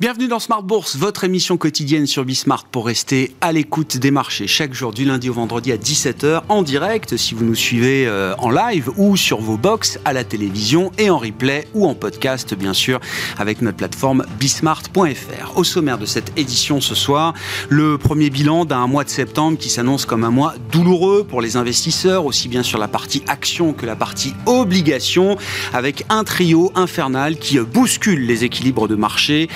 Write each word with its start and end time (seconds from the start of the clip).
Bienvenue 0.00 0.28
dans 0.28 0.38
Smart 0.38 0.62
Bourse, 0.62 0.94
votre 0.94 1.24
émission 1.24 1.56
quotidienne 1.56 2.06
sur 2.06 2.24
Bismart 2.24 2.66
pour 2.66 2.86
rester 2.86 3.34
à 3.40 3.50
l'écoute 3.50 3.96
des 3.96 4.12
marchés 4.12 4.46
chaque 4.46 4.72
jour 4.72 4.92
du 4.92 5.04
lundi 5.04 5.28
au 5.28 5.32
vendredi 5.32 5.72
à 5.72 5.76
17h 5.76 6.42
en 6.48 6.62
direct 6.62 7.16
si 7.16 7.34
vous 7.34 7.44
nous 7.44 7.56
suivez 7.56 8.06
euh, 8.06 8.32
en 8.38 8.50
live 8.50 8.90
ou 8.96 9.16
sur 9.16 9.40
vos 9.40 9.56
box 9.56 9.98
à 10.04 10.12
la 10.12 10.22
télévision 10.22 10.92
et 10.98 11.10
en 11.10 11.18
replay 11.18 11.66
ou 11.74 11.84
en 11.84 11.96
podcast 11.96 12.54
bien 12.54 12.74
sûr 12.74 13.00
avec 13.38 13.60
notre 13.60 13.78
plateforme 13.78 14.24
bismart.fr. 14.38 15.56
Au 15.58 15.64
sommaire 15.64 15.98
de 15.98 16.06
cette 16.06 16.30
édition 16.38 16.80
ce 16.80 16.94
soir, 16.94 17.34
le 17.68 17.98
premier 17.98 18.30
bilan 18.30 18.66
d'un 18.66 18.86
mois 18.86 19.02
de 19.02 19.10
septembre 19.10 19.58
qui 19.58 19.68
s'annonce 19.68 20.06
comme 20.06 20.22
un 20.22 20.30
mois 20.30 20.54
douloureux 20.70 21.26
pour 21.28 21.40
les 21.40 21.56
investisseurs 21.56 22.24
aussi 22.24 22.46
bien 22.46 22.62
sur 22.62 22.78
la 22.78 22.86
partie 22.86 23.24
action 23.26 23.72
que 23.72 23.84
la 23.84 23.96
partie 23.96 24.32
obligation 24.46 25.36
avec 25.72 26.04
un 26.08 26.22
trio 26.22 26.70
infernal 26.76 27.36
qui 27.36 27.58
bouscule 27.58 28.26
les 28.26 28.44
équilibres 28.44 28.86
de 28.86 28.94
marché 28.94 29.48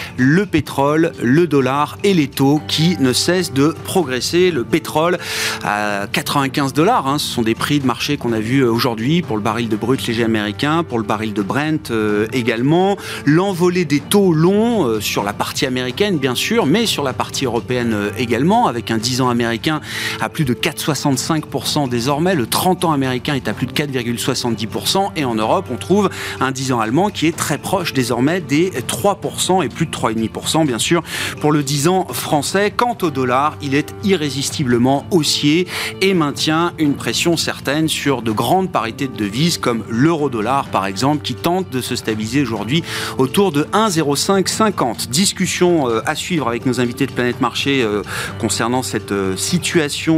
pétrole, 0.46 1.12
le 1.22 1.46
dollar 1.46 1.98
et 2.04 2.14
les 2.14 2.28
taux 2.28 2.60
qui 2.68 2.96
ne 2.98 3.12
cessent 3.12 3.52
de 3.52 3.74
progresser. 3.84 4.50
Le 4.50 4.64
pétrole 4.64 5.18
à 5.62 6.06
95 6.10 6.72
dollars, 6.72 7.06
hein, 7.06 7.18
ce 7.18 7.26
sont 7.26 7.42
des 7.42 7.54
prix 7.54 7.80
de 7.80 7.86
marché 7.86 8.16
qu'on 8.16 8.32
a 8.32 8.40
vus 8.40 8.64
aujourd'hui 8.64 9.22
pour 9.22 9.36
le 9.36 9.42
baril 9.42 9.68
de 9.68 9.76
brut 9.76 10.06
léger 10.06 10.24
américain, 10.24 10.84
pour 10.84 10.98
le 10.98 11.04
baril 11.04 11.34
de 11.34 11.42
Brent 11.42 11.90
euh, 11.90 12.26
également. 12.32 12.96
L'envolée 13.26 13.84
des 13.84 14.00
taux 14.00 14.32
longs 14.32 14.86
euh, 14.86 15.00
sur 15.00 15.22
la 15.22 15.32
partie 15.32 15.66
américaine 15.66 16.18
bien 16.18 16.34
sûr, 16.34 16.66
mais 16.66 16.86
sur 16.86 17.02
la 17.02 17.12
partie 17.12 17.44
européenne 17.44 17.92
euh, 17.92 18.10
également, 18.16 18.66
avec 18.66 18.90
un 18.90 18.98
10 18.98 19.20
ans 19.20 19.28
américain 19.28 19.80
à 20.20 20.28
plus 20.28 20.44
de 20.44 20.54
4,65% 20.54 21.88
désormais. 21.88 22.34
Le 22.34 22.46
30 22.46 22.84
ans 22.84 22.92
américain 22.92 23.34
est 23.34 23.48
à 23.48 23.52
plus 23.52 23.66
de 23.66 23.72
4,70% 23.72 25.10
et 25.16 25.24
en 25.24 25.34
Europe 25.34 25.66
on 25.70 25.76
trouve 25.76 26.10
un 26.40 26.50
10 26.50 26.72
ans 26.72 26.80
allemand 26.80 27.10
qui 27.10 27.26
est 27.26 27.36
très 27.36 27.58
proche 27.58 27.92
désormais 27.92 28.40
des 28.40 28.70
3% 28.70 29.64
et 29.64 29.68
plus 29.68 29.86
de 29.86 29.90
3,5% 29.90 30.21
bien 30.66 30.78
sûr, 30.78 31.02
pour 31.40 31.52
le 31.52 31.62
10 31.62 31.88
ans 31.88 32.06
français. 32.12 32.72
Quant 32.74 32.96
au 33.02 33.10
dollar, 33.10 33.56
il 33.62 33.74
est 33.74 33.94
irrésistiblement 34.04 35.06
haussier 35.10 35.66
et 36.00 36.14
maintient 36.14 36.72
une 36.78 36.94
pression 36.94 37.36
certaine 37.36 37.88
sur 37.88 38.22
de 38.22 38.32
grandes 38.32 38.70
parités 38.70 39.08
de 39.08 39.16
devises 39.16 39.58
comme 39.58 39.84
l'euro-dollar 39.88 40.68
par 40.68 40.86
exemple, 40.86 41.22
qui 41.22 41.34
tente 41.34 41.70
de 41.70 41.80
se 41.80 41.96
stabiliser 41.96 42.42
aujourd'hui 42.42 42.82
autour 43.18 43.52
de 43.52 43.64
1,0550. 43.72 45.08
Discussion 45.08 45.88
euh, 45.88 46.00
à 46.06 46.14
suivre 46.14 46.48
avec 46.48 46.66
nos 46.66 46.80
invités 46.80 47.06
de 47.06 47.12
Planète 47.12 47.40
Marché 47.40 47.82
euh, 47.82 48.02
concernant 48.38 48.82
cette 48.82 49.12
euh, 49.12 49.36
situation 49.36 50.12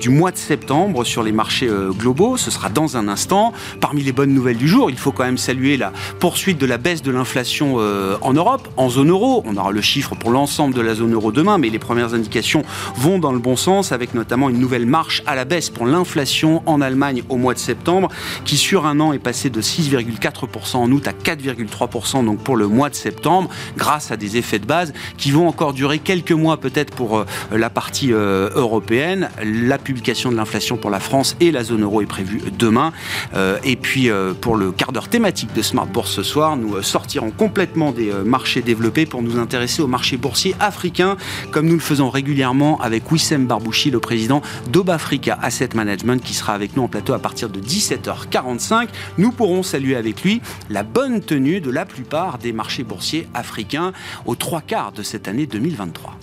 du 0.00 0.10
mois 0.10 0.30
de 0.30 0.36
septembre 0.36 1.04
sur 1.04 1.22
les 1.22 1.32
marchés 1.32 1.68
globaux. 1.98 2.36
Ce 2.36 2.50
sera 2.50 2.68
dans 2.68 2.96
un 2.96 3.08
instant. 3.08 3.52
Parmi 3.80 4.02
les 4.02 4.12
bonnes 4.12 4.32
nouvelles 4.32 4.56
du 4.56 4.68
jour, 4.68 4.90
il 4.90 4.96
faut 4.96 5.12
quand 5.12 5.24
même 5.24 5.38
saluer 5.38 5.76
la 5.76 5.92
poursuite 6.18 6.58
de 6.58 6.66
la 6.66 6.78
baisse 6.78 7.02
de 7.02 7.10
l'inflation 7.10 7.76
en 7.76 8.32
Europe, 8.32 8.68
en 8.76 8.88
zone 8.88 9.10
euro 9.10 9.23
on 9.24 9.56
aura 9.56 9.72
le 9.72 9.80
chiffre 9.80 10.14
pour 10.14 10.30
l'ensemble 10.30 10.74
de 10.74 10.80
la 10.80 10.94
zone 10.94 11.14
euro 11.14 11.32
demain, 11.32 11.58
mais 11.58 11.70
les 11.70 11.78
premières 11.78 12.14
indications 12.14 12.62
vont 12.96 13.18
dans 13.18 13.32
le 13.32 13.38
bon 13.38 13.56
sens, 13.56 13.92
avec 13.92 14.14
notamment 14.14 14.50
une 14.50 14.58
nouvelle 14.58 14.86
marche 14.86 15.22
à 15.26 15.34
la 15.34 15.44
baisse 15.44 15.70
pour 15.70 15.86
l'inflation 15.86 16.62
en 16.66 16.80
Allemagne 16.80 17.22
au 17.28 17.36
mois 17.36 17.54
de 17.54 17.58
septembre, 17.58 18.08
qui 18.44 18.56
sur 18.56 18.86
un 18.86 19.00
an 19.00 19.12
est 19.12 19.18
passé 19.18 19.50
de 19.50 19.60
6,4% 19.62 20.76
en 20.76 20.90
août 20.90 21.08
à 21.08 21.12
4,3% 21.12 22.24
donc 22.24 22.38
pour 22.38 22.56
le 22.56 22.68
mois 22.68 22.90
de 22.90 22.94
septembre, 22.94 23.48
grâce 23.76 24.10
à 24.10 24.16
des 24.16 24.36
effets 24.36 24.58
de 24.58 24.66
base 24.66 24.92
qui 25.16 25.30
vont 25.30 25.48
encore 25.48 25.72
durer 25.72 25.98
quelques 25.98 26.32
mois 26.32 26.58
peut-être 26.58 26.94
pour 26.94 27.18
euh, 27.18 27.24
la 27.52 27.70
partie 27.70 28.12
euh, 28.12 28.50
européenne. 28.54 29.28
La 29.42 29.78
publication 29.78 30.30
de 30.30 30.36
l'inflation 30.36 30.76
pour 30.76 30.90
la 30.90 31.00
France 31.00 31.36
et 31.40 31.50
la 31.50 31.64
zone 31.64 31.82
euro 31.82 32.02
est 32.02 32.06
prévue 32.06 32.42
demain. 32.58 32.92
Euh, 33.34 33.58
et 33.64 33.76
puis 33.76 34.10
pour 34.40 34.56
le 34.56 34.72
quart 34.72 34.92
d'heure 34.92 35.08
thématique 35.08 35.52
de 35.54 35.62
Smart 35.62 35.86
Bourse 35.86 36.12
ce 36.12 36.22
soir, 36.22 36.56
nous 36.56 36.82
sortirons 36.82 37.30
complètement 37.30 37.92
des 37.92 38.12
marchés 38.24 38.62
développés 38.62 39.06
pour 39.14 39.22
nous 39.22 39.38
intéresser 39.38 39.80
au 39.80 39.86
marché 39.86 40.16
boursier 40.16 40.56
africain, 40.58 41.16
comme 41.52 41.68
nous 41.68 41.74
le 41.74 41.80
faisons 41.80 42.10
régulièrement 42.10 42.80
avec 42.80 43.12
Wissem 43.12 43.46
Barbouchi, 43.46 43.92
le 43.92 44.00
président 44.00 44.42
d'Obafrica 44.72 45.38
Asset 45.40 45.68
Management, 45.76 46.20
qui 46.20 46.34
sera 46.34 46.52
avec 46.52 46.74
nous 46.74 46.82
en 46.82 46.88
plateau 46.88 47.12
à 47.12 47.20
partir 47.20 47.48
de 47.48 47.60
17h45. 47.60 48.88
Nous 49.18 49.30
pourrons 49.30 49.62
saluer 49.62 49.94
avec 49.94 50.24
lui 50.24 50.42
la 50.68 50.82
bonne 50.82 51.20
tenue 51.20 51.60
de 51.60 51.70
la 51.70 51.86
plupart 51.86 52.38
des 52.38 52.52
marchés 52.52 52.82
boursiers 52.82 53.28
africains 53.34 53.92
aux 54.26 54.34
trois 54.34 54.62
quarts 54.62 54.90
de 54.90 55.04
cette 55.04 55.28
année 55.28 55.46
2023. 55.46 56.18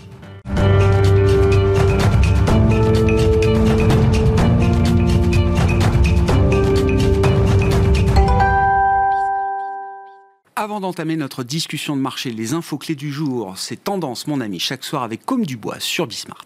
Avant 10.62 10.80
d'entamer 10.80 11.16
notre 11.16 11.44
discussion 11.44 11.96
de 11.96 12.02
marché, 12.02 12.30
les 12.30 12.54
infos 12.54 12.78
clés 12.78 12.94
du 12.94 13.12
jour, 13.12 13.58
c'est 13.58 13.84
tendance, 13.84 14.28
mon 14.28 14.40
ami, 14.40 14.60
chaque 14.60 14.84
soir 14.84 15.02
avec 15.02 15.26
Comme 15.26 15.44
du 15.44 15.58
Bois 15.58 15.80
sur 15.80 16.06
Bismart. 16.06 16.46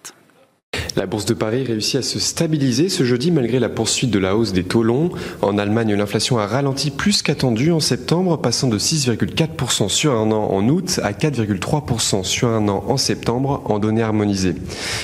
La 0.96 1.08
bourse 1.08 1.26
de 1.26 1.34
Paris 1.34 1.64
réussit 1.64 1.98
à 1.98 2.02
se 2.02 2.20
stabiliser 2.20 2.88
ce 2.88 3.04
jeudi 3.04 3.30
malgré 3.30 3.60
la 3.60 3.68
poursuite 3.68 4.12
de 4.12 4.20
la 4.20 4.38
hausse 4.38 4.54
des 4.54 4.64
taux 4.64 4.82
longs. 4.82 5.10
En 5.42 5.58
Allemagne, 5.58 5.94
l'inflation 5.94 6.38
a 6.38 6.48
ralenti 6.48 6.90
plus 6.90 7.22
qu'attendu 7.22 7.74
en 7.74 7.82
septembre, 7.82 8.38
passant 8.38 8.70
de 8.70 8.80
6,4% 8.80 9.90
sur 9.90 10.14
un 10.14 10.32
an 10.32 10.52
en 10.52 10.70
août 10.70 11.02
à 11.04 11.12
4,3% 11.12 12.24
sur 12.24 12.48
un 12.48 12.70
an 12.70 12.86
en 12.88 12.96
septembre 12.96 13.62
en 13.66 13.80
données 13.80 14.04
harmonisées. 14.04 14.56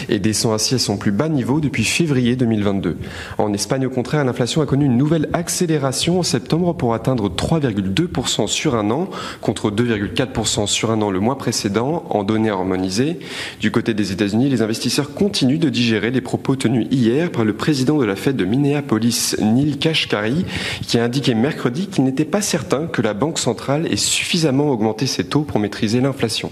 Et 0.08 0.20
descend 0.20 0.54
ainsi 0.54 0.76
à 0.76 0.80
son 0.80 0.96
plus 0.96 1.12
bas 1.12 1.28
niveau 1.28 1.60
depuis 1.60 1.84
février 1.84 2.38
2022. 2.38 2.96
En 3.38 3.52
Espagne, 3.52 3.86
au 3.86 3.90
contraire, 3.90 4.24
l'inflation 4.24 4.62
a 4.62 4.66
connu 4.66 4.86
une 4.86 4.98
nouvelle 4.98 5.28
accélération 5.34 6.20
en 6.20 6.24
septembre 6.24 6.74
pour 6.74 6.94
atteindre 6.94 7.28
3,2% 7.28 8.48
sur 8.48 8.76
un 8.76 8.92
an 8.92 9.10
contre 9.42 9.70
2,4% 9.70 10.68
sur 10.68 10.92
un 10.92 11.02
an 11.02 11.12
le 11.12 11.20
mois 11.20 11.38
précédent 11.38 12.06
en 12.10 12.24
données 12.24 12.50
harmonisées. 12.50 13.20
Du 13.60 13.72
côté 13.72 13.94
des 13.94 14.14
États-Unis, 14.14 14.48
les 14.48 14.62
investisseurs 14.62 15.14
continuent 15.14 15.60
de 15.60 15.68
digérer 15.82 16.12
les 16.12 16.22
propos 16.22 16.56
tenus 16.56 16.86
hier 16.92 17.32
par 17.32 17.44
le 17.44 17.54
président 17.54 17.98
de 17.98 18.06
la 18.06 18.16
Fed 18.16 18.36
de 18.36 18.46
Minneapolis, 18.46 19.36
Neil 19.42 19.80
Kashkari, 19.80 20.46
qui 20.86 21.00
a 21.00 21.04
indiqué 21.04 21.34
mercredi 21.34 21.88
qu'il 21.88 22.04
n'était 22.04 22.24
pas 22.24 22.44
certain 22.44 22.86
que 22.86 23.02
la 23.02 23.16
Banque 23.16 23.40
centrale 23.40 23.92
ait 23.92 23.96
suffisamment 23.96 24.70
augmenté 24.70 25.08
ses 25.08 25.24
taux 25.24 25.42
pour 25.42 25.58
maîtriser 25.58 26.00
l'inflation. 26.00 26.52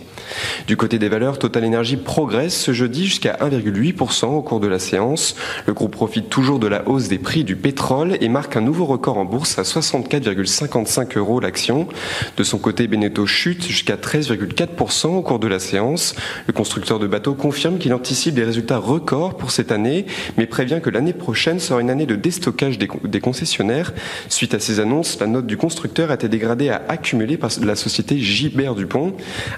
Du 0.66 0.78
côté 0.78 0.98
des 0.98 1.10
valeurs, 1.10 1.38
Total 1.38 1.64
Energy 1.64 1.96
progresse 1.96 2.60
ce 2.60 2.74
jeudi 2.74 3.06
jusqu'à 3.06 3.38
1,8% 3.40 4.26
au 4.26 4.42
cours 4.42 4.60
de 4.60 4.68
la 4.68 4.80
séance. 4.80 5.36
Le 5.68 5.74
groupe 5.74 5.92
profite 5.92 6.30
toujours 6.30 6.58
de 6.58 6.66
la 6.66 6.90
hausse 6.90 7.08
des 7.08 7.20
prix 7.20 7.44
du 7.44 7.56
pétrole 7.56 8.18
et 8.22 8.30
marque 8.30 8.58
un 8.58 8.62
nouveau 8.62 8.86
record 8.86 9.20
en 9.20 9.26
bourse 9.26 9.60
à 9.60 9.62
64,55 9.62 11.20
euros 11.20 11.40
l'action. 11.40 11.88
De 12.36 12.44
son 12.44 12.58
côté, 12.58 12.88
Beneteau 12.88 13.28
chute 13.28 13.68
jusqu'à 13.68 13.96
13,4% 13.96 15.08
au 15.10 15.22
cours 15.22 15.38
de 15.38 15.48
la 15.48 15.60
séance. 15.60 16.16
Le 16.48 16.54
constructeur 16.54 16.98
de 16.98 17.06
bateaux 17.06 17.36
confirme 17.36 17.78
qu'il 17.78 17.94
anticipe 17.94 18.34
des 18.34 18.44
résultats 18.44 18.80
records 18.80 19.19
pour 19.28 19.52
cette 19.52 19.72
année, 19.72 20.06
mais 20.38 20.46
prévient 20.46 20.80
que 20.82 20.90
l'année 20.90 21.14
prochaine 21.14 21.60
sera 21.60 21.82
une 21.82 21.90
année 21.90 22.06
de 22.06 22.16
déstockage 22.16 22.78
des, 22.78 23.20
concessionnaires. 23.20 23.94
Suite 24.30 24.54
à 24.54 24.60
ces 24.60 24.80
annonces, 24.80 25.20
la 25.20 25.28
note 25.28 25.46
du 25.46 25.58
constructeur 25.58 26.12
a 26.12 26.14
été 26.14 26.30
dégradée 26.30 26.70
à 26.70 26.82
accumuler 26.88 27.38
par 27.38 27.50
la 27.62 27.76
société 27.76 28.18
Gilbert 28.18 28.76
Dupont. 28.76 29.14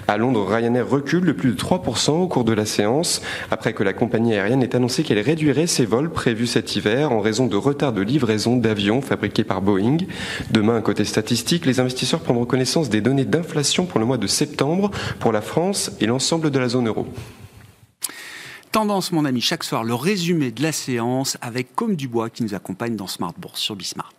À 0.08 0.16
Londres, 0.16 0.46
Ryanair 0.48 0.88
recule 0.88 1.24
de 1.24 1.32
plus 1.32 1.52
de 1.52 1.56
3% 1.56 2.10
au 2.10 2.26
cours 2.26 2.44
de 2.44 2.52
la 2.52 2.66
séance, 2.66 3.22
après 3.50 3.72
que 3.72 3.82
la 3.82 3.92
compagnie 3.92 4.34
aérienne 4.34 4.62
ait 4.62 4.74
annoncé 4.74 5.04
qu'elle 5.04 5.20
réduirait 5.20 5.66
ses 5.66 5.84
vols 5.84 6.10
prévus 6.10 6.46
cet 6.46 6.74
hiver 6.74 7.12
en 7.12 7.20
raison 7.20 7.46
de 7.46 7.56
retard 7.56 7.92
de 7.92 8.02
livraison 8.02 8.56
d'avions 8.56 9.00
fabriqués 9.00 9.44
par 9.44 9.62
Boeing. 9.62 9.98
Demain, 10.50 10.80
côté 10.80 11.04
statistique, 11.04 11.66
les 11.66 11.78
investisseurs 11.78 12.20
prendront 12.20 12.44
connaissance 12.44 12.90
des 12.90 13.00
données 13.00 13.24
d'inflation 13.24 13.86
pour 13.86 14.00
le 14.00 14.06
mois 14.06 14.18
de 14.18 14.26
septembre 14.26 14.90
pour 15.20 15.32
la 15.32 15.40
France 15.40 15.92
et 16.00 16.06
l'ensemble 16.06 16.50
de 16.50 16.58
la 16.58 16.68
zone 16.68 16.88
euro. 16.88 17.06
Tendance, 18.72 19.12
mon 19.12 19.26
ami, 19.26 19.42
chaque 19.42 19.64
soir, 19.64 19.84
le 19.84 19.92
résumé 19.92 20.50
de 20.50 20.62
la 20.62 20.72
séance 20.72 21.36
avec 21.42 21.74
Comme 21.74 21.94
Dubois 21.94 22.30
qui 22.30 22.42
nous 22.42 22.54
accompagne 22.54 22.96
dans 22.96 23.06
Smart 23.06 23.34
Bourse 23.36 23.60
sur 23.60 23.76
Bismart. 23.76 24.14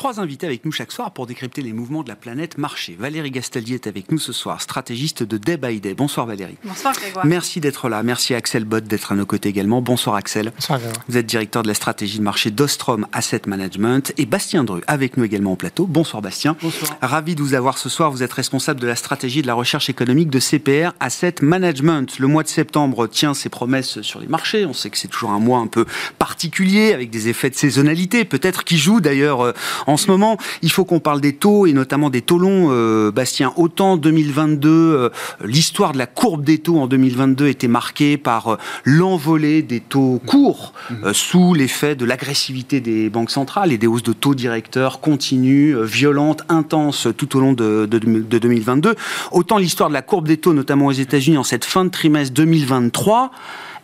Trois 0.00 0.18
invités 0.18 0.46
avec 0.46 0.64
nous 0.64 0.72
chaque 0.72 0.92
soir 0.92 1.10
pour 1.10 1.26
décrypter 1.26 1.60
les 1.60 1.74
mouvements 1.74 2.02
de 2.02 2.08
la 2.08 2.16
planète 2.16 2.56
marché. 2.56 2.96
Valérie 2.98 3.30
Gastaldi 3.30 3.74
est 3.74 3.86
avec 3.86 4.10
nous 4.10 4.18
ce 4.18 4.32
soir, 4.32 4.62
stratégiste 4.62 5.22
de 5.24 5.36
Day 5.36 5.58
by 5.58 5.78
Day. 5.78 5.92
Bonsoir 5.92 6.24
Valérie. 6.24 6.56
Bonsoir 6.64 6.94
Grégoire. 6.94 7.26
Merci 7.26 7.60
d'être 7.60 7.90
là. 7.90 8.02
Merci 8.02 8.32
à 8.32 8.38
Axel 8.38 8.64
Bott 8.64 8.84
d'être 8.84 9.12
à 9.12 9.14
nos 9.14 9.26
côtés 9.26 9.50
également. 9.50 9.82
Bonsoir 9.82 10.16
Axel. 10.16 10.54
Bonsoir 10.54 10.78
Grégoire. 10.78 11.04
Vous 11.06 11.18
êtes 11.18 11.26
directeur 11.26 11.62
de 11.62 11.68
la 11.68 11.74
stratégie 11.74 12.16
de 12.16 12.22
marché 12.22 12.50
d'Ostrom 12.50 13.06
Asset 13.12 13.42
Management 13.46 14.14
et 14.16 14.24
Bastien 14.24 14.64
Dru 14.64 14.80
avec 14.86 15.18
nous 15.18 15.24
également 15.24 15.52
au 15.52 15.56
plateau. 15.56 15.84
Bonsoir 15.84 16.22
Bastien. 16.22 16.56
Bonsoir. 16.62 16.96
Ravi 17.02 17.34
de 17.34 17.42
vous 17.42 17.52
avoir 17.52 17.76
ce 17.76 17.90
soir. 17.90 18.10
Vous 18.10 18.22
êtes 18.22 18.32
responsable 18.32 18.80
de 18.80 18.86
la 18.86 18.96
stratégie 18.96 19.42
de 19.42 19.46
la 19.46 19.54
recherche 19.54 19.90
économique 19.90 20.30
de 20.30 20.40
CPR 20.40 20.92
Asset 21.00 21.34
Management. 21.42 22.18
Le 22.18 22.26
mois 22.26 22.42
de 22.42 22.48
septembre 22.48 23.06
tient 23.06 23.34
ses 23.34 23.50
promesses 23.50 24.00
sur 24.00 24.18
les 24.18 24.28
marchés. 24.28 24.64
On 24.64 24.72
sait 24.72 24.88
que 24.88 24.96
c'est 24.96 25.08
toujours 25.08 25.32
un 25.32 25.40
mois 25.40 25.58
un 25.58 25.66
peu 25.66 25.84
particulier 26.18 26.94
avec 26.94 27.10
des 27.10 27.28
effets 27.28 27.50
de 27.50 27.54
saisonnalité 27.54 28.24
peut-être 28.24 28.64
qui 28.64 28.78
jouent 28.78 29.02
d'ailleurs 29.02 29.42
euh, 29.42 29.52
en 29.90 29.96
ce 29.96 30.10
moment, 30.10 30.36
il 30.62 30.70
faut 30.70 30.84
qu'on 30.84 31.00
parle 31.00 31.20
des 31.20 31.34
taux 31.34 31.66
et 31.66 31.72
notamment 31.72 32.10
des 32.10 32.22
taux 32.22 32.38
longs, 32.38 32.68
euh, 32.70 33.10
Bastien. 33.10 33.52
Autant 33.56 33.96
2022, 33.96 34.68
euh, 34.68 35.08
l'histoire 35.44 35.92
de 35.92 35.98
la 35.98 36.06
courbe 36.06 36.44
des 36.44 36.58
taux 36.58 36.78
en 36.78 36.86
2022 36.86 37.48
était 37.48 37.68
marquée 37.68 38.16
par 38.16 38.58
l'envolée 38.84 39.62
des 39.62 39.80
taux 39.80 40.20
courts 40.24 40.72
mmh. 40.90 41.12
sous 41.12 41.54
l'effet 41.54 41.96
de 41.96 42.04
l'agressivité 42.04 42.80
des 42.80 43.10
banques 43.10 43.30
centrales 43.30 43.72
et 43.72 43.78
des 43.78 43.86
hausses 43.86 44.04
de 44.04 44.12
taux 44.12 44.34
directeurs 44.34 45.00
continues, 45.00 45.76
violentes, 45.82 46.44
intenses 46.48 47.08
tout 47.16 47.36
au 47.36 47.40
long 47.40 47.52
de, 47.52 47.86
de 47.86 47.98
2022. 48.38 48.94
Autant 49.32 49.58
l'histoire 49.58 49.88
de 49.88 49.94
la 49.94 50.02
courbe 50.02 50.28
des 50.28 50.36
taux, 50.36 50.54
notamment 50.54 50.86
aux 50.86 50.92
États-Unis, 50.92 51.36
en 51.36 51.44
cette 51.44 51.64
fin 51.64 51.84
de 51.84 51.90
trimestre 51.90 52.32
2023, 52.34 53.32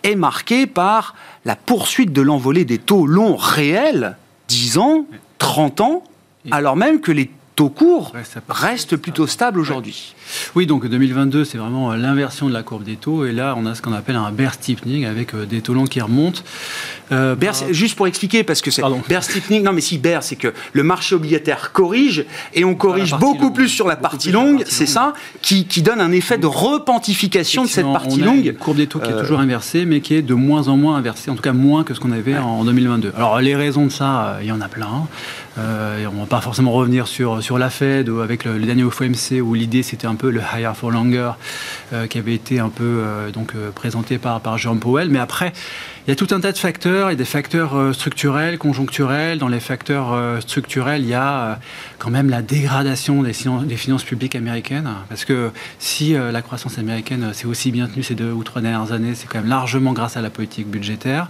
est 0.04 0.14
marquée 0.14 0.66
par 0.66 1.14
la 1.44 1.56
poursuite 1.56 2.12
de 2.12 2.22
l'envolée 2.22 2.64
des 2.64 2.78
taux 2.78 3.06
longs 3.06 3.36
réels, 3.36 4.16
10 4.48 4.78
ans, 4.78 5.06
30 5.38 5.80
ans, 5.80 6.02
alors 6.50 6.76
même 6.76 7.00
que 7.00 7.12
les 7.12 7.30
taux 7.56 7.70
courts 7.70 8.12
restent 8.48 8.96
plutôt 8.96 9.26
stables 9.26 9.58
aujourd'hui. 9.58 10.14
Oui, 10.54 10.66
donc 10.66 10.86
2022, 10.86 11.44
c'est 11.44 11.56
vraiment 11.56 11.90
euh, 11.90 11.96
l'inversion 11.96 12.48
de 12.48 12.52
la 12.52 12.62
courbe 12.62 12.84
des 12.84 12.96
taux. 12.96 13.24
Et 13.24 13.32
là, 13.32 13.54
on 13.56 13.64
a 13.64 13.74
ce 13.74 13.80
qu'on 13.80 13.94
appelle 13.94 14.16
un 14.16 14.30
bear 14.30 14.52
steepening 14.54 15.06
avec 15.06 15.34
euh, 15.34 15.46
des 15.46 15.62
taux 15.62 15.72
longs 15.72 15.86
qui 15.86 16.00
remontent. 16.00 16.42
Euh, 17.12 17.34
juste 17.70 17.96
pour 17.96 18.06
expliquer, 18.06 18.44
parce 18.44 18.60
que 18.60 18.70
c'est 18.70 18.82
bear 19.08 19.24
steepening. 19.24 19.62
Non, 19.62 19.72
mais 19.72 19.80
si 19.80 19.96
bear, 19.96 20.22
c'est 20.22 20.36
que 20.36 20.52
le 20.72 20.82
marché 20.82 21.14
obligataire 21.14 21.72
corrige 21.72 22.26
et 22.52 22.64
on 22.64 22.74
corrige 22.74 23.14
beaucoup 23.14 23.50
plus 23.50 23.68
sur 23.68 23.88
la 23.88 23.96
partie 23.96 24.30
longue. 24.30 24.64
C'est 24.66 24.86
ça 24.86 25.14
qui, 25.40 25.64
donne 25.82 26.00
un 26.00 26.12
effet 26.12 26.36
de 26.36 26.46
repentification 26.46 27.62
de 27.62 27.68
cette 27.68 27.90
partie 27.90 28.20
longue. 28.20 28.44
Une 28.44 28.54
courbe 28.54 28.76
des 28.76 28.86
taux 28.86 28.98
qui 28.98 29.10
est 29.10 29.18
toujours 29.18 29.40
inversée, 29.40 29.86
mais 29.86 30.00
qui 30.00 30.14
est 30.14 30.22
de 30.22 30.34
moins 30.34 30.68
en 30.68 30.76
moins 30.76 30.96
inversée, 30.96 31.30
en 31.30 31.36
tout 31.36 31.42
cas 31.42 31.52
moins 31.52 31.84
que 31.84 31.94
ce 31.94 32.00
qu'on 32.00 32.12
avait 32.12 32.36
en 32.36 32.64
2022. 32.64 33.12
Alors 33.16 33.40
les 33.40 33.56
raisons 33.56 33.86
de 33.86 33.92
ça, 33.92 34.38
il 34.42 34.48
y 34.48 34.52
en 34.52 34.60
a 34.60 34.68
plein. 34.68 35.06
Et 35.58 36.06
on 36.06 36.12
ne 36.12 36.20
va 36.20 36.26
pas 36.26 36.40
forcément 36.40 36.72
revenir 36.72 37.06
sur, 37.06 37.42
sur 37.42 37.58
la 37.58 37.70
Fed 37.70 38.10
avec 38.22 38.44
le, 38.44 38.58
le 38.58 38.66
dernier 38.66 38.88
FOMC 38.90 39.40
où 39.42 39.54
l'idée 39.54 39.82
c'était 39.82 40.06
un 40.06 40.14
peu 40.14 40.30
le 40.30 40.40
higher 40.40 40.72
for 40.74 40.90
longer 40.90 41.32
euh, 41.92 42.06
qui 42.06 42.18
avait 42.18 42.34
été 42.34 42.58
un 42.58 42.68
peu 42.68 42.84
euh, 42.84 43.30
donc, 43.30 43.54
euh, 43.54 43.70
présenté 43.70 44.18
par, 44.18 44.40
par 44.40 44.58
Jerome 44.58 44.80
Powell. 44.80 45.08
Mais 45.08 45.18
après, 45.18 45.52
il 46.06 46.10
y 46.10 46.12
a 46.12 46.16
tout 46.16 46.28
un 46.30 46.38
tas 46.38 46.52
de 46.52 46.58
facteurs, 46.58 47.10
et 47.10 47.16
des 47.16 47.24
facteurs 47.24 47.92
structurels, 47.92 48.58
conjoncturels. 48.58 49.38
Dans 49.38 49.48
les 49.48 49.58
facteurs 49.58 50.40
structurels, 50.40 51.02
il 51.02 51.08
y 51.08 51.14
a 51.14 51.58
quand 51.98 52.10
même 52.10 52.30
la 52.30 52.42
dégradation 52.42 53.24
des, 53.24 53.32
finances 53.32 54.04
publiques 54.04 54.36
américaines. 54.36 54.88
Parce 55.08 55.24
que 55.24 55.50
si 55.80 56.12
la 56.12 56.42
croissance 56.42 56.78
américaine 56.78 57.32
s'est 57.32 57.46
aussi 57.46 57.72
bien 57.72 57.88
tenue 57.88 58.04
ces 58.04 58.14
deux 58.14 58.30
ou 58.30 58.44
trois 58.44 58.62
dernières 58.62 58.92
années, 58.92 59.16
c'est 59.16 59.26
quand 59.26 59.40
même 59.40 59.48
largement 59.48 59.92
grâce 59.92 60.16
à 60.16 60.22
la 60.22 60.30
politique 60.30 60.68
budgétaire. 60.68 61.28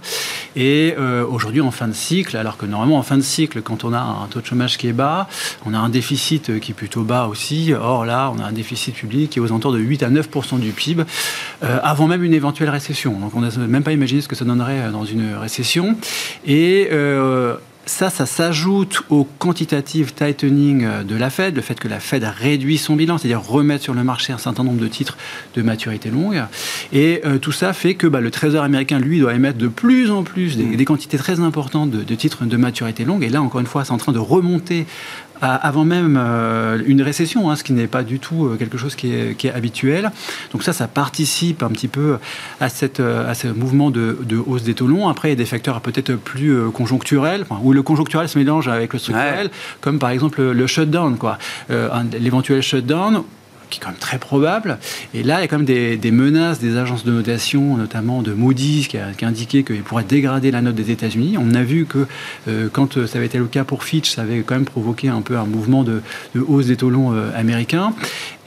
Et 0.55 0.95
aujourd'hui, 1.27 1.61
en 1.61 1.71
fin 1.71 1.87
de 1.87 1.93
cycle, 1.93 2.37
alors 2.37 2.57
que 2.57 2.67
normalement 2.67 2.99
en 2.99 3.03
fin 3.03 3.17
de 3.17 3.23
cycle, 3.23 3.63
quand 3.63 3.83
on 3.83 3.93
a 3.93 3.99
un 3.99 4.27
taux 4.27 4.41
de 4.41 4.45
chômage 4.45 4.77
qui 4.77 4.87
est 4.87 4.93
bas, 4.93 5.27
on 5.65 5.73
a 5.73 5.79
un 5.79 5.89
déficit 5.89 6.59
qui 6.59 6.71
est 6.71 6.75
plutôt 6.75 7.01
bas 7.01 7.25
aussi. 7.25 7.73
Or 7.73 8.05
là, 8.05 8.31
on 8.35 8.39
a 8.39 8.45
un 8.45 8.51
déficit 8.51 8.93
public 8.93 9.31
qui 9.31 9.39
est 9.39 9.41
aux 9.41 9.47
alentours 9.47 9.73
de 9.73 9.79
8 9.79 10.03
à 10.03 10.09
9% 10.11 10.59
du 10.59 10.71
PIB, 10.71 11.03
euh, 11.63 11.79
avant 11.81 12.07
même 12.07 12.23
une 12.23 12.33
éventuelle 12.33 12.69
récession. 12.69 13.19
Donc 13.19 13.35
on 13.35 13.41
n'a 13.41 13.49
même 13.67 13.83
pas 13.83 13.91
imaginé 13.91 14.21
ce 14.21 14.27
que 14.27 14.35
ça 14.35 14.45
donnerait 14.45 14.66
euh, 14.75 14.91
dans 14.91 15.05
une 15.05 15.35
récession. 15.35 15.95
Et 16.45 16.89
euh, 16.91 17.55
ça, 17.85 18.09
ça 18.09 18.25
s'ajoute 18.25 19.03
au 19.09 19.23
quantitative 19.23 20.13
tightening 20.13 20.85
de 21.07 21.15
la 21.15 21.29
Fed, 21.29 21.55
le 21.55 21.61
fait 21.61 21.79
que 21.79 21.87
la 21.87 22.01
Fed 22.01 22.23
réduit 22.23 22.77
son 22.77 22.97
bilan, 22.97 23.17
c'est-à-dire 23.17 23.41
remettre 23.41 23.83
sur 23.83 23.93
le 23.93 24.03
marché 24.03 24.33
un 24.33 24.37
certain 24.37 24.65
nombre 24.65 24.81
de 24.81 24.87
titres 24.89 25.17
de 25.55 25.61
maturité 25.61 26.09
longue. 26.09 26.43
Et 26.91 27.21
tout 27.41 27.53
ça 27.53 27.71
fait 27.71 27.95
que 27.95 28.05
bah, 28.05 28.19
le 28.19 28.29
Trésor 28.29 28.65
américain, 28.65 28.99
lui, 28.99 29.21
doit 29.21 29.33
émettre 29.33 29.57
de 29.57 29.69
plus 29.69 30.11
en 30.11 30.23
plus 30.23 30.57
des, 30.57 30.65
mmh. 30.65 30.83
quantités 30.83 31.17
très 31.17 31.39
importantes 31.39 31.89
de, 31.89 32.03
de, 32.03 32.15
titres 32.15 32.43
de 32.43 32.57
maturité 32.57 33.05
longue. 33.05 33.23
Et 33.23 33.29
là, 33.29 33.41
encore 33.41 33.61
une 33.61 33.67
fois, 33.67 33.85
c'est 33.85 33.93
en 33.93 33.97
train 33.97 34.11
de 34.11 34.19
remonter 34.19 34.85
avant 35.41 35.85
même 35.85 36.17
euh, 36.19 36.81
une 36.85 37.01
récession, 37.01 37.49
hein, 37.49 37.55
ce 37.55 37.63
qui 37.63 37.73
n'est 37.73 37.87
pas 37.87 38.03
du 38.03 38.19
tout 38.19 38.45
euh, 38.45 38.55
quelque 38.57 38.77
chose 38.77 38.95
qui 38.95 39.13
est, 39.13 39.51
habituel. 39.53 40.11
Donc 40.51 40.63
ça, 40.63 40.73
ça 40.73 40.87
participe 40.87 41.63
un 41.63 41.69
petit 41.69 41.87
peu 41.87 42.17
à, 42.59 42.69
cette, 42.69 42.99
euh, 42.99 43.29
à 43.29 43.33
ce 43.33 43.47
mouvement 43.47 43.91
de, 43.91 44.17
hausse 44.45 44.63
des 44.63 44.73
taux 44.73 44.87
longs. 44.87 45.07
Après, 45.07 45.29
il 45.29 45.31
y 45.31 45.33
a 45.33 45.37
des 45.37 45.45
facteurs 45.45 45.81
peut-être 45.81 46.15
plus 46.15 46.69
conjoncturels, 46.71 47.45
où 47.63 47.73
le 47.73 47.81
conjoncturel 47.81 48.27
se 48.27 48.37
mélange 48.37 48.67
avec 48.67 48.93
le 48.93 48.99
structurel, 48.99 49.49
comme 49.81 49.99
par 49.99 50.09
exemple 50.09 50.41
le, 50.41 50.67
shutdown, 50.67 51.17
quoi. 51.17 51.37
L'éventuel 52.19 52.61
shutdown 52.61 53.23
qui 53.69 53.79
est 53.79 53.83
quand 53.83 53.89
même 53.89 53.99
très 53.99 54.17
probable. 54.17 54.77
Et 55.13 55.23
là, 55.23 55.39
il 55.39 55.41
y 55.41 55.43
a 55.43 55.47
quand 55.47 55.57
même 55.57 55.65
des, 55.65 56.11
menaces 56.11 56.59
des 56.59 56.77
agences 56.77 57.03
de 57.03 57.11
notation, 57.11 57.77
notamment 57.77 58.21
de 58.21 58.33
Moody's, 58.33 58.87
qui 58.87 58.97
a, 58.97 59.07
indiqué 59.21 59.63
qu'il 59.63 59.81
pourrait 59.81 60.03
dégrader 60.03 60.51
la 60.51 60.61
note 60.61 60.75
des 60.75 60.91
États-Unis. 60.91 61.37
On 61.39 61.53
a 61.53 61.63
vu 61.63 61.85
que 61.85 62.07
euh, 62.47 62.69
quand 62.71 63.05
ça 63.05 63.17
avait 63.17 63.25
été 63.25 63.37
le 63.37 63.45
cas 63.45 63.63
pour 63.63 63.83
Fitch, 63.83 64.15
ça 64.15 64.21
avait 64.21 64.39
quand 64.39 64.55
même 64.55 64.65
provoqué 64.65 65.09
un 65.09 65.21
peu 65.21 65.37
un 65.37 65.45
mouvement 65.45 65.83
de, 65.83 66.01
hausse 66.35 66.67
des 66.67 66.77
taux 66.77 66.89
longs 66.89 67.13
euh, 67.13 67.29
américains. 67.35 67.93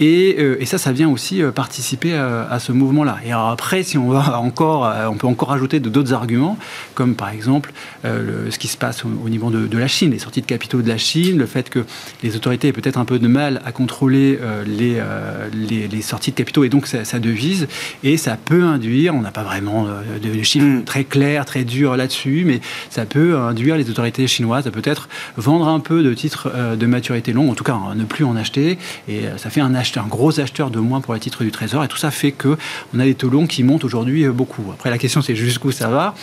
Euh, 0.00 0.56
et, 0.58 0.66
ça, 0.66 0.78
ça 0.78 0.92
vient 0.92 1.08
aussi 1.08 1.42
participer 1.54 2.14
à, 2.14 2.58
ce 2.58 2.72
mouvement-là. 2.72 3.18
Et 3.24 3.32
après, 3.32 3.82
si 3.82 3.98
on 3.98 4.08
va 4.08 4.38
encore, 4.38 4.90
on 5.10 5.16
peut 5.16 5.26
encore 5.26 5.52
ajouter 5.52 5.80
d'autres 5.80 6.12
arguments, 6.12 6.56
comme 6.94 7.14
par 7.14 7.30
exemple 7.30 7.72
ce 8.04 8.58
qui 8.58 8.68
se 8.68 8.76
passe 8.76 9.04
au, 9.04 9.28
niveau 9.28 9.50
de, 9.50 9.78
la 9.78 9.88
Chine, 9.88 10.12
les 10.12 10.18
sorties 10.18 10.40
de 10.40 10.46
capitaux 10.46 10.82
de 10.82 10.88
la 10.88 10.98
Chine, 10.98 11.38
le 11.38 11.46
fait 11.46 11.70
que 11.70 11.84
les 12.22 12.36
autorités 12.36 12.68
aient 12.68 12.72
peut-être 12.72 12.98
un 12.98 13.04
peu 13.04 13.18
de 13.18 13.28
mal 13.28 13.60
à 13.64 13.72
contrôler 13.72 14.38
les 14.66 15.00
euh, 15.10 15.48
les, 15.52 16.02
sorties 16.02 16.30
de 16.30 16.36
capitaux 16.36 16.64
et 16.64 16.68
donc 16.68 16.86
sa, 16.86 17.18
devise. 17.18 17.68
Et 18.02 18.16
ça 18.16 18.36
peut 18.42 18.64
induire, 18.64 19.14
on 19.14 19.20
n'a 19.20 19.30
pas 19.30 19.42
vraiment 19.42 19.86
euh, 19.86 20.18
de, 20.18 20.42
chiffres 20.42 20.66
mm. 20.66 20.84
très 20.84 21.04
clairs, 21.04 21.44
très 21.44 21.64
durs 21.64 21.96
là-dessus, 21.96 22.44
mais 22.46 22.60
ça 22.88 23.04
peut 23.04 23.36
induire 23.36 23.76
les 23.76 23.90
autorités 23.90 24.26
chinoises 24.26 24.66
à 24.66 24.70
peut-être 24.70 25.08
vendre 25.36 25.68
un 25.68 25.80
peu 25.80 26.02
de 26.02 26.14
titres 26.14 26.50
euh, 26.54 26.76
de 26.76 26.86
maturité 26.86 27.32
longue, 27.32 27.50
en 27.50 27.54
tout 27.54 27.64
cas 27.64 27.74
hein, 27.74 27.94
ne 27.94 28.04
plus 28.04 28.24
en 28.24 28.34
acheter. 28.36 28.78
Et 29.08 29.22
ça 29.36 29.50
fait 29.50 29.60
un, 29.60 29.74
un 29.98 30.06
gros 30.06 30.40
acheteur 30.40 30.70
de 30.70 30.78
moins 30.78 31.00
pour 31.00 31.14
les 31.14 31.20
titres 31.20 31.44
du 31.44 31.50
Trésor. 31.50 31.84
Et 31.84 31.88
tout 31.88 31.96
ça 31.96 32.10
fait 32.10 32.32
qu'on 32.32 32.56
a 32.98 33.04
des 33.04 33.14
taux 33.14 33.28
longs 33.28 33.46
qui 33.46 33.62
montent 33.62 33.84
aujourd'hui 33.84 34.26
beaucoup. 34.28 34.64
Après, 34.72 34.90
la 34.90 34.98
question, 34.98 35.22
c'est 35.22 35.36
jusqu'où 35.36 35.72
ça 35.72 35.88
va? 35.88 36.14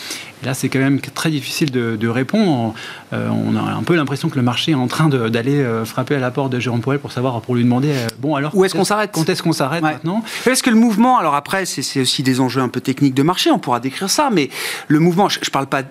Là, 0.44 0.54
c'est 0.54 0.68
quand 0.68 0.78
même 0.78 1.00
très 1.00 1.30
difficile 1.30 1.70
de, 1.70 2.08
répondre. 2.08 2.74
on 3.12 3.56
a 3.56 3.60
un 3.60 3.82
peu 3.82 3.94
l'impression 3.94 4.28
que 4.28 4.36
le 4.36 4.42
marché 4.42 4.72
est 4.72 4.76
en 4.76 4.86
train 4.86 5.08
d'aller 5.08 5.64
frapper 5.84 6.14
à 6.14 6.20
la 6.20 6.30
porte 6.30 6.52
de 6.52 6.58
Jérôme 6.58 6.80
Powell 6.80 6.98
pour 6.98 7.12
savoir, 7.12 7.40
pour 7.42 7.54
lui 7.54 7.64
demander, 7.64 7.92
bon, 8.18 8.34
alors. 8.34 8.54
Où 8.54 8.64
est-ce 8.64 8.74
qu'on 8.74 8.84
s'arrête 8.84 9.10
Quand 9.12 9.28
est-ce 9.28 9.42
qu'on 9.42 9.52
s'arrête 9.52 9.82
maintenant? 9.82 10.22
Est-ce 10.46 10.62
que 10.62 10.70
le 10.70 10.76
mouvement, 10.76 11.18
alors 11.18 11.34
après, 11.34 11.66
c'est 11.66 12.00
aussi 12.00 12.22
des 12.22 12.40
enjeux 12.40 12.60
un 12.60 12.68
peu 12.68 12.80
techniques 12.80 13.14
de 13.14 13.22
marché, 13.22 13.50
on 13.50 13.58
pourra 13.58 13.80
décrire 13.80 14.10
ça, 14.10 14.30
mais 14.32 14.50
le 14.88 14.98
mouvement, 14.98 15.28
je 15.28 15.38
ne 15.38 15.50
parle 15.50 15.66
pas 15.66 15.82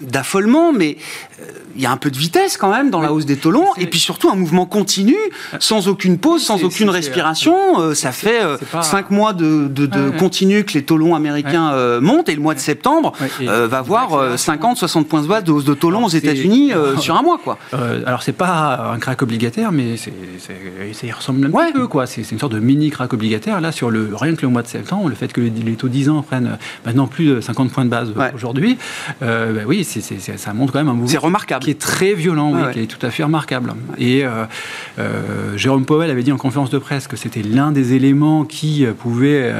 d'affolement, 0.00 0.72
mais 0.72 0.96
euh, 1.40 1.44
il 1.76 1.82
y 1.82 1.86
a 1.86 1.90
un 1.90 1.96
peu 1.96 2.10
de 2.10 2.18
vitesse 2.18 2.56
quand 2.56 2.70
même 2.70 2.90
dans 2.90 3.00
la 3.00 3.12
hausse 3.12 3.26
des 3.26 3.36
taux 3.36 3.50
longs, 3.50 3.72
et 3.78 3.86
puis 3.86 3.98
surtout 3.98 4.28
un 4.30 4.34
mouvement 4.34 4.66
continu, 4.66 5.16
sans 5.58 5.88
aucune 5.88 6.18
pause, 6.18 6.42
sans 6.42 6.62
aucune 6.64 6.90
respiration. 6.90 7.80
Euh, 7.80 7.94
ça 7.94 8.12
fait 8.12 8.42
euh, 8.42 8.56
cinq 8.82 9.10
mois 9.10 9.32
de, 9.32 9.68
de, 9.68 10.10
continu 10.18 10.64
que 10.64 10.72
les 10.74 10.84
taux 10.84 10.96
longs 10.96 11.14
américains 11.14 12.00
montent, 12.00 12.28
et 12.28 12.34
le 12.34 12.40
mois 12.40 12.54
de 12.54 12.60
septembre 12.60 13.12
va 13.40 13.82
voir 13.90 14.38
50, 14.38 14.76
60 14.76 15.08
points 15.08 15.22
de 15.22 15.26
base 15.26 15.44
de 15.44 15.52
hausse 15.52 15.64
de 15.64 15.74
taux 15.74 15.90
longs 15.90 16.04
aux 16.04 16.08
États-Unis 16.08 16.72
sur 16.98 17.16
un 17.16 17.22
mois. 17.22 17.38
Quoi. 17.42 17.58
alors 18.06 18.22
c'est 18.22 18.32
pas 18.32 18.92
un 18.94 18.98
crack 18.98 19.22
obligataire, 19.22 19.72
mais 19.72 19.96
ça 19.96 21.06
y 21.06 21.12
ressemble 21.12 21.46
un 21.46 21.72
peu. 21.72 21.88
Quoi 21.88 22.06
c'est 22.06 22.30
une 22.30 22.38
sorte 22.38 22.52
de 22.52 22.58
mini 22.58 22.90
crack 22.90 23.12
obligataire. 23.12 23.60
Là, 23.60 23.72
sur 23.72 23.90
le, 23.90 24.10
rien 24.14 24.34
que 24.34 24.42
le 24.42 24.48
mois 24.48 24.62
de 24.62 24.68
septembre, 24.68 25.08
le 25.08 25.14
fait 25.14 25.32
que 25.32 25.40
les, 25.40 25.74
taux 25.74 25.88
10 25.88 26.08
ans 26.08 26.22
prennent 26.22 26.46
euh, 26.46 26.86
maintenant 26.86 27.06
plus 27.06 27.26
de 27.26 27.40
50 27.40 27.70
points 27.70 27.84
de 27.84 27.90
base 27.90 28.12
aujourd'hui, 28.34 28.78
euh, 29.22 29.52
bah 29.52 29.60
oui, 29.66 29.84
ça 29.84 30.52
montre 30.52 30.72
quand 30.72 30.78
même 30.78 30.88
un 30.88 30.94
mouvement 30.94 31.20
remarquable. 31.20 31.64
qui 31.64 31.70
est 31.70 31.80
très 31.80 32.14
violent, 32.14 32.70
qui 32.72 32.80
est 32.80 32.86
tout 32.86 33.04
à 33.04 33.10
fait 33.10 33.24
remarquable. 33.24 33.74
Et 33.98 34.24
euh, 34.24 35.56
Jérôme 35.56 35.84
Powell 35.84 36.10
avait 36.10 36.22
dit 36.22 36.32
en 36.32 36.36
conférence 36.36 36.70
de 36.70 36.78
presse 36.78 37.06
que 37.06 37.16
c'était 37.16 37.42
l'un 37.42 37.72
des 37.72 37.94
éléments 37.94 38.44
qui 38.44 38.84
pouvait 38.98 39.52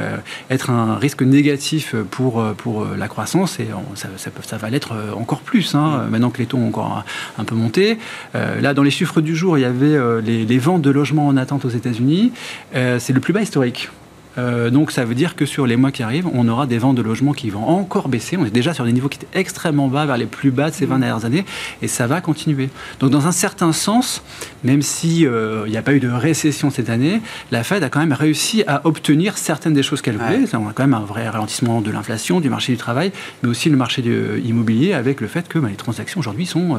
être 0.49 0.69
un 0.69 0.95
risque 0.95 1.21
négatif 1.21 1.95
pour, 2.11 2.43
pour 2.57 2.85
la 2.97 3.07
croissance, 3.07 3.59
et 3.59 3.67
ça, 3.95 4.20
ça, 4.21 4.57
va 4.57 4.69
l'être 4.69 4.93
encore 5.15 5.41
plus, 5.41 5.75
hein, 5.75 6.07
maintenant 6.09 6.29
que 6.29 6.37
les 6.37 6.45
taux 6.45 6.57
ont 6.57 6.67
encore 6.67 7.03
un, 7.37 7.43
peu 7.43 7.55
monté. 7.55 7.97
là, 8.33 8.73
dans 8.73 8.83
les 8.83 8.91
chiffres 8.91 9.21
du 9.21 9.35
jour, 9.35 9.57
il 9.57 9.61
y 9.61 9.65
avait 9.65 9.97
les, 10.21 10.45
les 10.45 10.59
ventes 10.59 10.81
de 10.81 10.91
logements 10.91 11.27
en 11.27 11.37
attente 11.37 11.65
aux 11.65 11.69
États-Unis. 11.69 12.31
Euh, 12.75 12.99
c'est 12.99 13.13
le 13.13 13.19
plus 13.19 13.33
bas 13.33 13.41
historique. 13.41 13.89
Euh, 14.37 14.69
donc 14.69 14.91
ça 14.91 15.05
veut 15.05 15.15
dire 15.15 15.35
que 15.35 15.45
sur 15.45 15.67
les 15.67 15.75
mois 15.75 15.91
qui 15.91 16.03
arrivent, 16.03 16.27
on 16.33 16.47
aura 16.47 16.65
des 16.65 16.77
ventes 16.77 16.95
de 16.95 17.01
logements 17.01 17.33
qui 17.33 17.49
vont 17.49 17.67
encore 17.67 18.07
baisser. 18.07 18.37
On 18.37 18.45
est 18.45 18.51
déjà 18.51 18.73
sur 18.73 18.85
des 18.85 18.93
niveaux 18.93 19.09
qui 19.09 19.17
étaient 19.17 19.39
extrêmement 19.39 19.87
bas, 19.87 20.05
vers 20.05 20.17
les 20.17 20.25
plus 20.25 20.51
bas 20.51 20.69
de 20.69 20.75
ces 20.75 20.85
20 20.85 20.97
mmh. 20.97 20.99
dernières 21.01 21.25
années, 21.25 21.45
et 21.81 21.87
ça 21.87 22.07
va 22.07 22.21
continuer. 22.21 22.69
Donc 22.99 23.11
dans 23.11 23.27
un 23.27 23.31
certain 23.31 23.73
sens, 23.73 24.23
même 24.63 24.81
s'il 24.81 25.27
euh, 25.27 25.67
n'y 25.67 25.77
a 25.77 25.81
pas 25.81 25.93
eu 25.93 25.99
de 25.99 26.09
récession 26.09 26.69
cette 26.69 26.89
année, 26.89 27.21
la 27.51 27.63
Fed 27.63 27.83
a 27.83 27.89
quand 27.89 27.99
même 27.99 28.13
réussi 28.13 28.63
à 28.67 28.81
obtenir 28.85 29.37
certaines 29.37 29.73
des 29.73 29.83
choses 29.83 30.01
qu'elle 30.01 30.17
voulait. 30.17 30.43
On 30.53 30.67
a 30.67 30.73
quand 30.73 30.83
même 30.83 30.93
un 30.93 31.05
vrai 31.05 31.27
ralentissement 31.27 31.81
de 31.81 31.91
l'inflation, 31.91 32.39
du 32.39 32.49
marché 32.49 32.71
du 32.71 32.77
travail, 32.77 33.11
mais 33.43 33.49
aussi 33.49 33.69
le 33.69 33.77
marché 33.77 34.03
immobilier, 34.43 34.93
avec 34.93 35.21
le 35.21 35.27
fait 35.27 35.47
que 35.47 35.59
bah, 35.59 35.67
les 35.69 35.75
transactions 35.75 36.19
aujourd'hui 36.19 36.45
sont 36.45 36.77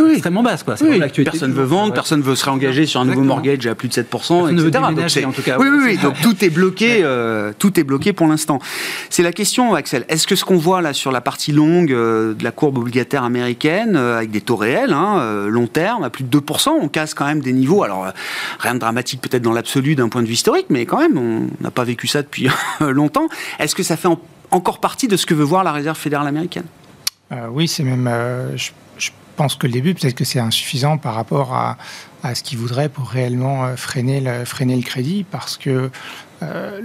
euh, 0.00 0.12
extrêmement 0.12 0.42
basses. 0.42 0.62
Quoi. 0.62 0.76
Personne 1.24 1.50
ne 1.50 1.54
veut 1.54 1.64
vendre, 1.64 1.92
personne 1.92 2.20
ne 2.20 2.24
veut 2.24 2.34
se 2.34 2.44
réengager 2.44 2.86
sur 2.86 3.00
un 3.00 3.04
nouveau 3.04 3.22
mortgage 3.22 3.66
à 3.66 3.74
plus 3.74 3.88
de 3.88 3.94
7%, 3.94 4.52
etc. 4.52 5.24
en 5.26 5.32
tout 5.32 5.42
cas. 5.42 5.56
Oui, 5.58 5.68
oui, 5.70 5.78
oui. 5.84 5.98
Donc 6.02 6.20
tout 6.20 6.44
est 6.44 6.50
bloqué 6.50 6.93
bloqué, 6.98 7.04
euh, 7.04 7.52
tout 7.58 7.78
est 7.78 7.84
bloqué 7.84 8.12
pour 8.12 8.26
l'instant. 8.26 8.58
C'est 9.10 9.22
la 9.22 9.32
question, 9.32 9.74
Axel. 9.74 10.04
Est-ce 10.08 10.26
que 10.26 10.36
ce 10.36 10.44
qu'on 10.44 10.56
voit 10.56 10.82
là 10.82 10.92
sur 10.92 11.12
la 11.12 11.20
partie 11.20 11.52
longue 11.52 11.90
de 11.90 12.36
la 12.42 12.50
courbe 12.50 12.78
obligataire 12.78 13.24
américaine, 13.24 13.96
avec 13.96 14.30
des 14.30 14.40
taux 14.40 14.56
réels, 14.56 14.92
hein, 14.92 15.46
long 15.48 15.66
terme, 15.66 16.04
à 16.04 16.10
plus 16.10 16.24
de 16.24 16.38
2%, 16.38 16.70
on 16.80 16.88
casse 16.88 17.14
quand 17.14 17.26
même 17.26 17.40
des 17.40 17.52
niveaux. 17.52 17.82
Alors, 17.82 18.06
rien 18.58 18.74
de 18.74 18.80
dramatique 18.80 19.20
peut-être 19.20 19.42
dans 19.42 19.52
l'absolu 19.52 19.94
d'un 19.94 20.08
point 20.08 20.22
de 20.22 20.26
vue 20.26 20.34
historique, 20.34 20.66
mais 20.70 20.86
quand 20.86 20.98
même, 20.98 21.18
on 21.18 21.48
n'a 21.62 21.70
pas 21.70 21.84
vécu 21.84 22.06
ça 22.06 22.22
depuis 22.22 22.48
longtemps. 22.80 23.28
Est-ce 23.58 23.74
que 23.74 23.82
ça 23.82 23.96
fait 23.96 24.08
encore 24.50 24.80
partie 24.80 25.08
de 25.08 25.16
ce 25.16 25.26
que 25.26 25.34
veut 25.34 25.44
voir 25.44 25.64
la 25.64 25.72
Réserve 25.72 25.98
fédérale 25.98 26.26
américaine? 26.26 26.66
Oui, 27.50 27.66
c'est 27.66 27.82
même. 27.82 28.08
Je, 28.54 28.70
je, 28.98 29.10
pense 29.36 29.56
que 29.56 29.66
le 29.66 29.72
début, 29.72 29.94
peut-être 29.94 30.14
que 30.14 30.24
c'est 30.24 30.38
insuffisant 30.38 30.98
par 30.98 31.14
rapport 31.14 31.52
à 31.52 31.76
à 32.24 32.34
ce 32.34 32.42
qu'ils 32.42 32.58
voudraient 32.58 32.88
pour 32.88 33.08
réellement 33.08 33.66
euh, 33.66 33.76
freiner 33.76 34.20
le, 34.20 34.44
freiner 34.44 34.76
le 34.76 34.82
crédit, 34.82 35.24
parce 35.30 35.58
que 35.58 35.90
euh, 36.42 36.80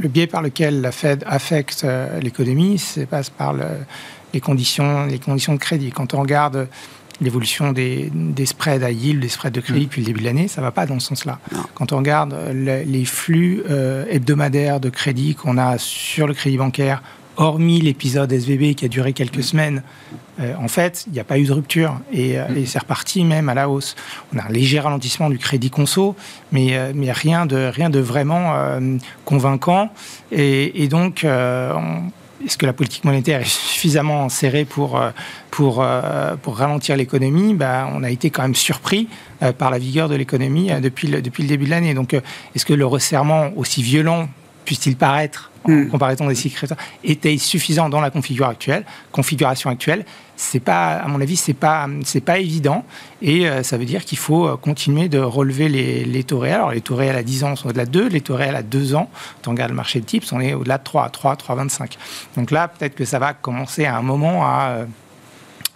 le, 0.00 0.08
biais 0.08 0.26
par 0.26 0.42
lequel 0.42 0.80
la 0.80 0.90
Fed 0.90 1.22
affecte 1.26 1.84
euh, 1.84 2.20
l'économie, 2.20 2.78
c'est 2.78 3.06
passe 3.06 3.30
par 3.30 3.54
les, 4.34 4.40
conditions, 4.40 5.06
les 5.06 5.20
conditions 5.20 5.54
de 5.54 5.58
crédit. 5.58 5.90
Quand 5.90 6.14
on 6.14 6.20
regarde 6.20 6.68
l'évolution 7.20 7.72
des, 7.72 8.10
des, 8.12 8.46
spreads 8.46 8.82
à 8.82 8.90
yield, 8.90 9.20
des 9.20 9.28
spreads 9.28 9.54
de 9.54 9.60
crédit 9.60 9.82
mm. 9.82 9.84
depuis 9.84 10.00
le 10.00 10.06
début 10.06 10.20
de 10.20 10.24
l'année, 10.24 10.48
ça 10.48 10.60
ne 10.60 10.66
va 10.66 10.72
pas 10.72 10.86
dans 10.86 10.98
ce 10.98 11.08
sens-là. 11.08 11.38
Quand 11.74 11.92
on 11.92 11.98
regarde 11.98 12.34
les 12.52 13.04
flux 13.04 13.62
hebdomadaires 14.10 14.80
de 14.80 14.88
crédit 14.88 15.36
qu'on 15.36 15.58
a 15.58 15.78
sur 15.78 16.26
le 16.26 16.34
crédit 16.34 16.56
bancaire 16.56 17.02
hormis 17.36 17.80
l'épisode 17.80 18.32
SVB 18.32 18.74
qui 18.74 18.84
a 18.84 18.88
duré 18.88 19.12
quelques 19.12 19.42
semaines, 19.42 19.82
euh, 20.40 20.54
en 20.58 20.68
fait, 20.68 21.04
il 21.06 21.12
n'y 21.12 21.20
a 21.20 21.24
pas 21.24 21.38
eu 21.38 21.44
de 21.44 21.52
rupture 21.52 22.00
et, 22.10 22.38
euh, 22.38 22.46
c'est 22.64 22.78
reparti 22.78 23.24
même 23.24 23.48
à 23.48 23.54
la 23.54 23.68
hausse. 23.68 23.94
On 24.34 24.38
a 24.38 24.44
un 24.44 24.48
léger 24.48 24.80
ralentissement 24.80 25.28
du 25.28 25.38
crédit 25.38 25.70
conso, 25.70 26.16
mais, 26.52 26.76
euh, 26.76 26.92
mais 26.94 27.12
rien, 27.12 27.44
de, 27.44 27.70
rien 27.72 27.90
de 27.90 28.00
vraiment 28.00 28.54
convaincant. 29.24 29.90
Et, 30.30 30.88
donc, 30.88 31.24
est-ce 31.24 32.58
que 32.58 32.66
la 32.66 32.72
politique 32.72 33.04
monétaire 33.04 33.40
est 33.40 33.48
suffisamment 33.48 34.28
serrée 34.28 34.64
pour, 34.64 35.00
pour, 35.50 35.76
ralentir 36.46 36.96
l'économie? 36.96 37.54
Bah, 37.54 37.88
On 37.92 38.02
a 38.02 38.10
été 38.10 38.30
quand 38.30 38.42
même 38.42 38.54
surpris 38.54 39.08
par 39.58 39.70
la 39.70 39.78
vigueur 39.78 40.08
de 40.08 40.14
l'économie 40.14 40.70
depuis, 40.80 41.08
depuis 41.08 41.42
le 41.42 41.48
début 41.48 41.66
de 41.66 41.70
l'année. 41.70 41.94
Donc, 41.94 42.14
est-ce 42.14 42.64
que 42.64 42.74
le 42.74 42.86
resserrement, 42.86 43.50
aussi 43.56 43.82
violent 43.82 44.28
puisse-t-il 44.64 44.96
paraître 44.96 45.50
en 45.64 45.70
hmm. 45.70 45.88
comparaison 45.90 46.26
des 46.26 46.34
cycles 46.34 46.66
était 47.04 47.36
suffisant 47.38 47.88
dans 47.88 48.00
la 48.00 48.10
configuration 48.10 48.52
actuelle. 48.52 48.84
Configuration 49.12 49.70
actuelle, 49.70 50.04
c'est 50.36 50.60
pas, 50.60 50.94
à 50.94 51.06
mon 51.06 51.20
avis, 51.20 51.36
c'est 51.36 51.54
pas, 51.54 51.88
c'est 52.04 52.20
pas 52.20 52.38
évident, 52.38 52.84
et 53.20 53.48
euh, 53.48 53.62
ça 53.62 53.76
veut 53.76 53.84
dire 53.84 54.04
qu'il 54.04 54.18
faut 54.18 54.46
euh, 54.46 54.56
continuer 54.56 55.08
de 55.08 55.18
relever 55.18 55.68
les, 55.68 56.04
les, 56.04 56.24
taux 56.24 56.40
réels. 56.40 56.56
Alors 56.56 56.72
les 56.72 56.80
taux 56.80 56.96
réels 56.96 57.16
à 57.16 57.22
10 57.22 57.44
ans 57.44 57.56
sont 57.56 57.68
au-delà 57.68 57.86
de 57.86 57.90
2, 57.90 58.08
les 58.08 58.20
taux 58.20 58.34
réels 58.34 58.56
à 58.56 58.62
2 58.62 58.94
ans, 58.94 59.08
quand 59.42 59.50
on 59.50 59.54
regarde 59.54 59.70
le 59.70 59.76
marché 59.76 60.00
de 60.00 60.04
type, 60.04 60.24
on 60.32 60.40
est 60.40 60.54
au-delà 60.54 60.78
de 60.78 60.84
3, 60.84 61.10
3, 61.10 61.36
3,25. 61.36 61.92
Donc 62.36 62.50
là, 62.50 62.68
peut-être 62.68 62.94
que 62.94 63.04
ça 63.04 63.18
va 63.18 63.34
commencer 63.34 63.84
à 63.84 63.96
un 63.96 64.02
moment 64.02 64.44
à 64.44 64.68
euh, 64.70 64.84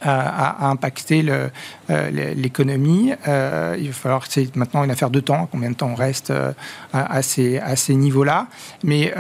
à, 0.07 0.69
impacter 0.69 1.25
euh, 1.29 2.11
l'économie. 2.35 3.13
Euh, 3.27 3.77
il 3.79 3.89
va 3.89 3.93
falloir, 3.93 4.25
c'est 4.29 4.55
maintenant 4.57 4.85
une 4.85 4.91
affaire 4.91 5.11
de 5.11 5.21
temps, 5.21 5.49
combien 5.51 5.71
de 5.71 5.77
temps 5.77 5.91
on 5.91 5.95
reste 5.95 6.31
euh, 6.31 6.53
à, 6.93 7.23
ces, 7.23 7.59
à 7.59 7.77
ces 7.77 7.95
niveaux-là. 7.95 8.47
Mais 8.85 9.13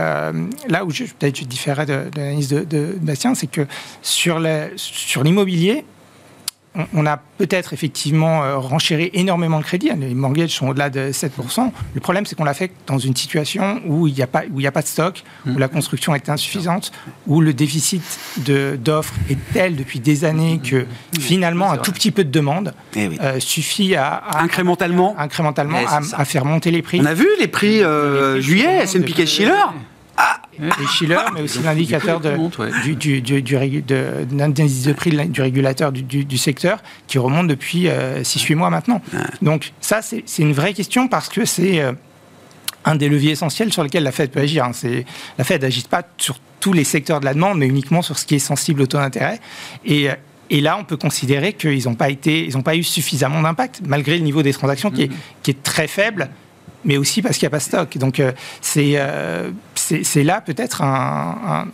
là 0.68 0.84
où 0.84 0.88
peut-être 0.88 1.36
je 1.38 1.44
différerais 1.44 1.86
de, 1.86 2.10
l'analyse 2.16 2.48
de, 2.48 2.64
de, 2.64 2.96
Bastien, 3.00 3.34
c'est 3.34 3.46
que 3.46 3.66
sur 4.02 4.38
l'immobilier, 4.38 5.84
on 6.94 7.06
a 7.06 7.16
peut-être 7.16 7.72
effectivement 7.72 8.42
euh, 8.42 8.58
renchéri 8.58 9.10
énormément 9.12 9.58
de 9.58 9.64
crédits. 9.64 9.90
Les 9.98 10.14
mortgages 10.14 10.50
sont 10.50 10.68
au-delà 10.68 10.90
de 10.90 11.10
7%. 11.10 11.70
Le 11.94 12.00
problème, 12.00 12.26
c'est 12.26 12.34
qu'on 12.36 12.44
l'a 12.44 12.54
fait 12.54 12.70
dans 12.86 12.98
une 12.98 13.16
situation 13.16 13.80
où 13.86 14.06
il 14.06 14.14
n'y 14.14 14.22
a, 14.22 14.26
pas, 14.26 14.42
a 14.42 14.70
pas 14.70 14.82
de 14.82 14.86
stock, 14.86 15.22
où 15.46 15.58
la 15.58 15.68
construction 15.68 16.14
est 16.14 16.28
insuffisante, 16.28 16.92
où 17.26 17.40
le 17.40 17.52
déficit 17.52 18.02
d'offres 18.38 19.14
est 19.30 19.38
tel 19.52 19.76
depuis 19.76 20.00
des 20.00 20.24
années 20.24 20.60
que 20.62 20.86
finalement 21.18 21.70
un 21.70 21.78
tout 21.78 21.92
petit 21.92 22.10
peu 22.10 22.24
de 22.24 22.30
demande 22.30 22.74
eh 22.94 23.10
euh, 23.20 23.40
suffit 23.40 23.94
à, 23.96 24.22
incrémentalement, 24.38 25.16
incrémentalement 25.18 25.78
eh, 25.80 26.14
à, 26.14 26.24
faire 26.24 26.44
monter 26.44 26.70
les 26.70 26.82
prix. 26.82 27.00
On 27.00 27.06
a 27.06 27.14
vu 27.14 27.28
les 27.40 27.48
prix 27.48 27.82
euh, 27.82 28.40
juillet, 28.40 28.82
S&P 28.82 29.26
Schiller 29.26 29.52
et 30.60 30.86
Schiller, 30.86 31.18
mais 31.34 31.42
aussi 31.42 31.60
l'indicateur 31.60 32.20
de, 32.20 32.36
du, 32.82 32.96
du, 32.96 33.20
du, 33.22 33.42
du 33.42 33.82
de, 33.82 34.92
prix 34.92 35.28
du 35.28 35.40
régulateur 35.40 35.92
du, 35.92 36.38
secteur 36.38 36.82
qui 37.06 37.18
remonte 37.18 37.48
depuis 37.48 37.86
6-8 37.86 38.52
euh, 38.52 38.56
mois 38.56 38.70
maintenant. 38.70 39.00
Donc 39.42 39.72
ça, 39.80 40.00
c'est 40.02 40.22
une 40.38 40.52
vraie 40.52 40.74
question 40.74 41.08
parce 41.08 41.28
que 41.28 41.44
c'est 41.44 41.80
euh, 41.80 41.92
un 42.84 42.96
des 42.96 43.08
leviers 43.08 43.32
essentiels 43.32 43.72
sur 43.72 43.82
lesquels 43.82 44.04
la 44.04 44.12
Fed 44.12 44.30
peut 44.30 44.40
agir. 44.40 44.64
Hein. 44.64 44.72
La 45.38 45.44
Fed 45.44 45.62
n'agit 45.62 45.82
pas 45.82 46.02
sur 46.18 46.38
tous 46.60 46.72
les 46.72 46.84
secteurs 46.84 47.20
de 47.20 47.24
la 47.24 47.34
demande, 47.34 47.58
mais 47.58 47.66
uniquement 47.66 48.02
sur 48.02 48.18
ce 48.18 48.26
qui 48.26 48.36
est 48.36 48.40
sensible 48.40 48.82
au 48.82 48.86
taux 48.86 48.98
d'intérêt. 48.98 49.40
Et, 49.84 50.10
euh, 50.10 50.14
et 50.50 50.60
là, 50.60 50.76
on 50.78 50.84
peut 50.84 50.96
considérer 50.96 51.52
qu'ils 51.52 51.84
n'ont 51.84 51.94
pas, 51.94 52.08
été, 52.08 52.46
ils 52.46 52.62
pas 52.62 52.76
eu 52.76 52.82
suffisamment 52.82 53.42
d'impact, 53.42 53.82
malgré 53.84 54.16
le 54.16 54.24
niveau 54.24 54.42
des 54.42 54.52
transactions 54.52 54.90
qui 54.90 55.02
est, 55.02 55.10
qui 55.42 55.50
est 55.50 55.62
très 55.62 55.88
faible 55.88 56.28
mais 56.86 56.96
aussi 56.96 57.20
parce 57.20 57.36
qu'il 57.36 57.44
n'y 57.44 57.48
a 57.48 57.50
pas 57.50 57.58
de 57.58 57.62
stock. 57.62 57.98
Donc 57.98 58.22
c'est 58.62 58.98
c'est 59.74 60.22
là 60.22 60.40
peut-être 60.40 60.82
un, 60.82 61.66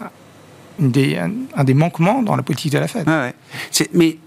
des, 0.78 1.18
un, 1.54 1.64
des, 1.64 1.74
manquements 1.74 2.22
dans 2.22 2.34
la 2.34 2.42
politique 2.42 2.72
de 2.72 2.78
la 2.78 2.88
Fed. 2.88 3.08
Mais 3.92 4.18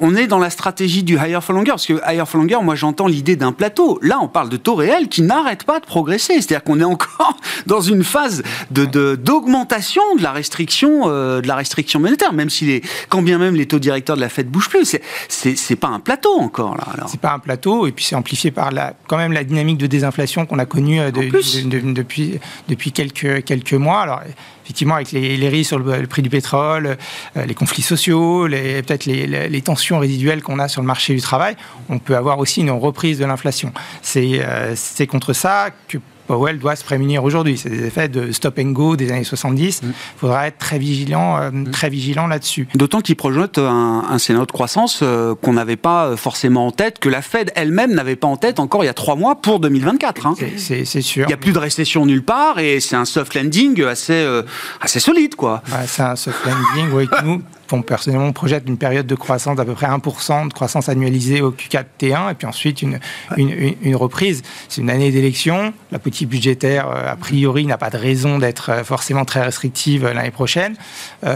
on 0.00 0.16
est 0.16 0.26
dans 0.26 0.38
la 0.38 0.50
stratégie 0.50 1.02
du 1.02 1.16
higher 1.16 1.40
for 1.42 1.54
longer, 1.54 1.72
parce 1.72 1.86
que 1.86 2.00
higher 2.06 2.26
for 2.26 2.40
longer, 2.40 2.58
moi 2.62 2.74
j'entends 2.74 3.06
l'idée 3.06 3.36
d'un 3.36 3.52
plateau. 3.52 3.98
Là, 4.02 4.18
on 4.20 4.28
parle 4.28 4.48
de 4.48 4.56
taux 4.56 4.74
réels 4.74 5.08
qui 5.08 5.22
n'arrêtent 5.22 5.64
pas 5.64 5.80
de 5.80 5.86
progresser. 5.86 6.34
C'est-à-dire 6.34 6.64
qu'on 6.64 6.80
est 6.80 6.84
encore 6.84 7.36
dans 7.66 7.80
une 7.80 8.04
phase 8.04 8.42
de 8.70 8.84
d'augmentation 9.14 10.02
de, 10.16 10.22
la 10.22 10.32
restriction, 10.32 11.02
euh, 11.06 11.40
de 11.40 11.48
la 11.48 11.56
restriction 11.56 12.00
monétaire, 12.00 12.32
même 12.32 12.50
si 12.50 12.64
les, 12.64 12.82
quand 13.08 13.22
bien 13.22 13.38
même 13.38 13.54
les 13.54 13.66
taux 13.66 13.78
directeurs 13.78 14.16
de 14.16 14.20
la 14.20 14.28
Fed 14.28 14.48
bougent 14.48 14.68
plus, 14.68 14.96
c'est 15.28 15.76
pas 15.76 15.88
un 15.88 16.00
plateau 16.00 16.32
encore 16.38 16.76
là. 16.76 17.06
C'est 17.06 17.20
pas 17.20 17.32
un 17.32 17.38
plateau, 17.38 17.86
et 17.86 17.92
puis 17.92 18.04
c'est 18.04 18.16
amplifié 18.16 18.50
par 18.50 18.70
la, 18.70 18.94
quand 19.06 19.16
même 19.16 19.32
la 19.32 19.44
dynamique 19.44 19.78
de 19.78 19.86
désinflation 19.86 20.46
qu'on 20.46 20.58
a 20.58 20.66
connue 20.66 21.00
euh, 21.00 21.10
depuis 21.10 22.40
depuis 22.68 22.92
quelques 22.92 23.44
quelques 23.44 23.74
mois. 23.74 24.00
Alors 24.00 24.22
effectivement, 24.70 24.94
avec 24.94 25.10
les, 25.10 25.36
les 25.36 25.48
risques 25.48 25.68
sur 25.68 25.78
le, 25.80 26.06
prix 26.06 26.22
du 26.22 26.30
pétrole, 26.30 26.96
euh, 27.36 27.44
les 27.44 27.54
conflits 27.54 27.82
sociaux, 27.82 28.46
peut-être 28.48 28.99
les, 29.04 29.26
les, 29.26 29.62
tensions 29.62 29.98
résiduelles 29.98 30.42
qu'on 30.42 30.58
a 30.58 30.68
sur 30.68 30.80
le 30.80 30.86
marché 30.86 31.14
du 31.14 31.20
travail, 31.20 31.56
on 31.88 31.98
peut 31.98 32.16
avoir 32.16 32.38
aussi 32.38 32.60
une 32.60 32.70
reprise 32.70 33.18
de 33.18 33.24
l'inflation. 33.24 33.72
C'est 34.02 34.40
euh, 34.42 34.74
contre 35.08 35.32
ça 35.32 35.70
que 35.88 35.98
Powell 36.30 36.60
doit 36.60 36.76
se 36.76 36.84
prémunir 36.84 37.24
aujourd'hui. 37.24 37.58
C'est 37.58 37.70
des 37.70 37.84
effets 37.84 38.08
de 38.08 38.30
stop 38.30 38.60
and 38.60 38.70
go 38.70 38.94
des 38.94 39.10
années 39.10 39.24
70. 39.24 39.80
Il 39.82 39.88
mm. 39.88 39.92
faudra 40.16 40.46
être 40.46 40.58
très 40.58 40.78
vigilant, 40.78 41.36
euh, 41.36 41.50
mm. 41.50 41.70
très 41.72 41.90
vigilant 41.90 42.28
là-dessus. 42.28 42.68
D'autant 42.76 43.00
qu'il 43.00 43.16
projette 43.16 43.58
un, 43.58 44.04
un, 44.08 44.18
scénario 44.18 44.46
de 44.46 44.52
croissance 44.52 45.00
euh, 45.02 45.34
qu'on 45.34 45.54
n'avait 45.54 45.76
pas 45.76 46.16
forcément 46.16 46.68
en 46.68 46.70
tête, 46.70 47.00
que 47.00 47.08
la 47.08 47.20
Fed 47.20 47.50
elle-même 47.56 47.92
n'avait 47.94 48.14
pas 48.14 48.28
en 48.28 48.36
tête 48.36 48.60
encore 48.60 48.84
il 48.84 48.86
y 48.86 48.90
a 48.90 48.94
trois 48.94 49.16
mois 49.16 49.40
pour 49.40 49.58
2024. 49.58 50.26
Hein. 50.26 50.34
C'est 50.56 50.84
sûr. 50.84 51.24
Il 51.24 51.28
n'y 51.28 51.34
a 51.34 51.36
plus 51.36 51.52
de 51.52 51.58
récession 51.58 52.06
nulle 52.06 52.22
part 52.22 52.60
et 52.60 52.78
c'est 52.78 52.94
un 52.94 53.06
soft 53.06 53.34
landing 53.34 53.82
assez, 53.82 54.12
euh, 54.12 54.42
assez 54.80 55.00
solide. 55.00 55.34
quoi. 55.34 55.64
c'est 55.88 56.02
un 56.02 56.14
soft 56.14 56.46
landing, 56.46 56.92
oui. 56.92 57.08
Nous, 57.24 57.42
personnellement, 57.86 58.26
on 58.26 58.32
projette 58.32 58.64
une 58.66 58.76
période 58.76 59.06
de 59.06 59.14
croissance 59.14 59.56
d'à 59.56 59.64
peu 59.64 59.74
près 59.74 59.86
1% 59.86 60.48
de 60.48 60.52
croissance 60.52 60.88
annualisée 60.88 61.40
au 61.40 61.52
Q4 61.52 61.84
T1, 62.00 62.30
et 62.30 62.34
puis 62.34 62.46
ensuite 62.46 62.82
une, 62.82 62.98
une, 63.36 63.96
reprise. 63.96 64.42
C'est 64.68 64.80
une 64.80 64.90
année 64.90 65.10
d'élection. 65.10 65.72
La 65.92 65.98
politique 65.98 66.28
budgétaire, 66.28 66.88
euh, 66.88 67.12
a 67.12 67.16
priori, 67.16 67.66
n'a 67.66 67.78
pas 67.78 67.90
de 67.90 67.96
raison 67.96 68.38
d'être 68.38 68.70
euh, 68.70 68.84
forcément 68.84 69.24
très 69.24 69.42
restrictive 69.42 70.04
euh, 70.04 70.12
l'année 70.12 70.30
prochaine. 70.30 70.74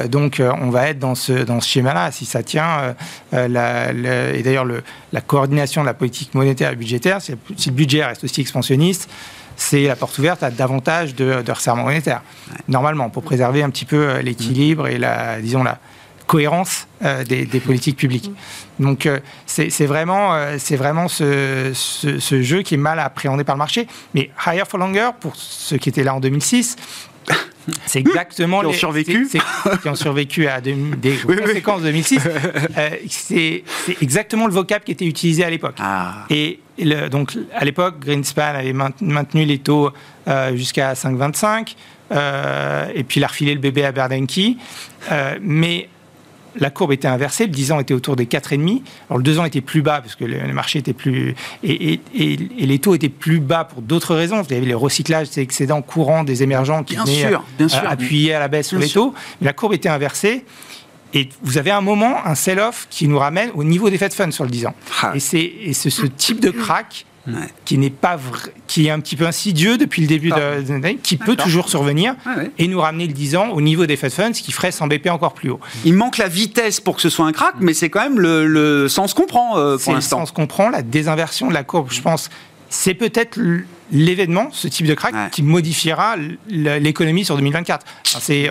donc, 0.08 0.40
on 0.40 0.70
va 0.70 0.88
être 0.88 0.98
dans 0.98 1.14
ce, 1.14 1.32
dans 1.32 1.60
ce 1.60 1.68
schéma-là. 1.68 2.10
Si 2.10 2.24
ça 2.24 2.42
tient, 2.42 2.94
la, 3.32 3.92
et 3.92 4.42
d'ailleurs, 4.42 4.66
la 5.12 5.20
coordination 5.20 5.82
de 5.82 5.86
la 5.86 5.94
politique 5.94 6.34
monétaire 6.34 6.72
et 6.72 6.76
budgétaire, 6.76 7.20
si, 7.20 7.32
le 7.32 7.72
budget 7.72 8.04
reste 8.04 8.24
aussi 8.24 8.40
expansionniste, 8.40 9.08
c'est 9.56 9.84
la 9.84 9.96
porte 9.96 10.18
ouverte 10.18 10.42
à 10.42 10.50
davantage 10.50 11.14
de, 11.14 11.42
de 11.42 11.52
resserrement 11.52 11.84
monétaire. 11.84 12.22
Normalement, 12.68 13.10
pour 13.10 13.22
préserver 13.22 13.62
un 13.62 13.70
petit 13.70 13.84
peu 13.84 14.18
l'équilibre 14.20 14.88
et 14.88 14.98
la, 14.98 15.40
disons, 15.40 15.62
la, 15.62 15.78
cohérence 16.26 16.86
euh, 17.04 17.24
des, 17.24 17.46
politiques 17.60 17.96
publiques. 17.96 18.30
Donc 18.78 19.06
euh, 19.06 19.20
c'est 19.46 19.86
vraiment, 19.86 20.34
euh, 20.34 20.56
c'est 20.58 20.76
vraiment 20.76 21.08
ce, 21.08 21.72
ce, 21.74 22.42
jeu 22.42 22.62
qui 22.62 22.74
est 22.74 22.78
mal 22.78 22.98
appréhendé 22.98 23.44
par 23.44 23.56
le 23.56 23.58
marché. 23.58 23.86
Mais 24.14 24.30
Higher 24.46 24.64
for 24.68 24.78
Longer, 24.78 25.10
pour 25.20 25.36
ceux 25.36 25.76
qui 25.76 25.88
étaient 25.88 26.04
là 26.04 26.14
en 26.14 26.20
2006, 26.20 26.76
c'est 27.86 28.00
exactement 28.00 28.60
qui 28.60 28.66
ont 28.66 28.72
survécu, 28.72 29.28
qui 29.82 29.88
ont 29.88 29.94
survécu 29.94 30.46
à 30.46 30.60
des 30.60 30.76
conséquences 31.26 31.82
de 31.82 31.86
2006. 31.86 32.20
c'est 33.08 33.64
exactement 34.00 34.46
le 34.46 34.52
vocable 34.52 34.84
qui 34.84 34.92
était 34.92 35.06
utilisé 35.06 35.44
à 35.44 35.50
l'époque. 35.50 35.76
Ah. 35.78 36.24
Et 36.30 36.60
donc 37.10 37.36
à 37.54 37.64
l'époque, 37.64 38.00
Greenspan 38.00 38.54
avait 38.54 38.72
maintenu 38.72 39.44
les 39.44 39.58
taux 39.58 39.90
jusqu'à 40.54 40.94
5,25. 40.94 41.74
et 42.94 43.04
puis 43.04 43.20
il 43.20 43.24
a 43.24 43.28
refilé 43.28 43.54
le 43.54 43.60
bébé 43.60 43.84
à 43.84 43.92
Bernanke. 43.92 44.56
mais 45.40 45.88
la 46.56 46.70
courbe 46.70 46.92
était 46.92 47.08
inversée, 47.08 47.46
le 47.46 47.52
10 47.52 47.72
ans 47.72 47.80
était 47.80 47.94
autour 47.94 48.16
des 48.16 48.26
4,5. 48.26 48.82
Alors 49.08 49.18
le 49.18 49.24
2 49.24 49.38
ans 49.38 49.44
était 49.44 49.60
plus 49.60 49.82
bas 49.82 50.00
parce 50.00 50.14
que 50.14 50.24
le, 50.24 50.52
marché 50.52 50.78
était 50.78 50.92
plus. 50.92 51.34
Et, 51.62 52.00
les 52.14 52.78
taux 52.78 52.94
étaient 52.94 53.08
plus 53.08 53.40
bas 53.40 53.64
pour 53.64 53.82
d'autres 53.82 54.14
raisons. 54.14 54.42
Vous 54.42 54.52
avez 54.52 54.64
les 54.64 54.74
recyclages, 54.74 55.28
ces 55.28 55.40
excédents 55.40 55.82
courants 55.82 56.24
des 56.24 56.42
émergents 56.42 56.84
qui 56.84 56.96
venaient 56.96 57.34
appuyer 57.86 58.34
à 58.34 58.40
la 58.40 58.48
baisse 58.48 58.68
sur 58.68 58.78
les 58.78 58.88
taux. 58.88 59.14
Mais 59.40 59.46
la 59.46 59.52
courbe 59.52 59.74
était 59.74 59.88
inversée. 59.88 60.44
Et 61.16 61.28
vous 61.42 61.58
avez 61.58 61.70
un 61.70 61.80
moment, 61.80 62.26
un 62.26 62.34
sell-off 62.34 62.88
qui 62.90 63.06
nous 63.06 63.18
ramène 63.18 63.50
au 63.54 63.62
niveau 63.62 63.88
des 63.88 63.98
Fed 63.98 64.12
Funds 64.12 64.32
sur 64.32 64.44
le 64.44 64.50
10 64.50 64.66
ans. 64.66 64.74
Ah. 65.02 65.12
Et 65.14 65.20
c'est 65.20 65.90
ce 65.90 66.06
type 66.06 66.40
de 66.40 66.50
crack 66.50 67.06
qui 67.64 67.78
n'est 67.78 67.90
pas 67.90 68.16
vrai, 68.16 68.52
qui 68.66 68.86
est 68.86 68.90
un 68.90 69.00
petit 69.00 69.16
peu 69.16 69.26
insidieux 69.26 69.78
depuis 69.78 70.02
le 70.02 70.08
début 70.08 70.30
de 70.30 70.34
l'année, 70.68 70.98
qui 71.02 71.16
peut 71.16 71.36
toujours 71.36 71.68
survenir 71.68 72.14
et 72.58 72.68
nous 72.68 72.80
ramener 72.80 73.06
le 73.06 73.12
10 73.12 73.36
ans 73.36 73.48
au 73.50 73.60
niveau 73.60 73.86
des 73.86 73.96
Fed 73.96 74.12
Funds, 74.12 74.34
ce 74.34 74.42
qui 74.42 74.52
ferait 74.52 74.72
s'embêter 74.72 75.10
encore 75.10 75.34
plus 75.34 75.50
haut. 75.50 75.60
Il 75.84 75.94
manque 75.94 76.18
la 76.18 76.28
vitesse 76.28 76.80
pour 76.80 76.96
que 76.96 77.02
ce 77.02 77.08
soit 77.08 77.26
un 77.26 77.32
crack, 77.32 77.54
mais 77.60 77.74
c'est 77.74 77.88
quand 77.88 78.02
même 78.02 78.20
le, 78.20 78.88
sens 78.88 79.14
qu'on 79.14 79.26
prend 79.26 79.56
euh, 79.56 79.76
pour 79.78 79.92
l'instant. 79.92 80.20
Le 80.20 80.26
sens 80.26 80.32
qu'on 80.32 80.46
prend, 80.46 80.68
la 80.70 80.82
désinversion 80.82 81.48
de 81.48 81.54
la 81.54 81.64
courbe, 81.64 81.88
je 81.90 82.00
pense, 82.00 82.30
c'est 82.68 82.94
peut-être 82.94 83.38
l'événement, 83.90 84.48
ce 84.52 84.68
type 84.68 84.86
de 84.86 84.94
crack, 84.94 85.30
qui 85.30 85.42
modifiera 85.42 86.16
l'économie 86.48 87.24
sur 87.24 87.36
2024. 87.36 87.86
c'est 88.04 88.48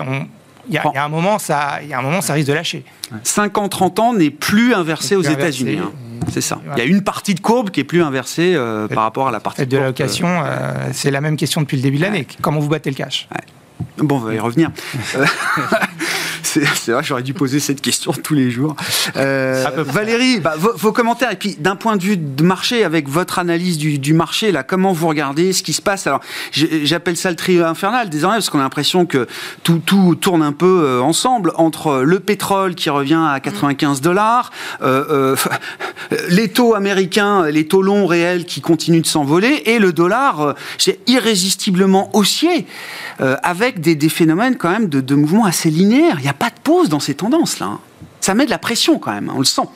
y, 0.68 0.78
a 0.78 1.04
un 1.04 1.08
moment, 1.08 1.38
ça, 1.38 1.78
il 1.82 1.88
y 1.88 1.94
a 1.94 1.98
un 1.98 2.02
moment, 2.02 2.20
ça 2.20 2.32
risque 2.32 2.48
de 2.48 2.54
lâcher. 2.54 2.84
50-30 3.24 4.00
ans 4.00 4.14
n'est 4.14 4.30
plus 4.30 4.74
inversé 4.74 5.16
aux 5.16 5.22
États-Unis. 5.22 5.78
Hein. 5.78 5.92
C'est 6.32 6.40
ça. 6.40 6.60
Il 6.72 6.78
y 6.78 6.82
a 6.82 6.84
une 6.84 7.02
partie 7.02 7.34
de 7.34 7.40
courbe 7.40 7.70
qui 7.70 7.80
est 7.80 7.84
plus 7.84 8.02
inversée 8.02 8.54
euh, 8.54 8.88
par 8.88 9.02
rapport 9.02 9.28
à 9.28 9.30
la 9.30 9.40
partie 9.40 9.66
de, 9.66 9.76
l'allocation. 9.76 10.28
Euh, 10.28 10.88
c'est 10.92 11.10
la 11.10 11.20
même 11.20 11.36
question 11.36 11.60
depuis 11.60 11.76
le 11.76 11.82
début 11.82 11.98
de 11.98 12.02
l'année. 12.02 12.26
Comment 12.40 12.60
vous 12.60 12.68
battez 12.68 12.90
le 12.90 12.96
cash? 12.96 13.28
Bon, 13.98 14.16
on 14.16 14.20
va 14.20 14.34
y 14.34 14.38
revenir. 14.38 14.70
c'est 16.74 16.92
vrai, 16.92 17.02
j'aurais 17.02 17.22
dû 17.22 17.34
poser 17.34 17.60
cette 17.60 17.80
question 17.80 18.12
tous 18.12 18.34
les 18.34 18.50
jours. 18.50 18.76
Euh, 19.16 19.64
Valérie, 19.76 20.40
bah, 20.40 20.54
vos, 20.56 20.92
commentaires, 20.92 21.32
et 21.32 21.36
puis 21.36 21.56
d'un 21.58 21.76
point 21.76 21.96
de 21.96 22.02
vue 22.02 22.16
de 22.16 22.42
marché, 22.42 22.84
avec 22.84 23.08
votre 23.08 23.38
analyse 23.38 23.78
du, 23.78 24.14
marché, 24.14 24.52
là, 24.52 24.62
comment 24.62 24.92
vous 24.92 25.08
regardez 25.08 25.52
ce 25.52 25.62
qui 25.62 25.72
se 25.72 25.82
passe? 25.82 26.06
Alors, 26.06 26.20
j'appelle 26.52 27.16
ça 27.16 27.30
le 27.30 27.36
trio 27.36 27.64
infernal 27.64 28.08
désormais, 28.08 28.36
parce 28.36 28.50
qu'on 28.50 28.60
a 28.60 28.62
l'impression 28.62 29.06
que 29.06 29.26
tout, 29.62 29.80
tout, 29.84 30.14
tourne 30.14 30.42
un 30.42 30.52
peu 30.52 30.82
euh, 30.84 31.00
ensemble 31.00 31.52
entre 31.56 32.02
le 32.02 32.20
pétrole 32.20 32.74
qui 32.74 32.90
revient 32.90 33.22
à 33.28 33.40
95 33.40 34.00
dollars, 34.00 34.50
euh, 34.82 35.36
les 36.28 36.48
taux 36.48 36.74
américains, 36.74 37.46
les 37.46 37.66
taux 37.66 37.82
longs 37.82 38.06
réels 38.06 38.44
qui 38.44 38.60
continuent 38.60 39.02
de 39.02 39.06
s'envoler, 39.06 39.62
et 39.66 39.78
le 39.78 39.92
dollar, 39.92 40.54
c'est 40.78 40.98
irrésistiblement 41.08 42.10
haussier, 42.14 42.66
avec 43.18 43.80
des, 43.80 43.94
des, 43.94 44.08
phénomènes 44.08 44.56
quand 44.56 44.70
même 44.70 44.88
de, 44.88 45.00
de 45.00 45.14
mouvements 45.14 45.44
assez 45.44 45.70
linéaires. 45.70 46.16
Il 46.18 46.22
n'y 46.22 46.28
a 46.28 46.34
pas 46.34 46.43
de 46.50 46.60
pause 46.62 46.88
dans 46.88 47.00
ces 47.00 47.14
tendances-là. 47.14 47.66
Hein. 47.66 47.80
Ça 48.20 48.34
met 48.34 48.46
de 48.46 48.50
la 48.50 48.58
pression 48.58 48.98
quand 48.98 49.12
même, 49.12 49.28
hein, 49.28 49.34
on 49.36 49.38
le 49.38 49.44
sent. 49.44 49.68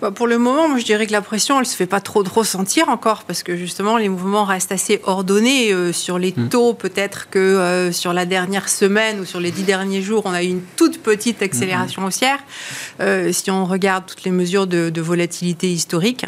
Bah, 0.00 0.10
pour 0.10 0.26
le 0.26 0.38
moment, 0.38 0.66
moi, 0.68 0.78
je 0.78 0.84
dirais 0.84 1.06
que 1.06 1.12
la 1.12 1.20
pression, 1.20 1.60
elle 1.60 1.66
se 1.66 1.76
fait 1.76 1.86
pas 1.86 2.00
trop 2.00 2.22
trop 2.22 2.42
sentir 2.42 2.88
encore, 2.88 3.24
parce 3.24 3.42
que 3.42 3.56
justement, 3.56 3.98
les 3.98 4.08
mouvements 4.08 4.44
restent 4.44 4.72
assez 4.72 5.00
ordonnés 5.04 5.72
euh, 5.72 5.92
sur 5.92 6.18
les 6.18 6.32
hmm. 6.34 6.48
taux. 6.48 6.72
Peut-être 6.72 7.28
que 7.28 7.38
euh, 7.38 7.92
sur 7.92 8.14
la 8.14 8.24
dernière 8.24 8.68
semaine 8.68 9.20
ou 9.20 9.24
sur 9.26 9.40
les 9.40 9.50
dix 9.50 9.64
derniers 9.64 10.00
jours, 10.00 10.22
on 10.24 10.32
a 10.32 10.42
eu 10.42 10.48
une 10.48 10.62
toute 10.76 11.02
petite 11.02 11.42
accélération 11.42 12.02
hmm. 12.02 12.06
haussière. 12.06 12.38
Euh, 13.00 13.30
si 13.32 13.50
on 13.50 13.66
regarde 13.66 14.06
toutes 14.06 14.24
les 14.24 14.30
mesures 14.30 14.66
de, 14.66 14.88
de 14.88 15.00
volatilité 15.02 15.70
historique, 15.70 16.24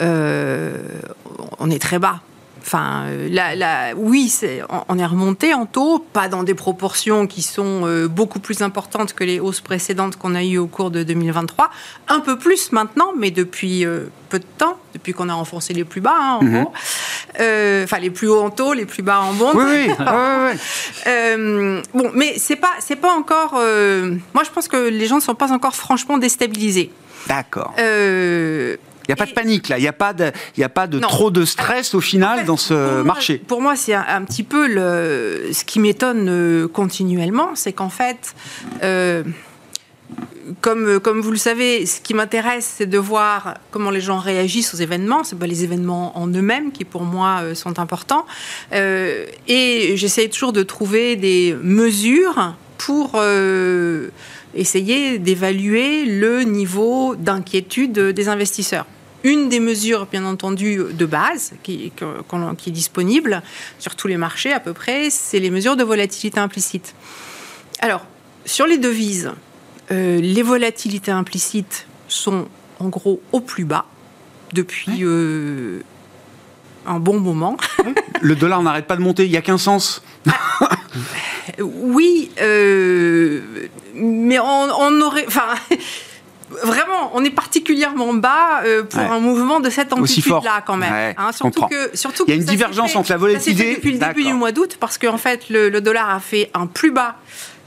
on 0.00 1.70
est 1.70 1.80
très 1.80 1.98
bas. 1.98 2.20
Enfin, 2.68 3.04
euh, 3.06 3.94
oui, 3.96 4.30
on 4.90 4.98
est 4.98 5.06
remonté 5.06 5.54
en 5.54 5.64
taux, 5.64 6.00
pas 6.12 6.28
dans 6.28 6.42
des 6.42 6.52
proportions 6.52 7.26
qui 7.26 7.40
sont 7.40 7.86
euh, 7.86 8.08
beaucoup 8.08 8.40
plus 8.40 8.60
importantes 8.60 9.14
que 9.14 9.24
les 9.24 9.40
hausses 9.40 9.62
précédentes 9.62 10.16
qu'on 10.16 10.34
a 10.34 10.44
eues 10.44 10.58
au 10.58 10.66
cours 10.66 10.90
de 10.90 11.02
2023. 11.02 11.70
Un 12.08 12.20
peu 12.20 12.36
plus 12.36 12.70
maintenant, 12.72 13.14
mais 13.16 13.30
depuis 13.30 13.86
euh, 13.86 14.10
peu 14.28 14.38
de 14.38 14.44
temps, 14.58 14.76
depuis 14.92 15.14
qu'on 15.14 15.30
a 15.30 15.34
renforcé 15.34 15.72
les 15.72 15.84
plus 15.84 16.02
bas, 16.02 16.14
hein, 16.14 16.40
en 16.42 16.44
gros. 16.44 16.72
Enfin, 17.84 17.98
les 18.00 18.10
plus 18.10 18.28
hauts 18.28 18.42
en 18.42 18.50
taux, 18.50 18.74
les 18.74 18.84
plus 18.84 19.02
bas 19.02 19.20
en 19.20 19.32
bond. 19.32 19.52
Oui, 19.54 19.64
oui. 19.64 19.94
bon, 21.94 22.10
mais 22.12 22.34
c'est 22.36 22.56
pas, 22.56 22.72
c'est 22.80 22.96
pas 22.96 23.14
encore. 23.14 23.52
moi, 23.52 24.44
je 24.44 24.50
pense 24.52 24.68
que 24.68 24.90
les 24.90 25.06
gens 25.06 25.16
ne 25.16 25.22
sont 25.22 25.34
pas 25.34 25.52
encore 25.52 25.74
franchement 25.74 26.18
déstabilisés. 26.18 26.92
D'accord. 27.28 27.72
Il 29.08 29.12
n'y 29.12 29.14
a 29.14 29.24
pas 29.24 29.26
de 29.26 29.32
panique 29.32 29.68
là, 29.70 29.78
il 29.78 29.80
n'y 29.80 29.88
a 29.88 29.94
pas 29.94 30.12
de, 30.12 30.30
y 30.58 30.64
a 30.64 30.68
pas 30.68 30.86
de 30.86 30.98
trop 30.98 31.30
de 31.30 31.46
stress 31.46 31.94
au 31.94 32.00
final 32.00 32.44
dans 32.44 32.58
ce 32.58 33.00
marché. 33.00 33.38
pour 33.38 33.62
moi, 33.62 33.74
c'est 33.74 33.94
un, 33.94 34.22
petit 34.24 34.42
peu 34.42 34.68
le, 34.68 35.48
ce 35.50 35.64
qui 35.64 35.80
m'étonne 35.80 36.28
euh, 36.28 36.68
continuellement, 36.68 37.52
c'est 37.54 37.72
qu'en 37.72 37.88
fait, 37.88 38.34
euh, 38.82 39.22
comme, 40.60 41.00
comme 41.00 41.22
vous 41.22 41.30
le 41.30 41.38
savez, 41.38 41.86
ce 41.86 42.02
qui 42.02 42.12
m'intéresse, 42.12 42.74
c'est 42.76 42.86
de 42.86 42.98
voir 42.98 43.54
comment 43.70 43.90
les 43.90 44.02
gens 44.02 44.18
réagissent 44.18 44.74
aux 44.74 44.78
événements. 44.78 45.24
Ce 45.24 45.34
pas 45.34 45.46
les 45.46 45.64
événements 45.64 46.18
en 46.18 46.26
eux-mêmes 46.26 46.70
qui, 46.70 46.84
pour 46.84 47.04
moi, 47.04 47.38
euh, 47.40 47.54
sont 47.54 47.78
importants. 47.78 48.26
et 48.72 49.92
j'essaie 49.96 50.28
toujours 50.28 50.52
de 50.52 50.62
trouver 50.62 51.16
des 51.16 51.56
mesures 51.62 52.54
pour 52.76 53.18
essayer 54.54 55.18
d'évaluer 55.18 56.04
le 56.04 56.42
niveau 56.42 57.16
d'inquiétude 57.16 57.98
des 57.98 58.28
investisseurs. 58.28 58.84
Une 59.24 59.48
des 59.48 59.60
mesures, 59.60 60.06
bien 60.06 60.24
entendu, 60.24 60.80
de 60.92 61.06
base 61.06 61.54
qui, 61.62 61.92
qui, 61.96 62.68
est 62.68 62.72
disponible 62.72 63.42
sur 63.78 63.96
tous 63.96 64.06
les 64.06 64.16
marchés 64.16 64.52
à 64.52 64.60
peu 64.60 64.72
près, 64.72 65.10
c'est 65.10 65.40
les 65.40 65.50
mesures 65.50 65.76
de 65.76 65.82
volatilité 65.82 66.38
implicite. 66.38 66.94
Alors, 67.80 68.06
sur 68.44 68.66
les 68.66 68.78
devises, 68.78 69.32
euh, 69.90 70.20
les 70.20 70.42
volatilités 70.42 71.10
implicites 71.10 71.86
sont 72.08 72.46
en 72.78 72.88
gros 72.88 73.20
au 73.32 73.40
plus 73.40 73.64
bas 73.64 73.86
depuis 74.52 75.02
euh, 75.02 75.80
un 76.86 76.98
bon 76.98 77.20
moment. 77.20 77.56
Le 78.20 78.36
dollar 78.36 78.62
n'arrête 78.62 78.86
pas 78.86 78.96
de 78.96 79.02
monter, 79.02 79.24
il 79.24 79.30
n'y 79.30 79.36
a 79.36 79.42
qu'un 79.42 79.58
sens. 79.58 80.02
Ah, 80.28 80.70
oui, 81.60 82.30
euh, 82.40 83.68
mais 83.94 84.38
on, 84.38 84.44
on 84.44 85.00
aurait. 85.00 85.26
Enfin, 85.26 85.54
vraiment, 86.50 87.10
on 87.14 87.24
est 87.24 87.30
particulièrement 87.30 88.12
bas 88.14 88.62
euh, 88.64 88.82
pour 88.82 89.00
un 89.00 89.20
mouvement 89.20 89.60
de 89.60 89.70
cette 89.70 89.92
amplitude-là, 89.92 90.62
quand 90.66 90.76
même. 90.76 91.14
Hein, 91.16 91.32
surtout 91.32 91.66
que, 91.66 91.96
surtout 91.96 92.24
Il 92.26 92.30
y 92.30 92.32
a 92.32 92.40
une 92.40 92.46
divergence 92.46 92.96
entre 92.96 93.10
la 93.10 93.16
volatilité. 93.16 93.76
depuis 93.76 93.92
le 93.92 93.98
début 93.98 94.24
du 94.24 94.32
mois 94.32 94.52
d'août, 94.52 94.76
parce 94.80 94.98
qu'en 94.98 95.18
fait, 95.18 95.48
le, 95.50 95.80
dollar 95.80 96.10
a 96.10 96.20
fait 96.20 96.50
un 96.54 96.66
plus 96.66 96.90
bas. 96.90 97.16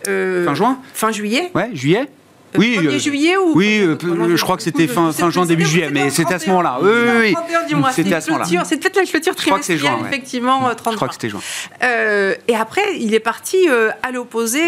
Euh, 0.07 0.45
fin 0.45 0.55
juin 0.55 0.79
Fin 0.93 1.11
juillet. 1.11 1.51
Ouais, 1.53 1.69
juillet 1.73 2.09
euh, 2.55 2.57
oui, 2.59 2.77
1er 2.81 2.99
juillet 2.99 3.37
ou 3.37 3.53
Oui, 3.55 3.79
je 3.79 4.41
crois 4.41 4.57
que 4.57 4.63
c'était 4.63 4.87
fin, 4.87 5.13
fin 5.13 5.29
juin, 5.29 5.45
début 5.45 5.65
juillet, 5.65 5.89
mais 5.89 6.09
c'était 6.09 6.33
à 6.33 6.39
ce 6.39 6.47
moment-là. 6.47 6.79
Oui, 6.81 6.89
oui, 6.91 7.35
oui. 7.71 7.83
C'était 7.93 8.15
à 8.15 8.21
ce 8.21 8.31
moment-là. 8.31 8.63
C'est 8.65 8.77
peut-être 8.77 8.97
la 8.97 9.05
clôture 9.05 9.35
trimestrielle, 9.35 9.93
effectivement, 10.07 10.69
30 10.75 10.91
Je 10.91 10.95
crois 10.97 11.07
que 11.07 11.13
c'était 11.13 11.29
juin. 11.29 11.41
et 11.81 12.55
après, 12.55 12.97
il 12.99 13.13
est 13.13 13.21
parti 13.21 13.67
à 14.03 14.11
l'opposé, 14.11 14.61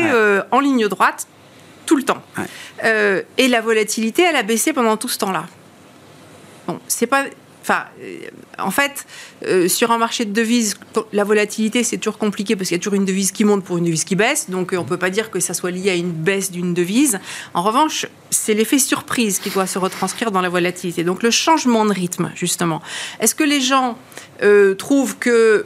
en 0.52 0.60
ligne 0.60 0.88
droite, 0.88 1.28
tout 1.86 1.96
le 1.96 2.04
temps. 2.04 2.22
Euh, 2.84 3.22
et 3.38 3.48
la 3.48 3.62
volatilité, 3.62 4.24
elle 4.24 4.36
a 4.36 4.44
baissé 4.44 4.74
pendant 4.74 4.98
tout 4.98 5.10
ce 5.10 5.18
temps-là. 5.20 5.46
Bon, 6.68 6.80
c'est 6.88 7.08
pas. 7.08 7.26
Enfin, 7.62 7.86
euh, 8.02 8.18
en 8.60 8.72
fait, 8.72 9.06
euh, 9.46 9.70
sur 9.70 9.92
un 9.92 9.98
marché 9.98 10.26
de 10.26 10.34
devises, 10.34 10.76
la 11.14 11.24
volatilité, 11.24 11.84
c'est 11.84 11.98
toujours 11.98 12.18
compliqué 12.18 12.58
parce 12.58 12.68
qu'il 12.68 12.76
y 12.76 12.80
a 12.80 12.84
toujours 12.84 12.96
une 12.96 13.06
devise 13.06 13.32
qui 13.32 13.46
monte 13.46 13.64
pour 13.64 13.78
une 13.78 13.86
devise 13.86 14.04
qui 14.04 14.18
baisse. 14.18 14.50
Donc, 14.50 14.74
on 14.74 14.82
ne 14.82 14.88
peut 14.88 14.98
pas 14.98 15.10
dire 15.10 15.32
que 15.32 15.40
ça 15.40 15.54
soit 15.54 15.72
lié 15.72 15.90
à 15.90 15.96
une 15.96 16.12
baisse 16.12 16.52
d'une 16.52 16.74
devise. 16.74 17.20
En 17.54 17.64
revanche, 17.64 18.06
c'est 18.32 18.54
l'effet 18.54 18.80
surprise 18.80 19.40
qui 19.40 19.50
doit 19.50 19.68
se 19.68 19.80
retranscrire 19.80 20.32
dans 20.32 20.42
la 20.42 20.50
volatilité. 20.50 21.06
Donc, 21.06 21.24
le 21.24 21.32
changement 21.32 21.86
de 21.86 21.94
rythme, 21.94 22.32
justement. 22.36 22.82
Est-ce 23.22 23.34
que 23.34 23.46
les 23.46 23.62
gens 23.62 23.98
trouvent 24.78 25.18
que 25.18 25.66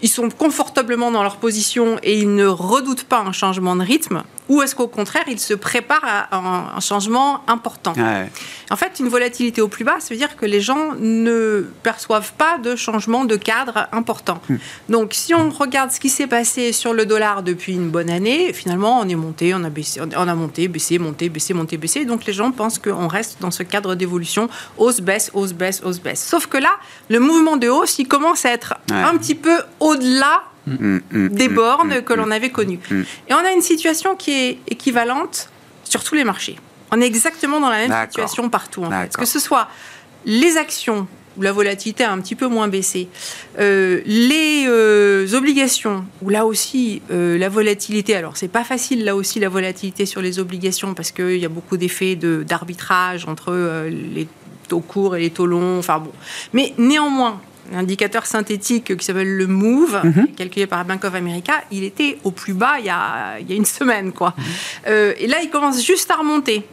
ils 0.00 0.08
sont 0.08 0.30
confortablement 0.30 1.10
dans 1.10 1.22
leur 1.22 1.36
position 1.36 1.98
et 2.02 2.18
ils 2.18 2.34
ne 2.34 2.46
redoutent 2.46 3.04
pas 3.04 3.20
un 3.20 3.32
changement 3.32 3.76
de 3.76 3.82
rythme? 3.82 4.22
Ou 4.48 4.62
est-ce 4.62 4.74
qu'au 4.74 4.88
contraire, 4.88 5.24
ils 5.28 5.38
se 5.38 5.54
préparent 5.54 6.28
à 6.30 6.36
un, 6.36 6.80
changement 6.80 7.42
important 7.48 7.92
En 8.70 8.76
fait, 8.76 8.98
une 8.98 9.08
volatilité 9.08 9.60
au 9.60 9.68
plus 9.68 9.84
bas, 9.84 9.96
ça 10.00 10.08
veut 10.10 10.16
dire 10.16 10.36
que 10.36 10.46
les 10.46 10.60
gens 10.60 10.94
ne 10.98 11.66
perçoivent 11.82 12.32
pas 12.34 12.58
de 12.58 12.76
changement 12.76 13.24
de 13.24 13.36
cadre 13.36 13.88
important. 13.92 14.40
Hmm. 14.48 14.56
Donc, 14.88 15.12
si 15.12 15.34
on 15.34 15.50
regarde 15.50 15.90
ce 15.90 16.00
qui 16.00 16.08
s'est 16.08 16.26
passé 16.26 16.72
sur 16.72 16.94
le 16.94 17.04
dollar 17.04 17.42
depuis 17.42 17.74
une 17.74 17.90
bonne 17.90 18.10
année, 18.10 18.52
finalement, 18.52 19.00
on 19.00 19.08
est 19.08 19.14
monté, 19.14 19.54
on 19.54 19.64
a 19.64 19.70
baissé, 19.70 20.00
on 20.00 20.28
a 20.28 20.34
monté, 20.34 20.68
baissé, 20.68 20.98
monté, 20.98 21.28
baissé, 21.28 21.52
monté, 21.54 21.76
baissé. 21.76 22.04
Donc, 22.04 22.24
les 22.24 22.32
gens 22.32 22.50
pensent 22.52 22.78
qu'on 22.78 23.08
reste 23.08 23.38
dans 23.40 23.50
ce 23.50 23.62
cadre 23.62 23.94
d'évolution 23.94 24.48
hausse, 24.78 25.00
baisse, 25.00 25.30
hausse, 25.34 25.52
baisse, 25.52 25.82
hausse, 25.84 26.00
baisse. 26.00 26.24
Sauf 26.24 26.46
que 26.46 26.58
là, 26.58 26.76
le 27.08 27.20
mouvement 27.20 27.56
de 27.56 27.68
hausse, 27.68 27.98
il 27.98 28.08
commence 28.08 28.44
à 28.44 28.52
être 28.52 28.74
un 28.90 29.16
petit 29.16 29.34
peu 29.34 29.58
au-delà 29.80 30.42
Mm, 30.68 31.00
mm, 31.10 31.28
des 31.28 31.48
mm, 31.48 31.54
bornes 31.54 32.02
que 32.02 32.12
l'on 32.12 32.30
avait 32.30 32.50
connues. 32.50 32.80
Et 33.28 33.34
on 33.34 33.38
a 33.38 33.52
une 33.52 33.62
situation 33.62 34.16
qui 34.16 34.32
est 34.32 34.58
équivalente 34.68 35.50
sur 35.84 36.04
tous 36.04 36.14
les 36.14 36.24
marchés. 36.24 36.56
On 36.90 37.00
est 37.00 37.06
exactement 37.06 37.60
dans 37.60 37.70
la 37.70 37.86
même 37.86 38.06
situation 38.08 38.48
partout, 38.48 38.84
en 38.84 38.90
fait. 38.90 39.16
Que 39.16 39.26
ce 39.26 39.38
soit 39.38 39.68
les 40.24 40.56
actions 40.56 41.06
où 41.36 41.42
la 41.42 41.52
volatilité 41.52 42.02
a 42.02 42.10
un 42.10 42.20
petit 42.20 42.34
peu 42.34 42.48
moins 42.48 42.66
baissé. 42.66 43.08
Euh, 43.60 44.00
les 44.04 44.64
euh, 44.66 45.32
obligations, 45.34 46.04
où 46.20 46.30
là 46.30 46.44
aussi 46.44 47.00
la 47.10 47.48
volatilité, 47.48 48.16
alors 48.16 48.36
c'est 48.36 48.48
pas 48.48 48.64
facile 48.64 49.04
là 49.04 49.14
aussi 49.14 49.38
la 49.38 49.48
volatilité 49.48 50.04
sur 50.04 50.20
les 50.20 50.40
obligations 50.40 50.94
parce 50.94 51.12
qu'il 51.12 51.36
y 51.36 51.44
a 51.44 51.48
beaucoup 51.48 51.76
d'effets 51.76 52.16
d'arbitrage 52.16 53.26
entre 53.28 53.52
les 53.88 54.26
taux 54.68 54.80
courts 54.80 55.16
et 55.16 55.20
les 55.20 55.30
taux 55.30 55.46
longs, 55.46 55.78
enfin 55.78 55.98
bon. 55.98 56.12
Mais 56.52 56.74
néanmoins, 56.78 57.40
l'indicateur 57.72 58.26
synthétique 58.26 58.96
qui 58.96 59.04
s'appelle 59.04 59.36
le 59.36 59.46
MOVE, 59.46 60.00
mhm. 60.04 60.28
calculé 60.36 60.66
par 60.66 60.84
Bank 60.84 61.04
of 61.04 61.14
America, 61.14 61.54
il 61.70 61.84
était 61.84 62.18
au 62.24 62.30
plus 62.30 62.54
bas 62.54 62.78
il 62.78 62.86
y 62.86 62.90
a, 62.90 63.38
il 63.40 63.48
y 63.48 63.52
a 63.52 63.56
une 63.56 63.64
semaine. 63.64 64.12
Quoi. 64.12 64.34
Mhm. 64.36 64.92
et 65.18 65.26
là, 65.26 65.38
il 65.42 65.50
commence 65.50 65.84
juste 65.84 66.10
à 66.10 66.16
remonter. 66.16 66.64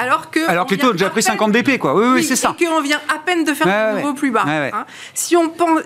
Alors 0.00 0.30
que, 0.30 0.48
Alors 0.48 0.64
que 0.64 0.74
les 0.74 0.78
taux 0.78 0.88
ont 0.88 0.92
déjà 0.92 1.10
pris 1.10 1.22
50 1.22 1.52
BP, 1.52 1.78
quoi. 1.78 1.94
Oui, 1.94 2.06
oui, 2.14 2.24
c'est 2.24 2.36
ça. 2.36 2.54
Et 2.58 2.64
qu'on 2.64 2.80
vient 2.80 3.00
à 3.14 3.18
peine 3.18 3.44
de 3.44 3.52
faire 3.52 3.68
un 3.68 4.00
nouveau 4.00 4.14
plus 4.14 4.30
bas. 4.30 4.44
Hein. 4.46 4.86
Si 5.14 5.36
on 5.36 5.48
pense. 5.50 5.80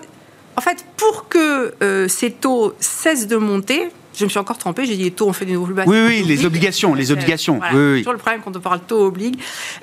En 0.57 0.61
fait, 0.61 0.85
pour 0.95 1.27
que 1.27 1.73
euh, 1.83 2.07
ces 2.07 2.31
taux 2.31 2.73
cessent 2.79 3.27
de 3.27 3.35
monter, 3.35 3.89
je 4.17 4.23
me 4.23 4.29
suis 4.29 4.39
encore 4.39 4.57
trompée, 4.57 4.85
j'ai 4.85 4.95
dit 4.95 5.03
les 5.03 5.11
taux 5.11 5.27
ont 5.27 5.33
fait 5.33 5.45
des 5.45 5.53
nouveaux 5.53 5.67
plus 5.67 5.75
bas. 5.75 5.83
Oui, 5.85 5.97
oui, 6.07 6.23
les 6.23 6.45
obligations, 6.45 6.93
les 6.93 7.11
obligations. 7.11 7.57
Voilà, 7.57 7.75
oui, 7.75 7.99
toujours 7.99 8.13
le 8.13 8.19
problème 8.19 8.41
quand 8.43 8.55
on 8.55 8.59
parle 8.59 8.79
taux 8.81 9.05
obligue. 9.05 9.39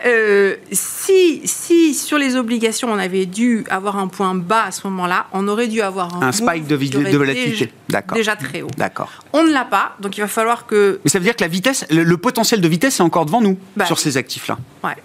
Euh, 0.06 0.56
si, 0.70 1.42
si 1.44 1.94
sur 1.94 2.18
les 2.18 2.36
obligations, 2.36 2.90
on 2.90 2.98
avait 2.98 3.26
dû 3.26 3.64
avoir 3.70 3.98
un 3.98 4.08
point 4.08 4.34
bas 4.34 4.64
à 4.64 4.70
ce 4.70 4.86
moment-là, 4.86 5.26
on 5.32 5.48
aurait 5.48 5.68
dû 5.68 5.80
avoir 5.80 6.16
un, 6.16 6.28
un 6.28 6.32
spike 6.32 6.66
de, 6.66 6.76
de 6.76 7.16
volatilité. 7.16 7.72
D'accord. 7.88 8.16
Déjà 8.16 8.36
très 8.36 8.62
haut. 8.62 8.70
D'accord. 8.76 9.10
On 9.32 9.44
ne 9.44 9.52
l'a 9.52 9.64
pas, 9.64 9.96
donc 10.00 10.16
il 10.16 10.20
va 10.20 10.28
falloir 10.28 10.66
que. 10.66 11.00
Mais 11.04 11.10
ça 11.10 11.18
veut 11.18 11.24
dire 11.24 11.36
que 11.36 11.42
la 11.44 11.48
vitesse, 11.48 11.86
le, 11.90 12.16
potentiel 12.16 12.60
de 12.60 12.68
vitesse 12.68 13.00
est 13.00 13.02
encore 13.02 13.26
devant 13.26 13.40
nous 13.40 13.58
bah, 13.76 13.86
sur 13.86 13.98
ces 13.98 14.16
actifs-là. 14.16 14.58
Ouais. 14.84 14.96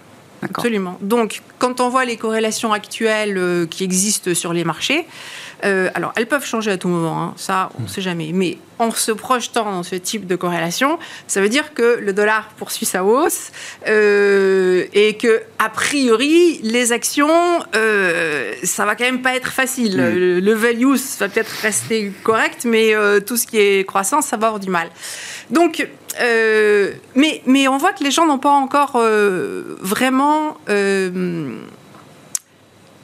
Absolument. 0.42 0.98
Donc, 1.00 1.42
quand 1.58 1.80
on 1.80 1.88
voit 1.88 2.04
les 2.04 2.16
corrélations 2.16 2.72
actuelles 2.72 3.36
euh, 3.36 3.66
qui 3.66 3.82
existent 3.82 4.34
sur 4.34 4.52
les 4.52 4.64
marchés, 4.64 5.04
euh, 5.64 5.90
alors, 5.94 6.12
elles 6.16 6.26
peuvent 6.26 6.44
changer 6.44 6.70
à 6.70 6.76
tout 6.76 6.88
moment, 6.88 7.22
hein. 7.22 7.34
ça, 7.36 7.70
on 7.78 7.82
ne 7.82 7.88
sait 7.88 8.00
jamais. 8.00 8.30
Mais 8.32 8.58
en 8.78 8.92
se 8.92 9.10
projetant 9.10 9.64
dans 9.64 9.82
ce 9.82 9.96
type 9.96 10.26
de 10.26 10.36
corrélation, 10.36 10.98
ça 11.26 11.40
veut 11.40 11.48
dire 11.48 11.74
que 11.74 11.98
le 12.00 12.12
dollar 12.12 12.48
poursuit 12.56 12.86
sa 12.86 13.04
hausse 13.04 13.50
euh, 13.88 14.84
et 14.92 15.16
que, 15.16 15.42
a 15.58 15.68
priori, 15.68 16.60
les 16.62 16.92
actions, 16.92 17.28
euh, 17.74 18.52
ça 18.62 18.84
va 18.86 18.94
quand 18.94 19.04
même 19.04 19.22
pas 19.22 19.34
être 19.34 19.50
facile. 19.50 19.96
Mm. 19.96 20.14
Le, 20.14 20.40
le, 20.40 20.52
value 20.54 20.94
va 21.18 21.28
peut-être 21.28 21.50
rester 21.62 22.12
correct, 22.22 22.64
mais 22.64 22.94
tout 23.26 23.36
ce 23.36 23.46
qui 23.46 23.58
est 23.58 23.86
croissance, 23.86 24.26
ça 24.26 24.36
va 24.36 24.48
avoir 24.48 24.60
du 24.60 24.70
mal. 24.70 24.88
Donc, 25.50 25.86
mais, 26.20 27.42
mais 27.46 27.68
on 27.68 27.78
voit 27.78 27.92
que 27.92 28.04
les 28.04 28.10
gens 28.10 28.26
n'ont 28.26 28.38
pas 28.38 28.50
encore 28.50 29.00
vraiment 29.80 30.56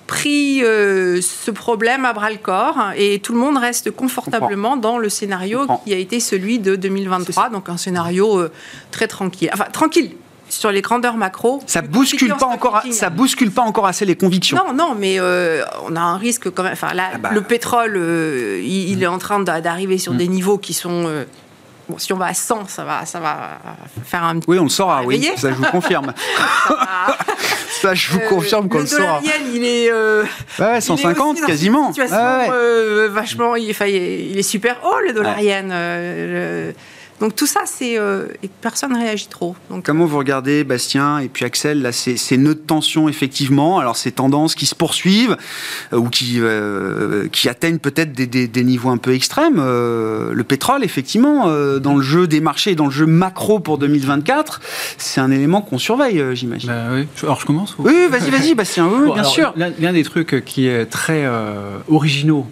pris 0.06 0.62
euh, 0.62 1.20
ce 1.20 1.50
problème 1.50 2.04
à 2.04 2.12
bras 2.12 2.30
le 2.30 2.36
corps 2.36 2.78
et 2.96 3.18
tout 3.20 3.32
le 3.32 3.38
monde 3.38 3.56
reste 3.56 3.90
confortablement 3.90 4.76
dans 4.76 4.98
le 4.98 5.08
scénario 5.08 5.66
qui 5.84 5.94
a 5.94 5.98
été 5.98 6.20
celui 6.20 6.58
de 6.58 6.76
2023, 6.76 7.50
donc 7.50 7.68
un 7.68 7.76
scénario 7.76 8.38
euh, 8.38 8.52
très 8.90 9.08
tranquille. 9.08 9.50
Enfin, 9.52 9.66
tranquille 9.72 10.12
sur 10.50 10.70
les 10.70 10.82
grandeurs 10.82 11.16
macro. 11.16 11.60
Ça 11.66 11.80
bouscule 11.80 12.34
pas 12.34 12.46
encore, 12.46 12.82
ça 12.90 13.10
bouscule 13.10 13.50
pas 13.50 13.62
encore 13.62 13.86
assez 13.86 14.04
les 14.04 14.14
convictions. 14.14 14.56
Non, 14.56 14.72
non, 14.74 14.94
mais 14.94 15.18
euh, 15.18 15.64
on 15.86 15.96
a 15.96 16.00
un 16.00 16.16
risque 16.16 16.50
quand 16.50 16.62
même. 16.62 16.74
Enfin, 16.74 16.92
là, 16.92 17.10
ah 17.14 17.18
bah. 17.18 17.30
le 17.32 17.40
pétrole, 17.40 17.96
il, 18.62 19.02
est 19.02 19.06
en 19.06 19.18
train 19.18 19.40
d'arriver 19.40 19.98
sur 19.98 20.12
mm. 20.12 20.18
des 20.18 20.28
niveaux 20.28 20.58
qui 20.58 20.74
sont 20.74 21.24
Bon, 21.88 21.98
si 21.98 22.12
on 22.12 22.16
va 22.16 22.26
à 22.26 22.34
100, 22.34 22.68
ça 22.68 22.84
va, 22.84 23.04
ça 23.04 23.20
va 23.20 23.60
faire 24.04 24.24
un 24.24 24.38
petit 24.38 24.48
Oui, 24.48 24.58
on 24.58 24.64
le 24.64 24.68
saura, 24.70 25.02
oui. 25.02 25.30
Ça, 25.36 25.50
je 25.50 25.54
vous 25.54 25.64
confirme. 25.64 26.14
ça, 27.82 27.94
je 27.94 28.10
vous 28.10 28.20
euh, 28.20 28.28
confirme 28.28 28.68
qu'on 28.68 28.80
le, 28.80 28.86
saura. 28.86 29.20
Le 29.20 29.26
dollar 29.26 29.40
il 29.54 29.64
est. 29.64 29.90
Euh, 29.90 30.24
ouais, 30.58 30.80
150 30.80 31.42
quasiment. 31.42 31.88
situation, 31.88 32.16
euh, 32.18 33.08
vachement. 33.10 33.56
Il, 33.56 33.64
il, 33.64 34.38
est 34.38 34.42
super 34.42 34.78
haut, 34.84 34.98
le 35.06 35.12
dollar 35.12 35.38
yen. 35.40 35.70
Euh, 35.72 36.72
donc 37.24 37.36
tout 37.36 37.46
ça, 37.46 37.60
c'est 37.64 37.98
euh, 37.98 38.26
et 38.42 38.50
personne 38.60 38.92
ne 38.92 38.98
réagit 38.98 39.28
trop. 39.28 39.56
Donc, 39.70 39.82
Comment 39.86 40.04
vous 40.04 40.18
regardez, 40.18 40.62
Bastien 40.62 41.20
et 41.20 41.28
puis 41.28 41.46
Axel, 41.46 41.80
là, 41.80 41.90
ces, 41.90 42.18
ces 42.18 42.36
nœuds 42.36 42.54
de 42.54 42.60
tension, 42.60 43.08
effectivement, 43.08 43.78
alors 43.78 43.96
ces 43.96 44.12
tendances 44.12 44.54
qui 44.54 44.66
se 44.66 44.74
poursuivent 44.74 45.38
euh, 45.94 45.96
ou 45.96 46.10
qui, 46.10 46.34
euh, 46.36 47.26
qui 47.28 47.48
atteignent 47.48 47.78
peut-être 47.78 48.12
des, 48.12 48.26
des, 48.26 48.64
niveaux 48.64 48.90
un 48.90 48.98
peu 48.98 49.14
extrêmes. 49.14 49.56
le 49.56 50.42
pétrole, 50.46 50.84
effectivement, 50.84 51.46
dans 51.78 51.96
le 51.96 52.02
jeu 52.02 52.26
des 52.26 52.42
marchés 52.42 52.72
et 52.72 52.74
dans 52.74 52.84
le 52.84 52.90
jeu 52.90 53.06
macro 53.06 53.58
pour 53.58 53.78
2024, 53.78 54.60
c'est 54.98 55.22
un 55.22 55.30
élément 55.30 55.62
qu'on 55.62 55.78
surveille, 55.78 56.22
j'imagine. 56.34 56.68
Bah 56.68 56.88
oui. 56.92 57.06
Alors 57.22 57.40
je 57.40 57.46
commence 57.46 57.74
Oui, 57.78 58.06
vas-y, 58.10 58.28
vas-y, 58.28 58.54
Bastien, 58.54 58.86
oui, 58.86 59.10
bien 59.14 59.24
sûr. 59.24 59.54
L'un 59.56 59.92
des 59.94 60.04
trucs 60.04 60.44
qui 60.44 60.66
est 60.66 60.84
très 60.84 61.26
originaux 61.88 62.46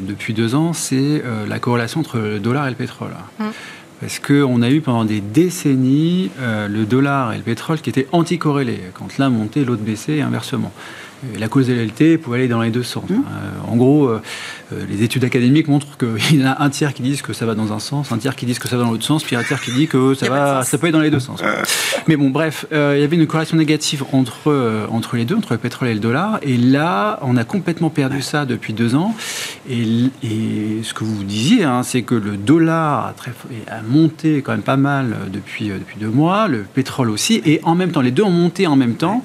depuis 0.00 0.32
deux 0.32 0.54
ans, 0.54 0.72
c'est 0.72 1.22
la 1.46 1.58
corrélation 1.58 2.00
entre 2.00 2.16
le 2.16 2.40
dollar 2.40 2.66
et 2.66 2.70
le 2.70 2.76
pétrole. 2.76 3.10
Mmh. 3.38 3.44
Parce 4.00 4.20
qu'on 4.20 4.62
a 4.62 4.70
eu 4.70 4.80
pendant 4.80 5.04
des 5.04 5.20
décennies 5.20 6.30
euh, 6.38 6.68
le 6.68 6.84
dollar 6.84 7.32
et 7.32 7.36
le 7.36 7.42
pétrole 7.42 7.80
qui 7.80 7.90
étaient 7.90 8.06
anticorrélés. 8.12 8.80
Quand 8.94 9.18
l'un 9.18 9.28
montait, 9.28 9.64
l'autre 9.64 9.82
baissait 9.82 10.18
et 10.18 10.22
inversement. 10.22 10.72
la 11.36 11.48
causalité 11.48 12.16
pouvait 12.16 12.38
aller 12.38 12.48
dans 12.48 12.62
les 12.62 12.70
deux 12.70 12.84
sens. 12.84 13.10
Mmh. 13.10 13.14
Euh, 13.14 13.70
en 13.72 13.76
gros, 13.76 14.08
euh, 14.08 14.22
les 14.88 15.02
études 15.02 15.24
académiques 15.24 15.68
montrent 15.68 15.96
qu'il 15.96 16.36
y 16.40 16.44
en 16.44 16.52
a 16.52 16.62
un 16.62 16.70
tiers 16.70 16.94
qui 16.94 17.02
disent 17.02 17.22
que 17.22 17.32
ça 17.32 17.46
va 17.46 17.54
dans 17.54 17.72
un 17.72 17.78
sens, 17.78 18.12
un 18.12 18.18
tiers 18.18 18.36
qui 18.36 18.46
disent 18.46 18.58
que 18.58 18.68
ça 18.68 18.76
va 18.76 18.84
dans 18.84 18.90
l'autre 18.90 19.04
sens, 19.04 19.24
puis 19.24 19.36
un 19.36 19.42
tiers 19.42 19.60
qui 19.60 19.72
dit 19.72 19.88
que 19.88 20.14
ça, 20.14 20.28
va, 20.28 20.62
ça 20.62 20.78
peut 20.78 20.86
aller 20.86 20.92
dans 20.92 21.00
les 21.00 21.10
deux 21.10 21.20
sens. 21.20 21.40
Mais 22.06 22.16
bon, 22.16 22.30
bref, 22.30 22.66
euh, 22.72 22.94
il 22.96 23.00
y 23.00 23.04
avait 23.04 23.16
une 23.16 23.26
corrélation 23.26 23.56
négative 23.56 24.04
entre, 24.12 24.48
euh, 24.50 24.86
entre 24.90 25.16
les 25.16 25.24
deux, 25.24 25.36
entre 25.36 25.52
le 25.52 25.58
pétrole 25.58 25.88
et 25.88 25.94
le 25.94 26.00
dollar. 26.00 26.38
Et 26.42 26.56
là, 26.56 27.18
on 27.22 27.36
a 27.36 27.44
complètement 27.44 27.90
perdu 27.90 28.22
ça 28.22 28.44
depuis 28.44 28.72
deux 28.72 28.94
ans. 28.94 29.14
Et, 29.68 29.82
et 30.22 30.82
ce 30.82 30.94
que 30.94 31.04
vous 31.04 31.24
disiez, 31.24 31.64
hein, 31.64 31.82
c'est 31.82 32.02
que 32.02 32.14
le 32.14 32.36
dollar 32.36 33.06
a, 33.06 33.12
très, 33.12 33.32
a, 33.68 33.82
monté 33.82 34.42
quand 34.42 34.52
même 34.52 34.62
pas 34.62 34.76
mal 34.76 35.16
depuis, 35.32 35.68
depuis 35.68 35.96
deux 35.98 36.08
mois, 36.08 36.48
le 36.48 36.62
pétrole 36.62 37.10
aussi. 37.10 37.42
Et 37.44 37.60
en 37.64 37.74
même 37.74 37.92
temps, 37.92 38.00
les 38.00 38.10
deux 38.10 38.22
ont 38.22 38.30
monté 38.30 38.66
en 38.66 38.76
même 38.76 38.94
temps. 38.94 39.24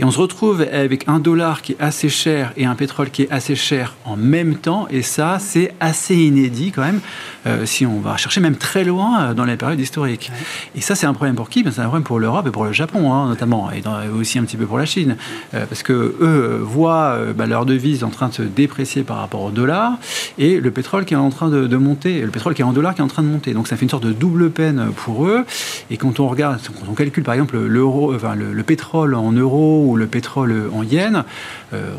Et 0.00 0.04
on 0.04 0.10
se 0.10 0.18
retrouve 0.18 0.66
avec 0.72 1.04
un 1.08 1.18
dollar 1.18 1.62
qui 1.62 1.72
est 1.72 1.80
assez 1.80 2.08
cher 2.08 2.52
et 2.56 2.64
un 2.64 2.74
pétrole 2.74 3.10
qui 3.10 3.22
est 3.22 3.30
assez 3.30 3.54
cher 3.54 3.94
en 4.04 4.16
même 4.16 4.56
temps 4.56 4.83
et 4.90 5.02
ça, 5.02 5.38
c'est 5.40 5.72
assez 5.80 6.14
inédit 6.14 6.72
quand 6.72 6.82
même, 6.82 7.00
euh, 7.46 7.66
si 7.66 7.86
on 7.86 8.00
va 8.00 8.16
chercher 8.16 8.40
même 8.40 8.56
très 8.56 8.84
loin 8.84 9.20
euh, 9.20 9.34
dans 9.34 9.44
les 9.44 9.56
périodes 9.56 9.80
historiques. 9.80 10.30
Et 10.74 10.80
ça, 10.80 10.94
c'est 10.94 11.06
un 11.06 11.14
problème 11.14 11.34
pour 11.34 11.48
qui? 11.48 11.62
Ben, 11.62 11.70
C'est 11.70 11.80
un 11.80 11.86
problème 11.86 12.04
pour 12.04 12.18
l'Europe 12.18 12.46
et 12.46 12.50
pour 12.50 12.64
le 12.64 12.72
Japon, 12.72 13.12
hein, 13.12 13.28
notamment, 13.28 13.70
et 13.70 13.82
aussi 14.08 14.38
un 14.38 14.44
petit 14.44 14.56
peu 14.56 14.66
pour 14.66 14.78
la 14.78 14.86
Chine, 14.86 15.16
euh, 15.54 15.66
parce 15.66 15.82
que 15.82 15.92
eux 15.92 16.60
voient 16.62 17.18
ben, 17.36 17.46
leur 17.46 17.66
devise 17.66 18.04
en 18.04 18.10
train 18.10 18.28
de 18.28 18.34
se 18.34 18.42
déprécier 18.42 19.02
par 19.02 19.18
rapport 19.18 19.42
au 19.42 19.50
dollar, 19.50 19.92
et 20.38 20.60
le 20.60 20.70
pétrole 20.70 21.04
qui 21.04 21.14
est 21.14 21.18
en 21.18 21.30
train 21.30 21.48
de, 21.48 21.76
monter, 21.76 22.20
le 22.20 22.30
pétrole 22.30 22.54
qui 22.54 22.62
est 22.62 22.64
en 22.64 22.72
dollars 22.72 22.94
qui 22.94 23.00
est 23.00 23.04
en 23.04 23.08
train 23.08 23.22
de 23.22 23.28
monter. 23.28 23.52
Donc 23.52 23.68
ça 23.68 23.76
fait 23.76 23.82
une 23.82 23.90
sorte 23.90 24.04
de 24.04 24.12
double 24.12 24.50
peine 24.50 24.90
pour 24.96 25.26
eux. 25.26 25.44
Et 25.90 25.96
quand 25.96 26.20
on 26.20 26.28
regarde, 26.28 26.60
quand 26.66 26.88
on 26.88 26.94
calcule 26.94 27.24
par 27.24 27.34
exemple 27.34 27.58
l'euro, 27.58 28.14
enfin, 28.14 28.34
le, 28.34 28.62
pétrole 28.62 29.14
en 29.14 29.32
euros 29.32 29.84
ou 29.86 29.96
le 29.96 30.06
pétrole 30.06 30.70
en 30.72 30.82
yens, 30.82 31.24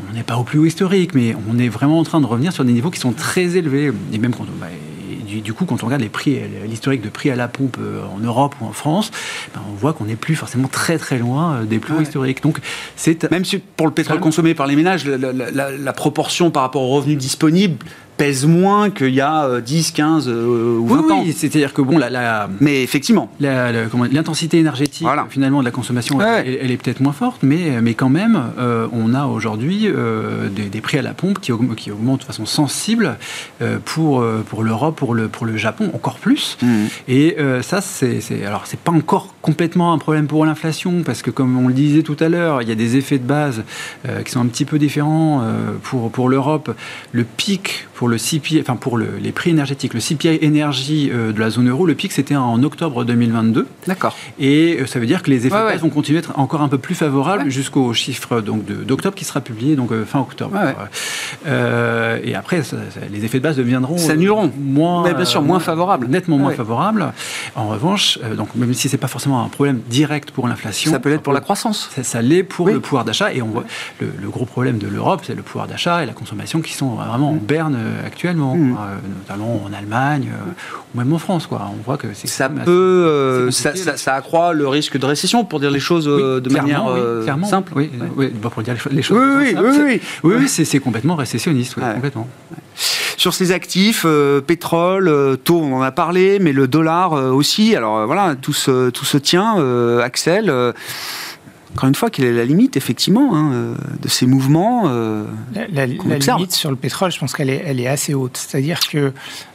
on 0.09 0.13
n'est 0.13 0.23
pas 0.23 0.37
au 0.37 0.43
plus 0.43 0.59
haut 0.59 0.65
historique, 0.65 1.13
mais 1.13 1.35
on 1.49 1.57
est 1.59 1.69
vraiment 1.69 1.99
en 1.99 2.03
train 2.03 2.21
de 2.21 2.25
revenir 2.25 2.53
sur 2.53 2.65
des 2.65 2.73
niveaux 2.73 2.91
qui 2.91 2.99
sont 2.99 3.13
très 3.13 3.57
élevés. 3.57 3.91
Et 4.13 4.17
même 4.17 4.33
quand 4.33 4.45
bah, 4.59 4.67
du, 5.41 5.53
coup, 5.53 5.65
quand 5.65 5.83
on 5.83 5.85
regarde 5.85 6.01
les 6.01 6.09
prix, 6.09 6.39
l'historique 6.67 7.01
de 7.01 7.09
prix 7.09 7.29
à 7.29 7.35
la 7.35 7.47
pompe 7.47 7.77
euh, 7.79 8.03
en 8.15 8.19
Europe 8.19 8.55
ou 8.61 8.65
en 8.65 8.71
France, 8.71 9.11
ben, 9.53 9.61
on 9.69 9.73
voit 9.73 9.93
qu'on 9.93 10.05
n'est 10.05 10.15
plus 10.15 10.35
forcément 10.35 10.67
très 10.67 10.97
très 10.97 11.17
loin 11.17 11.55
euh, 11.55 11.65
des 11.65 11.79
plus 11.79 11.93
hauts 11.93 12.01
historiques. 12.01 12.41
Donc, 12.43 12.59
c'est 12.95 13.29
même 13.31 13.45
si 13.45 13.57
pour 13.57 13.87
le 13.87 13.93
pétrole 13.93 14.19
consommé 14.19 14.53
par 14.53 14.67
les 14.67 14.75
ménages, 14.75 15.05
la, 15.05 15.71
la 15.71 15.93
proportion 15.93 16.51
par 16.51 16.63
rapport 16.63 16.83
aux 16.83 16.95
revenus 16.95 17.17
disponibles 17.17 17.77
pèse 18.17 18.45
moins 18.45 18.89
qu'il 18.89 19.13
y 19.13 19.21
a 19.21 19.61
10, 19.61 19.91
15 19.91 20.27
ou 20.29 20.85
20 20.87 21.11
ans. 21.11 21.23
Oui, 21.23 21.33
c'est-à-dire 21.33 21.73
que 21.73 21.81
bon, 21.81 21.97
la, 21.97 22.49
mais 22.59 22.83
effectivement, 22.83 23.29
l'intensité 23.39 24.59
énergétique 24.59 25.07
finalement 25.29 25.59
de 25.59 25.65
la 25.65 25.71
consommation, 25.71 26.19
elle, 26.21 26.71
est 26.71 26.77
peut-être 26.77 26.99
moins 26.99 27.13
forte, 27.13 27.43
mais, 27.43 27.81
mais 27.81 27.93
quand 27.93 28.09
même, 28.09 28.41
euh, 28.57 28.87
on 28.91 29.13
a 29.13 29.25
aujourd'hui 29.25 29.87
euh, 29.87 30.49
des, 30.49 30.81
prix 30.81 30.97
à 30.97 31.01
la 31.01 31.13
pompe 31.13 31.39
qui, 31.39 31.51
augmentent, 31.51 31.75
qui 31.75 31.91
augmentent 31.91 32.21
de 32.21 32.25
façon 32.25 32.45
sensible 32.45 33.17
euh, 33.61 33.79
pour, 33.83 34.23
pour 34.47 34.63
l'Europe, 34.63 34.95
pour 34.95 35.13
le, 35.13 35.27
pour 35.27 35.45
le 35.45 35.57
Japon, 35.57 35.89
encore 35.93 36.17
plus. 36.17 36.57
Mmh. 36.61 36.67
Et 37.07 37.37
ça, 37.61 37.81
c'est 37.81 38.19
alors 38.45 38.63
c'est 38.65 38.79
pas 38.79 38.91
encore 38.91 39.33
complètement 39.41 39.93
un 39.93 39.97
problème 39.97 40.27
pour 40.27 40.45
l'inflation, 40.45 41.03
parce 41.03 41.21
que 41.21 41.31
comme 41.31 41.57
on 41.57 41.67
le 41.67 41.73
disait 41.73 42.03
tout 42.03 42.17
à 42.19 42.29
l'heure, 42.29 42.61
il 42.61 42.69
y 42.69 42.71
a 42.71 42.75
des 42.75 42.97
effets 42.97 43.17
de 43.17 43.25
base 43.25 43.63
qui 44.23 44.31
sont 44.31 44.41
un 44.41 44.47
petit 44.47 44.65
peu 44.65 44.79
différents 44.79 45.43
pour, 45.83 46.11
pour 46.11 46.29
l'Europe. 46.29 46.75
Le 47.11 47.23
pic 47.23 47.87
pour 47.93 48.04
le 48.07 48.17
CPI, 48.17 48.59
enfin 48.61 48.75
pour 48.75 48.97
les 48.97 49.31
prix 49.31 49.51
énergétiques, 49.51 49.93
le 49.93 49.99
CPI 49.99 50.39
énergie 50.41 51.09
euh, 51.11 51.31
de 51.31 51.39
la 51.39 51.49
zone 51.49 51.69
euro, 51.69 51.85
le 51.85 51.95
pic 51.95 52.11
c'était 52.11 52.35
en 52.35 52.61
octobre 52.63 53.03
2022. 53.03 53.67
D'accord. 53.87 54.15
Et 54.39 54.77
euh, 54.79 54.85
ça 54.85 54.99
veut 54.99 55.05
dire 55.05 55.23
que 55.23 55.29
les 55.29 55.47
effets 55.47 55.77
vont 55.77 55.89
continuer 55.89 56.19
à 56.19 56.21
être 56.21 56.39
encore 56.39 56.61
un 56.61 56.67
peu 56.67 56.77
plus 56.77 56.95
favorables 56.95 57.49
jusqu'au 57.49 57.93
chiffre 57.93 58.41
donc 58.41 58.65
d'octobre 58.65 59.15
qui 59.15 59.25
sera 59.25 59.41
publié 59.41 59.75
donc 59.75 59.91
euh, 59.91 60.05
fin 60.05 60.19
octobre. 60.19 60.57
et 61.45 62.35
après, 62.35 62.61
les 63.11 63.25
effets 63.25 63.37
de 63.37 63.43
base 63.43 63.57
deviendront 63.57 63.97
moins, 64.57 65.03
mais 65.03 65.13
bien 65.13 65.25
sûr, 65.25 65.41
moins 65.41 65.59
favorables, 65.59 66.07
nettement 66.07 66.37
moins 66.37 66.51
favorables. 66.51 67.13
En 67.55 67.67
revanche, 67.67 68.19
donc 68.37 68.55
même 68.55 68.73
si 68.73 68.89
c'est 68.89 68.97
pas 68.97 69.07
forcément 69.07 69.43
un 69.43 69.49
problème 69.49 69.79
direct 69.89 70.31
pour 70.31 70.47
l'inflation, 70.47 70.91
ça 70.91 70.99
peut 70.99 71.09
l'être 71.09 71.21
pour 71.21 71.33
la 71.33 71.41
croissance. 71.41 71.89
Ça, 72.01 72.21
l'est 72.21 72.43
pour 72.43 72.67
le 72.67 72.79
pouvoir 72.79 73.05
d'achat. 73.05 73.33
Et 73.33 73.41
on 73.41 73.47
voit 73.47 73.65
le, 73.99 74.29
gros 74.29 74.45
problème 74.45 74.77
de 74.77 74.87
l'Europe, 74.87 75.21
c'est 75.25 75.35
le 75.35 75.41
pouvoir 75.41 75.67
d'achat 75.67 76.03
et 76.03 76.05
la 76.05 76.13
consommation 76.13 76.61
qui 76.61 76.73
sont 76.73 76.95
vraiment 76.95 77.31
en 77.31 77.33
mm. 77.33 77.39
berne 77.39 77.77
actuellement, 78.05 78.55
mm. 78.55 78.77
notamment 79.19 79.63
en 79.65 79.73
Allemagne 79.73 80.29
ou 80.93 80.97
même 80.97 81.11
en 81.13 81.17
France. 81.17 81.47
Quoi. 81.47 81.69
On 81.71 81.83
voit 81.83 81.97
que 81.97 82.07
ça 82.13 82.49
peut, 82.49 83.49
ça, 83.51 84.15
accroît 84.15 84.53
le 84.53 84.67
risque 84.67 84.97
de 84.97 85.05
récession, 85.05 85.45
pour 85.45 85.59
dire 85.59 85.71
les 85.71 85.79
choses 85.79 86.05
de 86.05 86.49
manière 86.49 86.85
simple. 87.43 87.73
Oui, 87.75 87.91
oui, 88.15 88.27
pour 88.29 88.63
dire 88.63 88.75
les 88.91 89.01
choses. 89.01 89.17
Oui, 89.17 89.55
oui, 89.57 89.79
oui, 89.83 90.01
oui, 90.23 90.35
oui, 90.39 90.47
c'est 90.47 90.79
complètement 90.79 91.15
récessionniste, 91.15 91.75
complètement. 91.75 92.27
Sur 93.17 93.33
ces 93.33 93.51
actifs, 93.51 94.03
euh, 94.05 94.41
pétrole, 94.41 95.07
euh, 95.07 95.35
taux, 95.35 95.59
on 95.59 95.77
en 95.77 95.81
a 95.81 95.91
parlé, 95.91 96.39
mais 96.39 96.51
le 96.51 96.67
dollar 96.67 97.13
euh, 97.13 97.31
aussi. 97.31 97.75
Alors 97.75 98.05
voilà, 98.05 98.35
tout 98.35 98.53
se, 98.53 98.89
tout 98.89 99.05
se 99.05 99.17
tient. 99.17 99.55
Axel, 99.99 100.53
encore 101.75 101.89
une 101.89 101.95
fois, 101.95 102.09
quelle 102.09 102.25
est 102.25 102.33
la 102.33 102.45
limite, 102.45 102.77
effectivement, 102.77 103.35
hein, 103.35 103.75
de 104.01 104.07
ces 104.07 104.25
mouvements 104.25 104.89
La, 105.73 105.85
limite 105.85 106.53
sur 106.53 106.69
le 106.69 106.77
pétrole, 106.77 107.11
je 107.11 107.19
pense 107.19 107.33
qu'elle 107.33 107.49
est, 107.49 107.61
elle 107.65 107.81
est 107.81 107.87
assez 107.87 108.13
haute. 108.13 108.37
C'est-à-dire 108.37 108.79
que 108.79 109.11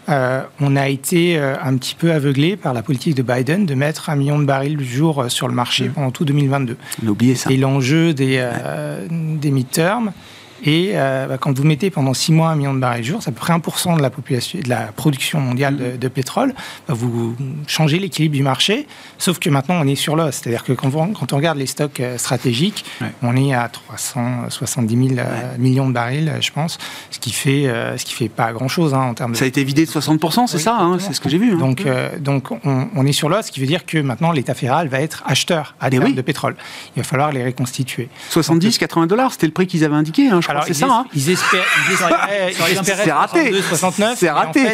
on 0.06 0.76
a 0.76 0.88
été 0.88 1.38
un 1.38 1.76
petit 1.78 1.94
peu 1.94 2.12
aveuglé 2.12 2.56
par 2.56 2.74
la 2.74 2.82
politique 2.82 3.14
de 3.14 3.22
Biden 3.22 3.64
de 3.64 3.74
mettre 3.74 4.10
un 4.10 4.16
million 4.16 4.38
de 4.38 4.44
barils 4.44 4.76
du 4.76 4.84
jour 4.84 5.24
sur 5.28 5.48
le 5.48 5.54
marché 5.54 5.88
mmh. 5.88 5.92
pendant 5.92 6.10
tout 6.10 6.26
2022. 6.26 6.76
On 7.02 7.08
a 7.08 7.10
oublié 7.10 7.34
ça. 7.34 7.50
Et 7.50 7.56
l'enjeu 7.56 8.12
des, 8.12 8.46
des 9.10 9.50
mid-terms, 9.50 10.12
et 10.62 10.92
euh, 10.94 11.26
bah, 11.26 11.38
quand 11.38 11.56
vous 11.56 11.64
mettez 11.64 11.90
pendant 11.90 12.14
6 12.14 12.32
mois 12.32 12.50
un 12.50 12.56
million 12.56 12.74
de 12.74 12.80
barils 12.80 13.04
jour, 13.04 13.22
c'est 13.22 13.30
à 13.30 13.32
peu 13.32 13.40
près 13.40 13.52
1% 13.52 13.96
de 13.96 14.02
la, 14.02 14.10
population, 14.10 14.58
de 14.58 14.68
la 14.68 14.86
production 14.92 15.40
mondiale 15.40 15.98
de, 15.98 16.08
pétrole. 16.08 16.54
Bah, 16.88 16.94
vous 16.94 17.34
changez 17.66 17.98
l'équilibre 17.98 18.34
du 18.34 18.42
marché, 18.42 18.86
sauf 19.18 19.38
que 19.38 19.48
maintenant 19.48 19.76
on 19.80 19.86
est 19.86 19.94
sur 19.94 20.16
l'os. 20.16 20.34
C'est-à-dire 20.34 20.64
que 20.64 20.72
quand, 20.72 20.90
quand, 20.90 21.32
on 21.32 21.36
regarde 21.36 21.58
les 21.58 21.66
stocks 21.66 22.00
euh, 22.00 22.18
stratégiques, 22.18 22.84
on 23.22 23.36
est 23.36 23.54
à 23.54 23.68
370 23.68 25.08
000 25.08 25.18
euh, 25.18 25.56
millions 25.58 25.88
de 25.88 25.94
barils, 25.94 26.32
je 26.40 26.50
pense, 26.50 26.78
ce 27.10 27.18
qui 27.18 27.32
fait, 27.32 27.70
ce 27.96 28.04
qui 28.04 28.14
fait 28.14 28.28
pas 28.28 28.52
grand-chose 28.52 28.94
hein, 28.94 29.00
en 29.00 29.14
termes 29.14 29.32
de... 29.32 29.36
Ça 29.36 29.44
a 29.44 29.48
été 29.48 29.64
vidé 29.64 29.86
de 29.86 29.90
60%, 29.90 30.46
c'est 30.46 30.58
ça 30.58 30.76
hein, 30.78 30.98
C'est 30.98 31.12
ce 31.12 31.20
que 31.20 31.28
j'ai 31.28 31.38
vu. 31.38 31.52
Hein. 31.52 31.58
Donc, 31.58 31.86
donc 32.18 32.48
on, 32.64 33.06
est 33.06 33.12
sur 33.12 33.28
l'os, 33.28 33.46
ce 33.46 33.52
qui 33.52 33.60
veut 33.60 33.66
dire 33.66 33.86
que 33.86 33.98
maintenant 33.98 34.32
l'État 34.32 34.54
fédéral 34.54 34.88
va 34.88 35.00
être 35.00 35.22
acheteur 35.26 35.74
à 35.80 35.90
des 35.90 36.00
eh 36.04 36.12
de 36.12 36.22
pétrole. 36.22 36.56
Il 36.96 37.00
va 37.00 37.04
falloir 37.04 37.32
les 37.32 37.44
reconstituer. 37.44 38.08
70, 38.30 38.78
80 38.78 39.06
dollars, 39.06 39.32
c'était 39.32 39.46
le 39.46 39.52
prix 39.52 39.66
qu'ils 39.66 39.84
avaient 39.84 39.94
indiqué, 39.94 40.28
je 40.40 40.49
alors, 40.50 40.64
c'est 40.64 40.74
ça. 40.74 40.86
Hein. 40.90 41.06
Ils 41.14 41.30
espèrent. 41.30 41.64
c'est 42.82 43.12
raté. 43.12 43.62
69. 43.62 44.18
C'est 44.18 44.30
raté. 44.30 44.66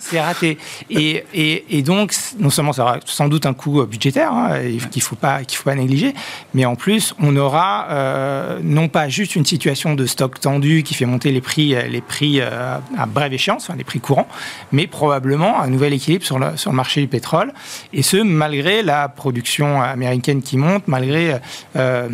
c'est 0.00 0.20
raté. 0.20 0.58
Et, 0.90 1.24
et, 1.34 1.78
et, 1.78 1.82
donc, 1.82 2.14
non 2.38 2.50
seulement 2.50 2.72
ça 2.72 2.82
aura 2.82 2.98
sans 3.04 3.28
doute 3.28 3.46
un 3.46 3.54
coût 3.54 3.84
budgétaire 3.86 4.32
hein, 4.32 4.58
qu'il 4.90 5.00
ne 5.00 5.04
faut, 5.04 5.16
pas, 5.16 5.44
qu'il 5.44 5.58
faut 5.58 5.64
pas 5.64 5.74
négliger, 5.74 6.14
mais 6.54 6.64
en 6.64 6.76
plus, 6.76 7.14
on 7.20 7.36
aura 7.36 7.86
euh, 7.90 8.58
non 8.62 8.88
pas 8.88 9.08
juste 9.08 9.36
une 9.36 9.46
situation 9.46 9.94
de 9.94 10.06
stock 10.06 10.40
tendu 10.40 10.82
qui 10.82 10.94
fait 10.94 11.06
monter 11.06 11.32
les 11.32 11.40
prix, 11.40 11.74
les 11.88 12.00
prix 12.00 12.40
euh, 12.40 12.78
à 12.96 13.06
brève 13.06 13.32
échéance, 13.32 13.64
enfin, 13.68 13.76
les 13.76 13.84
prix 13.84 14.00
courants, 14.00 14.28
mais 14.72 14.86
probablement 14.86 15.60
un 15.60 15.68
nouvel 15.68 15.92
équilibre 15.92 16.24
sur 16.24 16.38
le, 16.38 16.56
sur 16.56 16.70
le 16.70 16.76
marché 16.76 17.00
du 17.00 17.08
pétrole. 17.08 17.52
Et 17.92 18.02
ce, 18.02 18.16
malgré 18.16 18.82
la 18.82 19.08
production 19.08 19.80
américaine 19.80 20.42
qui 20.42 20.56
monte, 20.56 20.84
malgré. 20.86 21.36
Euh, 21.76 22.08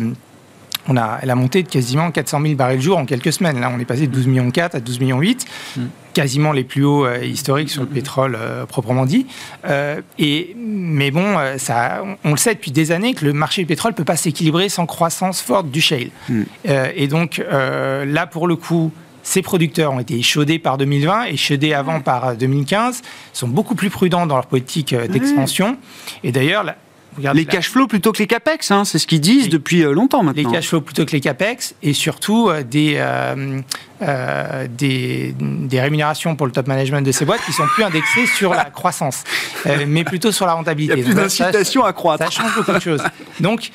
on 0.89 0.97
a, 0.97 1.19
elle 1.21 1.29
a 1.29 1.35
monté 1.35 1.63
de 1.63 1.69
quasiment 1.69 2.11
400 2.11 2.41
000 2.41 2.55
barils 2.55 2.77
le 2.77 2.81
jour 2.81 2.97
en 2.97 3.05
quelques 3.05 3.31
semaines. 3.31 3.59
Là, 3.59 3.71
on 3.73 3.79
est 3.79 3.85
passé 3.85 4.07
de 4.07 4.11
12 4.11 4.27
millions 4.27 4.51
4 4.51 4.75
à 4.75 4.79
12 4.79 4.99
millions 4.99 5.19
8, 5.19 5.45
mm. 5.77 5.81
quasiment 6.13 6.51
les 6.51 6.63
plus 6.63 6.83
hauts 6.83 7.05
euh, 7.05 7.23
historiques 7.23 7.69
sur 7.69 7.83
le 7.83 7.87
pétrole 7.87 8.35
euh, 8.37 8.65
proprement 8.65 9.05
dit. 9.05 9.27
Euh, 9.65 10.01
et, 10.17 10.55
mais 10.57 11.11
bon, 11.11 11.37
ça, 11.57 12.03
on, 12.23 12.31
le 12.31 12.37
sait 12.37 12.55
depuis 12.55 12.71
des 12.71 12.91
années 12.91 13.13
que 13.13 13.23
le 13.23 13.33
marché 13.33 13.61
du 13.61 13.67
pétrole 13.67 13.91
ne 13.91 13.97
peut 13.97 14.03
pas 14.03 14.17
s'équilibrer 14.17 14.67
sans 14.67 14.85
croissance 14.85 15.41
forte 15.41 15.69
du 15.69 15.81
shale. 15.81 16.09
Mm. 16.27 16.43
et 16.95 17.07
donc 17.07 17.43
là, 17.51 18.27
pour 18.27 18.47
le 18.47 18.55
coup, 18.55 18.91
ces 19.21 19.41
producteurs 19.41 19.93
ont 19.93 19.99
été 19.99 20.15
échaudés 20.15 20.57
par 20.57 20.77
2020, 20.77 21.25
échaudés 21.25 21.73
avant 21.73 21.99
par 21.99 22.35
2015, 22.35 23.01
sont 23.33 23.47
beaucoup 23.47 23.75
plus 23.75 23.89
prudents 23.89 24.25
dans 24.25 24.35
leur 24.35 24.47
politique 24.47 24.95
d'expansion. 24.95 25.77
Et 26.23 26.31
d'ailleurs, 26.31 26.63
les 27.33 27.45
cash 27.45 27.69
flows 27.69 27.87
plutôt 27.87 28.11
que 28.11 28.19
les 28.19 28.27
capex, 28.27 28.71
hein, 28.71 28.85
c'est 28.85 28.99
ce 28.99 29.07
qu'ils 29.07 29.21
disent 29.21 29.49
depuis 29.49 29.83
euh, 29.83 29.91
longtemps 29.91 30.23
maintenant. 30.23 30.49
Les 30.49 30.55
cash 30.55 30.69
flows 30.69 30.81
plutôt 30.81 31.05
que 31.05 31.11
les 31.11 31.19
capex 31.19 31.75
et 31.83 31.93
surtout 31.93 32.49
euh, 32.49 32.63
euh, 34.01 34.67
des, 34.69 35.35
des, 35.37 35.81
rémunérations 35.81 36.35
pour 36.35 36.45
le 36.45 36.51
top 36.51 36.67
management 36.67 37.01
de 37.01 37.11
ces 37.11 37.25
boîtes 37.25 37.41
qui 37.45 37.51
sont 37.51 37.67
plus 37.67 37.83
indexées 37.83 38.25
sur 38.27 38.53
la 38.53 38.65
croissance, 38.65 39.23
mais 39.87 40.03
plutôt 40.03 40.31
sur 40.31 40.45
la 40.45 40.53
rentabilité. 40.53 40.93
Il 40.97 40.99
y 40.99 41.01
a 41.01 41.05
plus 41.05 41.15
d'incitation 41.15 41.83
à 41.83 41.93
croître. 41.93 42.23
Ça 42.23 42.29
change 42.29 42.55
beaucoup 42.55 42.71
de 42.71 42.79
choses. 42.79 43.03
Donc, 43.39 43.71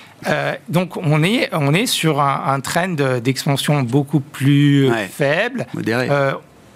donc 0.68 0.97
on, 0.97 1.23
est, 1.23 1.51
on 1.53 1.75
est 1.75 1.87
sur 1.87 2.20
un, 2.20 2.61
trend 2.61 3.20
d'expansion 3.23 3.83
beaucoup 3.83 4.20
plus 4.20 4.90
faible. 5.11 5.66
Modéré 5.75 6.09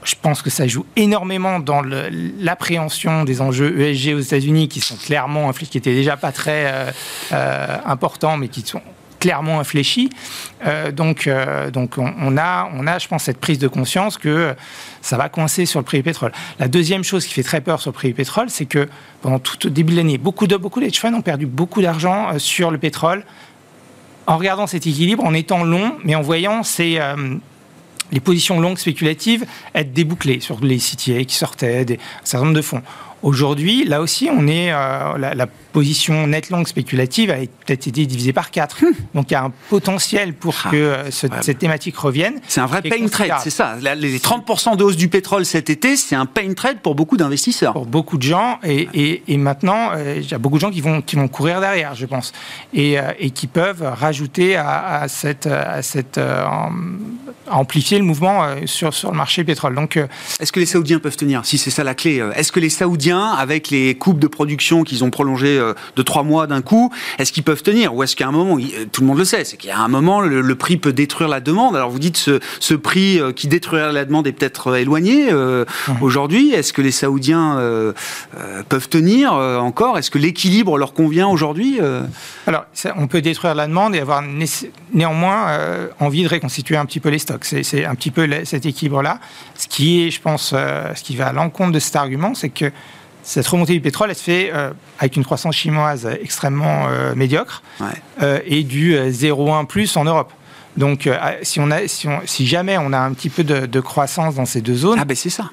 je 0.08 0.14
pense 0.20 0.40
que 0.40 0.48
ça 0.48 0.66
joue 0.66 0.86
énormément 0.96 1.60
dans 1.60 1.82
l'appréhension 1.82 3.24
des 3.24 3.42
enjeux 3.42 3.78
ESG 3.78 4.14
aux 4.14 4.20
États-Unis 4.20 4.68
qui 4.68 4.80
sont 4.80 4.96
clairement 4.96 5.52
qui 5.52 5.76
étaient 5.76 5.94
déjà 5.94 6.16
pas 6.16 6.32
très 6.32 6.66
euh, 6.66 6.90
euh, 7.32 7.76
importants, 7.84 8.38
mais 8.38 8.48
qui 8.48 8.62
sont 8.62 8.80
clairement 9.20 9.60
infléchis. 9.60 10.08
Euh, 10.64 10.92
donc, 10.92 11.28
donc 11.72 11.98
on, 11.98 12.38
a, 12.38 12.70
on 12.72 12.86
a, 12.86 12.98
je 12.98 13.08
pense, 13.08 13.24
cette 13.24 13.38
prise 13.38 13.58
de 13.58 13.68
conscience 13.68 14.16
que 14.16 14.54
ça 15.02 15.16
va 15.18 15.28
coincer 15.28 15.66
sur 15.66 15.80
le 15.80 15.84
prix 15.84 15.98
du 15.98 16.04
pétrole. 16.04 16.32
La 16.58 16.68
deuxième 16.68 17.04
chose 17.04 17.26
qui 17.26 17.34
fait 17.34 17.42
très 17.42 17.60
peur 17.60 17.80
sur 17.80 17.90
le 17.90 17.94
prix 17.94 18.08
du 18.08 18.14
pétrole, 18.14 18.48
c'est 18.48 18.66
que 18.66 18.88
pendant 19.20 19.40
tout 19.40 19.58
le 19.64 19.70
début 19.70 19.92
de 19.92 19.98
l'année, 19.98 20.16
beaucoup 20.16 20.46
de 20.46 20.56
beaucoup 20.56 20.80
d'hedge 20.80 20.98
funds 20.98 21.14
ont 21.14 21.22
perdu 21.22 21.46
beaucoup 21.46 21.82
d'argent 21.82 22.38
sur 22.38 22.70
le 22.70 22.78
pétrole 22.78 23.24
en 24.26 24.38
regardant 24.38 24.66
cet 24.66 24.86
équilibre, 24.86 25.24
en 25.24 25.34
étant 25.34 25.64
long, 25.64 25.96
mais 26.04 26.14
en 26.14 26.22
voyant 26.22 26.62
ces 26.62 27.00
les 28.12 28.20
positions 28.20 28.60
longues 28.60 28.78
spéculatives 28.78 29.44
être 29.74 29.92
débouclées 29.92 30.40
sur 30.40 30.62
les 30.64 30.78
CTA 30.78 31.24
qui 31.24 31.34
sortaient, 31.34 31.84
des, 31.84 31.94
un 31.94 32.24
certain 32.24 32.46
nombre 32.46 32.56
de 32.56 32.62
fonds. 32.62 32.82
Aujourd'hui, 33.22 33.84
là 33.84 34.00
aussi, 34.00 34.30
on 34.32 34.46
est 34.46 34.72
euh, 34.72 35.18
la, 35.18 35.46
position 35.72 36.26
net 36.26 36.48
longue 36.50 36.66
spéculative 36.66 37.30
a 37.30 37.36
peut-être 37.36 37.86
été 37.86 38.06
divisée 38.06 38.32
par 38.32 38.50
4. 38.50 38.82
Hmm. 38.82 38.86
Donc 39.14 39.30
il 39.30 39.34
y 39.34 39.36
a 39.36 39.44
un 39.44 39.52
potentiel 39.68 40.32
pour 40.32 40.54
ah, 40.64 40.70
que 40.70 40.76
euh, 40.76 41.10
cette 41.10 41.58
thématique 41.58 41.96
revienne. 41.96 42.40
C'est 42.48 42.60
un 42.60 42.66
vrai 42.66 42.82
pain 42.82 43.06
trade, 43.06 43.34
c'est 43.44 43.50
ça. 43.50 43.76
Les 43.96 44.18
30% 44.18 44.76
de 44.76 44.82
hausse 44.82 44.96
du 44.96 45.08
pétrole 45.08 45.44
cet 45.44 45.68
été, 45.68 45.96
c'est 45.96 46.16
un 46.16 46.26
pain 46.26 46.52
trade 46.54 46.80
pour 46.80 46.94
beaucoup 46.94 47.16
d'investisseurs. 47.16 47.74
Pour 47.74 47.86
beaucoup 47.86 48.16
de 48.16 48.22
gens. 48.22 48.58
Et, 48.64 49.22
et, 49.26 49.36
maintenant, 49.36 49.90
euh, 49.92 50.16
il 50.16 50.28
y 50.28 50.34
a 50.34 50.38
beaucoup 50.38 50.56
de 50.56 50.62
gens 50.62 50.70
qui 50.70 50.80
vont, 50.80 51.02
qui 51.02 51.16
vont 51.16 51.28
courir 51.28 51.60
derrière, 51.60 51.94
je 51.94 52.06
pense. 52.06 52.32
Et, 52.72 52.96
et 53.18 53.30
qui 53.30 53.46
peuvent 53.46 53.82
rajouter 53.82 54.56
à, 54.56 55.04
cette, 55.08 55.46
à 55.46 55.82
cette 55.82 56.18
amplifier 57.50 57.98
le 57.98 58.04
mouvement 58.04 58.46
sur, 58.66 58.92
sur 58.94 59.10
le 59.10 59.16
marché 59.16 59.44
pétrole. 59.44 59.74
Donc, 59.74 59.98
Est-ce 60.40 60.50
que 60.50 60.60
les 60.60 60.66
Saoudiens 60.66 60.98
peuvent 60.98 61.16
tenir 61.16 61.44
Si 61.44 61.58
c'est 61.58 61.70
ça 61.70 61.84
la 61.84 61.94
clé. 61.94 62.22
Est-ce 62.34 62.52
que 62.52 62.60
les 62.60 62.70
Saoudiens, 62.70 63.07
avec 63.16 63.70
les 63.70 63.94
coupes 63.94 64.18
de 64.18 64.26
production 64.26 64.84
qu'ils 64.84 65.04
ont 65.04 65.10
prolongées 65.10 65.58
euh, 65.58 65.74
de 65.96 66.02
trois 66.02 66.22
mois 66.22 66.46
d'un 66.46 66.62
coup, 66.62 66.92
est-ce 67.18 67.32
qu'ils 67.32 67.42
peuvent 67.42 67.62
tenir 67.62 67.94
Ou 67.94 68.02
est-ce 68.02 68.16
qu'à 68.16 68.28
un 68.28 68.32
moment, 68.32 68.58
euh, 68.58 68.84
tout 68.90 69.00
le 69.00 69.06
monde 69.06 69.18
le 69.18 69.24
sait, 69.24 69.44
c'est 69.44 69.56
qu'il 69.56 69.70
y 69.70 69.72
a 69.72 69.78
un 69.78 69.88
moment, 69.88 70.20
le, 70.20 70.54
prix 70.54 70.76
peut 70.76 70.92
détruire 70.92 71.28
la 71.28 71.40
demande. 71.40 71.76
Alors 71.76 71.90
vous 71.90 71.98
dites 71.98 72.16
ce, 72.16 72.40
ce 72.60 72.74
prix 72.74 73.20
euh, 73.20 73.32
qui 73.32 73.48
détruirait 73.48 73.92
la 73.92 74.04
demande 74.04 74.26
est 74.26 74.32
peut-être 74.32 74.76
éloigné 74.76 75.32
mmh. 75.32 75.64
aujourd'hui. 76.00 76.52
Est-ce 76.52 76.72
que 76.72 76.82
les 76.82 76.90
Saoudiens 76.90 77.58
peuvent 78.68 78.88
tenir 78.88 79.32
encore? 79.32 79.98
Est-ce 79.98 80.10
que 80.10 80.18
l'équilibre 80.18 80.78
leur 80.78 80.92
convient 80.92 81.28
aujourd'hui 81.28 81.78
Alors, 82.46 82.64
on 82.96 83.06
peut 83.06 83.20
détruire 83.20 83.54
la 83.54 83.66
demande 83.66 83.94
et 83.94 84.00
avoir 84.00 84.22
néanmoins 84.92 85.58
envie 86.00 86.24
de 86.24 86.28
reconstituer 86.28 86.76
un 86.76 86.86
petit 86.86 87.00
peu 87.00 87.08
les 87.08 87.18
stocks. 87.18 87.44
C'est 87.44 87.84
un 87.84 87.94
petit 87.94 88.10
peu 88.10 88.28
cet 88.44 88.66
équilibre-là. 88.66 89.20
Ce 89.54 89.68
qui 89.68 90.02
est, 90.02 90.10
je 90.10 90.20
pense, 90.20 90.50
ce 90.50 91.02
qui 91.02 91.16
va 91.16 91.28
à 91.28 91.32
l'encontre 91.32 91.72
de 91.72 91.78
cet 91.78 91.96
argument, 91.96 92.34
c'est 92.34 92.50
que 92.50 92.70
cette 93.28 93.46
remontée 93.46 93.74
du 93.74 93.82
pétrole, 93.82 94.08
elle 94.08 94.16
se 94.16 94.22
fait 94.22 94.50
euh, 94.54 94.70
avec 94.98 95.16
une 95.16 95.24
croissance 95.24 95.54
chinoise 95.54 96.08
extrêmement 96.22 96.86
euh, 96.88 97.14
médiocre 97.14 97.62
euh, 98.22 98.38
et 98.46 98.62
du 98.62 98.94
0,1 98.94 99.66
plus 99.66 99.98
en 99.98 100.04
Europe. 100.04 100.32
Donc, 100.78 101.10
si, 101.42 101.58
on 101.58 101.70
a, 101.72 101.88
si, 101.88 102.46
jamais 102.46 102.78
on 102.78 102.92
a 102.92 102.98
un 102.98 103.12
petit 103.12 103.30
peu 103.30 103.42
de, 103.42 103.80
croissance 103.80 104.36
dans 104.36 104.44
ces 104.44 104.60
deux 104.60 104.76
zones, 104.76 104.98
ah 105.00 105.04
ben 105.04 105.16
c'est 105.16 105.28
ça. 105.28 105.50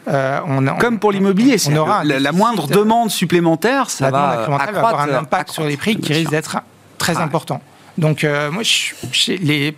Comme 0.80 1.00
pour 1.00 1.12
l'immobilier, 1.12 1.58
on, 1.68 1.76
aura 1.76 2.04
la, 2.04 2.32
moindre 2.32 2.68
demande 2.68 3.10
supplémentaire, 3.10 3.90
ça 3.90 4.12
va, 4.12 4.46
avoir 4.46 5.02
un 5.02 5.14
impact 5.14 5.50
sur 5.52 5.64
les 5.64 5.78
prix 5.78 5.98
qui 5.98 6.14
risque 6.14 6.30
d'être 6.30 6.58
très 7.00 7.18
important. 7.18 7.60
Donc, 7.98 8.24
moi, 8.52 8.62
je, 8.62 9.32
les, 9.42 9.76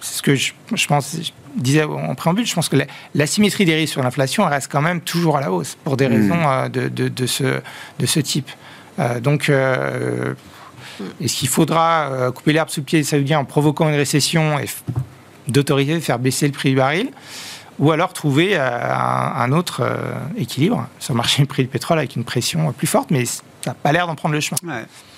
c'est 0.00 0.18
ce 0.18 0.22
que 0.22 0.34
je, 0.34 0.52
je 0.74 0.86
pense 0.86 1.16
disais 1.56 1.84
en 1.84 2.14
préambule, 2.14 2.46
je 2.46 2.54
pense 2.54 2.68
que 2.68 2.76
la, 3.14 3.26
symétrie 3.26 3.64
des 3.64 3.74
risques 3.74 3.92
sur 3.92 4.02
l'inflation 4.02 4.44
reste 4.44 4.70
quand 4.70 4.82
même 4.82 5.00
toujours 5.00 5.36
à 5.36 5.40
la 5.40 5.52
hausse 5.52 5.76
pour 5.84 5.96
des 5.96 6.08
hmm. 6.08 6.12
raisons 6.12 6.48
euh, 6.48 6.68
de, 6.68 7.08
de, 7.08 7.26
ce, 7.26 7.60
de 7.98 8.06
ce 8.06 8.20
type. 8.20 8.50
Euh, 8.98 9.20
donc, 9.20 9.48
euh, 9.48 10.34
est-ce 11.20 11.36
qu'il 11.36 11.48
faudra 11.48 12.30
couper 12.34 12.52
l'herbe 12.52 12.68
sous 12.68 12.80
le 12.80 12.84
pied 12.84 13.00
des 13.00 13.04
Saoudiens 13.04 13.40
en 13.40 13.44
provoquant 13.44 13.88
une 13.88 13.96
récession 13.96 14.58
et 14.58 14.66
d'autoriser 15.48 15.94
de 15.94 16.00
faire 16.00 16.18
baisser 16.18 16.46
le 16.46 16.52
prix 16.52 16.70
du 16.70 16.76
baril? 16.76 17.10
Ou 17.80 17.90
alors 17.90 18.12
trouver 18.12 18.56
un, 18.56 19.50
autre 19.50 19.82
équilibre 20.36 20.86
sur 21.00 21.12
le 21.12 21.16
marché 21.16 21.42
du 21.42 21.48
prix 21.48 21.64
du 21.64 21.68
pétrole 21.68 21.98
avec 21.98 22.14
une 22.14 22.22
pression 22.22 22.72
plus 22.72 22.86
forte, 22.86 23.10
mais 23.10 23.24
ça 23.64 23.70
n'a 23.70 23.74
pas 23.74 23.92
l'air 23.92 24.06
d'en 24.06 24.14
prendre 24.14 24.34
le 24.34 24.40
chemin. 24.40 24.58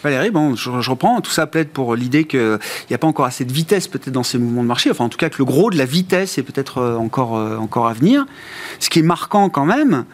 Valérie, 0.05 0.31
bon, 0.31 0.55
je, 0.55 0.71
reprends, 0.71 1.21
tout 1.21 1.33
ça 1.33 1.49
plaide 1.49 1.71
pour 1.71 1.97
l'idée 1.97 2.27
qu'il 2.27 2.59
n'y 2.89 2.95
a 2.95 2.99
pas 2.99 3.09
encore 3.09 3.27
assez 3.27 3.45
de 3.45 3.53
vitesse 3.53 3.89
peut-être 3.89 4.13
dans 4.13 4.23
ces 4.23 4.39
mouvements 4.39 4.63
de 4.63 4.69
marché, 4.69 4.89
enfin 4.89 5.05
en 5.05 5.09
tout 5.09 5.19
cas 5.19 5.31
que 5.31 5.39
le 5.39 5.45
gros 5.45 5.71
de 5.71 5.77
la 5.77 5.85
vitesse 5.85 6.39
est 6.39 6.45
peut-être 6.45 6.81
encore, 6.97 7.33
encore 7.33 7.89
à 7.89 7.93
venir. 7.93 8.25
Ce 8.79 8.89
qui 8.89 9.01
est 9.01 9.03
marquant 9.03 9.49
quand 9.51 9.65
même, 9.65 10.05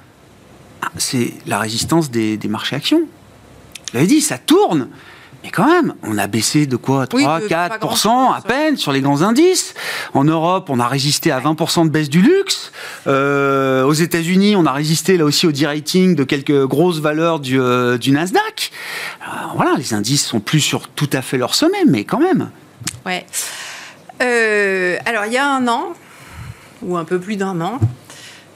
ah, 0.81 0.89
c'est 0.97 1.35
la 1.47 1.59
résistance 1.59 2.11
des, 2.11 2.39
des 2.39 2.49
marchés 2.49 2.75
actions. 2.75 3.01
Vous 3.01 3.95
l'avez 3.99 4.07
dit, 4.07 4.23
ça 4.23 4.39
tourne. 4.39 4.89
Mais 5.43 5.51
quand 5.51 5.67
même, 5.67 5.95
on 6.05 6.19
a 6.19 6.27
baissé 6.29 6.67
de 6.67 6.77
quoi 6.77 7.07
3, 7.07 7.41
4% 7.41 8.33
à 8.33 8.41
peine 8.43 8.77
sur 8.77 8.93
les 8.93 9.01
grands 9.01 9.23
indices. 9.23 9.75
En 10.15 10.25
Europe, 10.25 10.71
on 10.71 10.79
a 10.79 10.87
résisté 10.87 11.33
à 11.33 11.41
20% 11.41 11.87
de 11.87 11.91
baisse 11.91 12.09
du 12.09 12.23
luxe. 12.23 12.71
Euh, 13.09 13.83
aux 13.83 13.93
États-Unis, 13.93 14.55
on 14.55 14.67
a 14.67 14.73
résisté 14.73 15.17
là 15.17 15.25
aussi 15.25 15.47
au 15.47 15.53
de-rating 15.53 16.15
de 16.15 16.23
quelques 16.23 16.67
grosses 16.67 17.01
valeurs 17.01 17.41
du, 17.41 17.61
euh, 17.61 17.99
du 17.99 18.13
Nasdaq. 18.13 18.71
voilà, 19.57 19.75
les 19.77 19.95
indices 19.95 20.25
sont 20.25 20.41
plus 20.41 20.61
sur 20.61 20.89
tout 20.89 21.11
à 21.13 21.23
fait 21.23 21.39
leur 21.39 21.57
sommet, 21.57 21.85
mais 21.87 22.05
quand 22.05 22.21
même. 22.21 22.51
Ouais. 23.05 23.27
Euh, 24.23 24.97
alors, 25.07 25.27
il 25.27 25.33
y 25.33 25.39
a 25.39 25.49
un 25.49 25.67
an, 25.67 25.93
ou 26.83 26.97
un 26.97 27.05
peu 27.05 27.19
plus 27.19 27.37
d'un 27.37 27.61
an, 27.61 27.81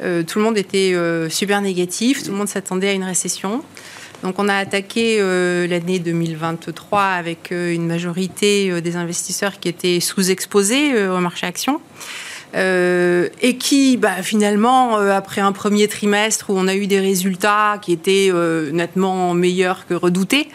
tout 0.00 0.38
le 0.38 0.44
monde 0.44 0.58
était 0.58 0.94
super 1.30 1.60
négatif, 1.62 2.22
tout 2.22 2.30
le 2.30 2.36
monde 2.36 2.48
s'attendait 2.48 2.90
à 2.90 2.92
une 2.92 3.04
récession. 3.04 3.62
Donc 4.22 4.38
on 4.38 4.48
a 4.48 4.54
attaqué 4.54 5.18
euh, 5.20 5.66
l'année 5.66 5.98
2023 5.98 7.02
avec 7.02 7.52
euh, 7.52 7.72
une 7.72 7.86
majorité 7.86 8.70
euh, 8.70 8.80
des 8.80 8.96
investisseurs 8.96 9.60
qui 9.60 9.68
étaient 9.68 10.00
sous-exposés 10.00 11.08
au 11.08 11.18
marché 11.18 11.46
action. 11.46 11.80
Euh, 12.56 13.28
et 13.42 13.56
qui, 13.58 13.96
bah, 13.98 14.22
finalement, 14.22 14.98
euh, 14.98 15.10
après 15.14 15.42
un 15.42 15.52
premier 15.52 15.88
trimestre 15.88 16.48
où 16.48 16.54
on 16.56 16.68
a 16.68 16.74
eu 16.74 16.86
des 16.86 17.00
résultats 17.00 17.78
qui 17.82 17.92
étaient 17.92 18.30
euh, 18.32 18.70
nettement 18.70 19.34
meilleurs 19.34 19.86
que 19.86 19.94
redoutés, 19.94 20.48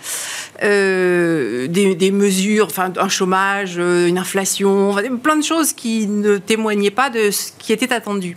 des, 0.62 2.12
mesures, 2.12 2.68
enfin 2.68 2.94
un 2.98 3.10
chômage, 3.10 3.78
une 3.78 4.20
inflation, 4.20 4.96
plein 5.22 5.36
de 5.36 5.44
choses 5.44 5.74
qui 5.74 6.06
ne 6.06 6.38
témoignaient 6.38 6.92
pas 6.92 7.10
de 7.10 7.32
ce 7.32 7.52
qui 7.58 7.74
était 7.74 7.92
attendu. 7.92 8.36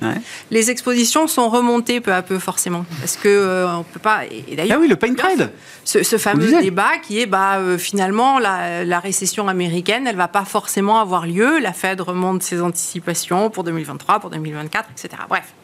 Les 0.50 0.70
expositions 0.70 1.26
sont 1.26 1.50
remontées 1.50 2.00
peu 2.00 2.14
à 2.14 2.22
peu 2.22 2.38
forcément, 2.38 2.86
parce 3.00 3.16
que 3.16 3.66
on 3.66 3.82
peut 3.82 4.00
pas. 4.00 4.22
Et, 4.24 4.56
d'ailleurs, 4.56 4.78
ah 4.78 4.80
oui, 4.80 4.88
le 4.88 4.96
pain 4.96 5.14
trade. 5.14 5.50
Ce, 5.84 6.16
fameux 6.16 6.62
débat 6.62 6.92
qui 7.06 7.20
est, 7.20 7.26
bah, 7.26 7.60
finalement, 7.76 8.38
la, 8.38 8.84
la 8.84 9.00
récession 9.00 9.48
américaine, 9.48 10.06
elle 10.06 10.16
va 10.16 10.28
pas 10.28 10.46
forcément 10.46 11.00
avoir 11.00 11.26
lieu. 11.26 11.58
La 11.58 11.74
Fed 11.74 12.00
remonte 12.00 12.42
ses 12.42 12.62
anticipations 12.62 13.50
pour 13.54 13.64
2023, 13.64 14.20
pour 14.20 14.30
2024, 14.30 14.90
etc. 14.90 15.22
Bref. 15.28 15.54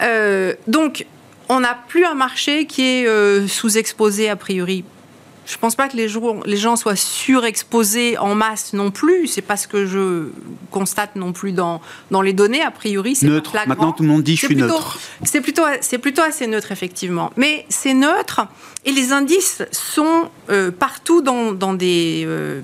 Euh, 0.00 0.54
donc, 0.66 1.04
on 1.50 1.60
n'a 1.60 1.74
plus 1.88 2.04
un 2.04 2.14
marché 2.14 2.66
qui 2.66 2.82
est 2.82 3.06
euh, 3.06 3.46
sous-exposé 3.46 4.30
a 4.30 4.36
priori 4.36 4.84
je 5.48 5.54
ne 5.54 5.60
pense 5.60 5.76
pas 5.76 5.88
que 5.88 5.96
les, 5.96 6.08
les, 6.44 6.56
gens 6.58 6.76
soient 6.76 6.94
surexposés 6.94 8.18
en 8.18 8.34
masse 8.34 8.74
non 8.74 8.90
plus. 8.90 9.26
C'est 9.26 9.40
pas 9.40 9.56
ce 9.56 9.66
que 9.66 9.86
je 9.86 10.28
constate 10.70 11.16
non 11.16 11.32
plus 11.32 11.52
dans, 11.52 11.80
dans 12.10 12.20
les 12.20 12.34
données. 12.34 12.60
A 12.60 12.70
priori, 12.70 13.16
c'est 13.16 13.28
neutre. 13.28 13.56
Maintenant, 13.66 13.92
tout 13.92 14.02
le 14.02 14.10
monde 14.10 14.22
dit 14.22 14.36
je 14.36 14.44
suis 14.44 14.56
neutre. 14.56 14.98
C'est 15.22 15.40
plutôt, 15.40 15.62
c'est 15.80 15.96
plutôt 15.96 16.20
assez 16.20 16.46
neutre 16.46 16.70
effectivement. 16.70 17.30
Mais 17.36 17.64
c'est 17.70 17.94
neutre 17.94 18.46
et 18.84 18.92
les 18.92 19.12
indices 19.12 19.62
sont 19.72 20.30
euh, 20.50 20.70
partout 20.70 21.20
dans, 21.20 21.52
dans 21.52 21.74
des 21.74 22.24
euh, 22.26 22.60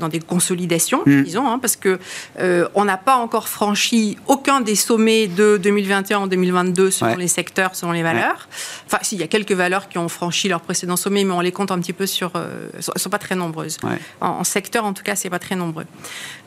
dans 0.00 0.08
des 0.08 0.18
consolidations, 0.18 1.02
hmm. 1.04 1.22
disons, 1.22 1.46
hein, 1.46 1.58
parce 1.58 1.76
que 1.76 1.98
euh, 2.38 2.66
on 2.74 2.84
n'a 2.84 2.96
pas 2.96 3.16
encore 3.16 3.48
franchi 3.48 4.16
aucun 4.26 4.60
des 4.60 4.74
sommets 4.74 5.26
de 5.26 5.56
2021 5.62 6.18
en 6.20 6.26
2022 6.26 6.90
selon 6.90 7.16
les 7.16 7.28
secteurs, 7.28 7.74
selon 7.74 7.92
les 7.92 8.02
valeurs. 8.02 8.48
Enfin, 8.86 8.98
s'il 9.02 9.18
y 9.18 9.22
a 9.22 9.26
quelques 9.26 9.52
valeurs 9.52 9.88
qui 9.88 9.98
ont 9.98 10.08
franchi 10.08 10.48
leur 10.48 10.60
précédent 10.62 10.96
sommet, 10.96 11.24
mais 11.24 11.34
on 11.34 11.40
les 11.40 11.52
compte 11.52 11.70
un 11.70 11.78
petit 11.78 11.92
peu 11.92 12.06
sur 12.06 12.27
euh, 12.36 12.68
ne 12.76 12.98
sont 12.98 13.10
pas 13.10 13.18
très 13.18 13.34
nombreuses. 13.34 13.78
En, 14.20 14.44
secteur, 14.44 14.84
en 14.84 14.92
tout 14.92 15.02
cas, 15.02 15.16
c'est 15.16 15.30
pas 15.30 15.38
très 15.38 15.56
nombreux. 15.56 15.86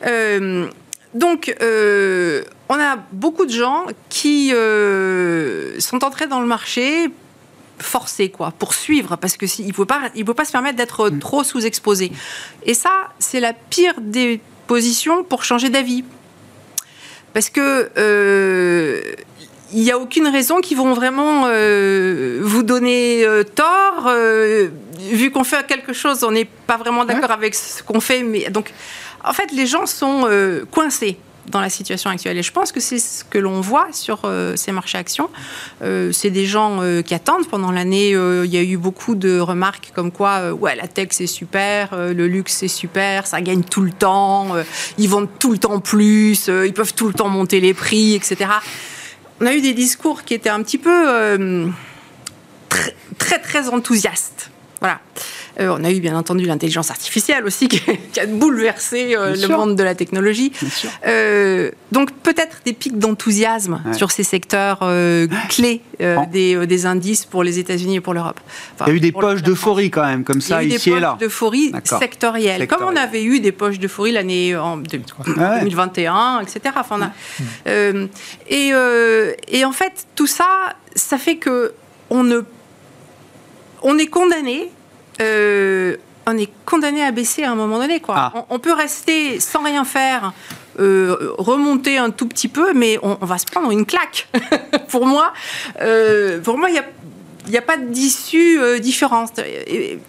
Euh, 0.06 0.68
donc, 1.14 1.54
euh, 1.60 2.42
on 2.68 2.74
a 2.74 2.96
beaucoup 3.12 3.44
de 3.44 3.52
gens 3.52 3.86
qui 4.08 4.52
sont 5.78 6.04
entrés 6.04 6.26
dans 6.26 6.40
le 6.40 6.46
marché 6.46 7.10
forcés, 7.78 8.28
quoi, 8.28 8.52
pour 8.56 8.74
suivre, 8.74 9.16
parce 9.16 9.36
que 9.36 9.46
il 9.60 9.68
ne 9.68 9.72
peut 9.72 9.86
pas, 9.86 10.02
il 10.14 10.24
peut 10.24 10.34
pas 10.34 10.44
se 10.44 10.52
permettre 10.52 10.76
d'être 10.76 11.10
mm. 11.10 11.18
trop 11.18 11.42
sous-exposé. 11.42 12.12
Et 12.64 12.74
ça, 12.74 13.08
c'est 13.18 13.40
la 13.40 13.52
pire 13.52 13.94
des 14.00 14.40
positions 14.68 15.24
pour 15.24 15.42
changer 15.42 15.68
d'avis, 15.68 16.04
parce 17.32 17.50
que 17.50 17.90
il 19.74 19.82
n'y 19.82 19.90
a 19.90 19.98
aucune 19.98 20.28
raison 20.28 20.60
qu'ils 20.60 20.76
vont 20.76 20.92
vraiment 20.92 21.46
vous 21.46 22.62
donner 22.62 23.26
tort 23.54 24.08
vu 25.10 25.30
qu'on 25.30 25.44
fait 25.44 25.66
quelque 25.66 25.92
chose, 25.92 26.24
on 26.24 26.30
n'est 26.30 26.44
pas 26.44 26.76
vraiment 26.76 27.04
d'accord 27.04 27.30
avec 27.30 27.54
ce 27.54 27.82
qu'on 27.82 28.00
fait. 28.00 28.22
Mais 28.22 28.50
donc, 28.50 28.72
en 29.24 29.32
fait, 29.32 29.52
les 29.52 29.66
gens 29.66 29.86
sont 29.86 30.26
euh, 30.28 30.64
coincés 30.70 31.18
dans 31.48 31.60
la 31.60 31.70
situation 31.70 32.08
actuelle. 32.08 32.38
Et 32.38 32.42
je 32.42 32.52
pense 32.52 32.70
que 32.70 32.78
c'est 32.78 33.00
ce 33.00 33.24
que 33.24 33.38
l'on 33.38 33.60
voit 33.60 33.88
sur 33.90 34.20
euh, 34.24 34.54
ces 34.54 34.70
marchés 34.70 34.98
actions. 34.98 35.28
Euh, 35.82 36.12
c'est 36.12 36.30
des 36.30 36.46
gens 36.46 36.80
qui 37.04 37.14
attendent. 37.14 37.48
Pendant 37.48 37.72
l'année, 37.72 38.10
il 38.10 38.54
y 38.54 38.56
a 38.56 38.62
eu 38.62 38.76
beaucoup 38.76 39.14
de 39.16 39.40
remarques 39.40 39.90
comme 39.94 40.12
quoi, 40.12 40.52
ouais, 40.52 40.76
la 40.76 40.86
tech 40.86 41.08
c'est 41.10 41.26
super, 41.26 41.96
le 41.96 42.26
luxe 42.28 42.54
c'est 42.54 42.68
super, 42.68 43.26
ça 43.26 43.40
gagne 43.40 43.64
tout 43.64 43.82
le 43.82 43.90
temps, 43.90 44.54
ils 44.98 45.08
vendent 45.08 45.28
tout 45.40 45.50
le 45.50 45.58
temps 45.58 45.80
plus, 45.80 46.46
ils 46.46 46.72
peuvent 46.72 46.94
tout 46.94 47.08
le 47.08 47.14
temps 47.14 47.28
monter 47.28 47.58
les 47.60 47.74
prix, 47.74 48.14
etc. 48.14 48.50
On 49.40 49.46
a 49.46 49.54
eu 49.54 49.60
des 49.60 49.74
discours 49.74 50.22
qui 50.22 50.34
étaient 50.34 50.48
un 50.48 50.62
petit 50.62 50.78
peu 50.78 51.68
très, 52.68 52.94
très, 53.18 53.40
très 53.40 53.68
enthousiastes 53.68 54.51
voilà. 54.82 54.98
Euh, 55.60 55.76
on 55.78 55.84
a 55.84 55.92
eu 55.92 56.00
bien 56.00 56.16
entendu 56.16 56.44
l'intelligence 56.44 56.90
artificielle 56.90 57.44
aussi 57.44 57.68
qui, 57.68 57.80
a 58.18 58.26
bouleversé 58.26 59.14
euh, 59.14 59.36
le 59.36 59.46
monde 59.46 59.76
de 59.76 59.82
la 59.84 59.94
technologie. 59.94 60.50
Euh, 61.06 61.70
donc 61.92 62.10
peut-être 62.12 62.62
des 62.64 62.72
pics 62.72 62.98
d'enthousiasme 62.98 63.80
sur 63.92 64.10
ces 64.10 64.24
secteurs 64.24 64.80
clés 65.48 65.82
des, 66.32 66.86
indices 66.86 67.26
pour 67.26 67.44
les 67.44 67.60
États-Unis 67.60 67.96
et 67.96 68.00
pour 68.00 68.12
l'Europe. 68.12 68.40
Il 68.80 68.88
y 68.88 68.90
a 68.90 68.94
eu 68.94 69.00
des 69.00 69.12
poches 69.12 69.42
d'euphorie 69.42 69.92
quand 69.92 70.04
même, 70.04 70.24
comme 70.24 70.40
ça, 70.40 70.64
ici 70.64 70.90
et 70.90 70.98
là. 70.98 71.16
Des 71.20 71.26
poches 71.26 71.28
d'euphorie 71.28 71.72
sectorielles, 71.84 72.66
comme 72.66 72.82
on 72.82 72.96
avait 72.96 73.22
eu 73.22 73.38
des 73.38 73.52
poches 73.52 73.78
d'euphorie 73.78 74.10
l'année 74.10 74.56
en 74.56 74.78
2021, 74.78 76.40
etc. 76.40 76.74
et, 78.48 78.72
et 79.48 79.64
en 79.64 79.72
fait, 79.72 80.06
tout 80.16 80.26
ça, 80.26 80.74
ça 80.96 81.18
fait 81.18 81.36
que 81.36 81.72
on 82.10 82.24
ne 82.24 82.42
on 83.82 83.98
est 83.98 84.06
condamné. 84.06 84.70
Euh, 85.20 85.96
on 86.26 86.38
est 86.38 86.50
condamné 86.64 87.02
à 87.02 87.10
baisser 87.10 87.42
à 87.42 87.50
un 87.50 87.54
moment 87.54 87.78
donné. 87.78 88.00
Quoi. 88.00 88.14
Ah. 88.16 88.46
On, 88.48 88.58
peut 88.58 88.72
rester 88.72 89.40
sans 89.40 89.62
rien 89.62 89.84
faire, 89.84 90.32
euh, 90.78 91.32
remonter 91.36 91.98
un 91.98 92.10
tout 92.10 92.28
petit 92.28 92.48
peu, 92.48 92.72
mais 92.74 92.98
on, 93.02 93.14
va 93.20 93.38
se 93.38 93.46
prendre 93.46 93.70
une 93.70 93.84
claque. 93.84 94.28
pour 94.88 95.06
moi, 95.06 95.32
euh, 95.80 96.40
pour 96.40 96.58
moi, 96.58 96.70
il 96.70 96.76
y 96.76 96.78
a 96.78 96.84
il 97.46 97.50
n'y 97.50 97.58
a 97.58 97.62
pas 97.62 97.76
d'issue 97.76 98.60
différente. 98.78 99.40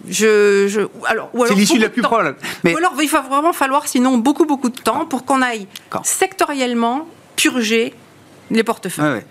Je, 0.08 0.86
alors, 1.04 1.30
c'est 1.46 1.54
l'issue 1.56 1.78
la 1.78 1.88
plus 1.88 2.00
probable. 2.00 2.36
Mais... 2.62 2.72
Ou 2.72 2.76
alors, 2.76 2.94
il 3.02 3.08
va 3.08 3.22
vraiment 3.22 3.52
falloir, 3.52 3.88
sinon, 3.88 4.18
beaucoup, 4.18 4.44
beaucoup 4.44 4.68
de 4.68 4.78
temps 4.78 5.04
pour 5.04 5.24
qu'on 5.24 5.42
aille 5.42 5.66
sectoriellement 6.04 7.08
purger 7.34 7.92
les 8.52 8.62
portefeuilles. 8.62 9.24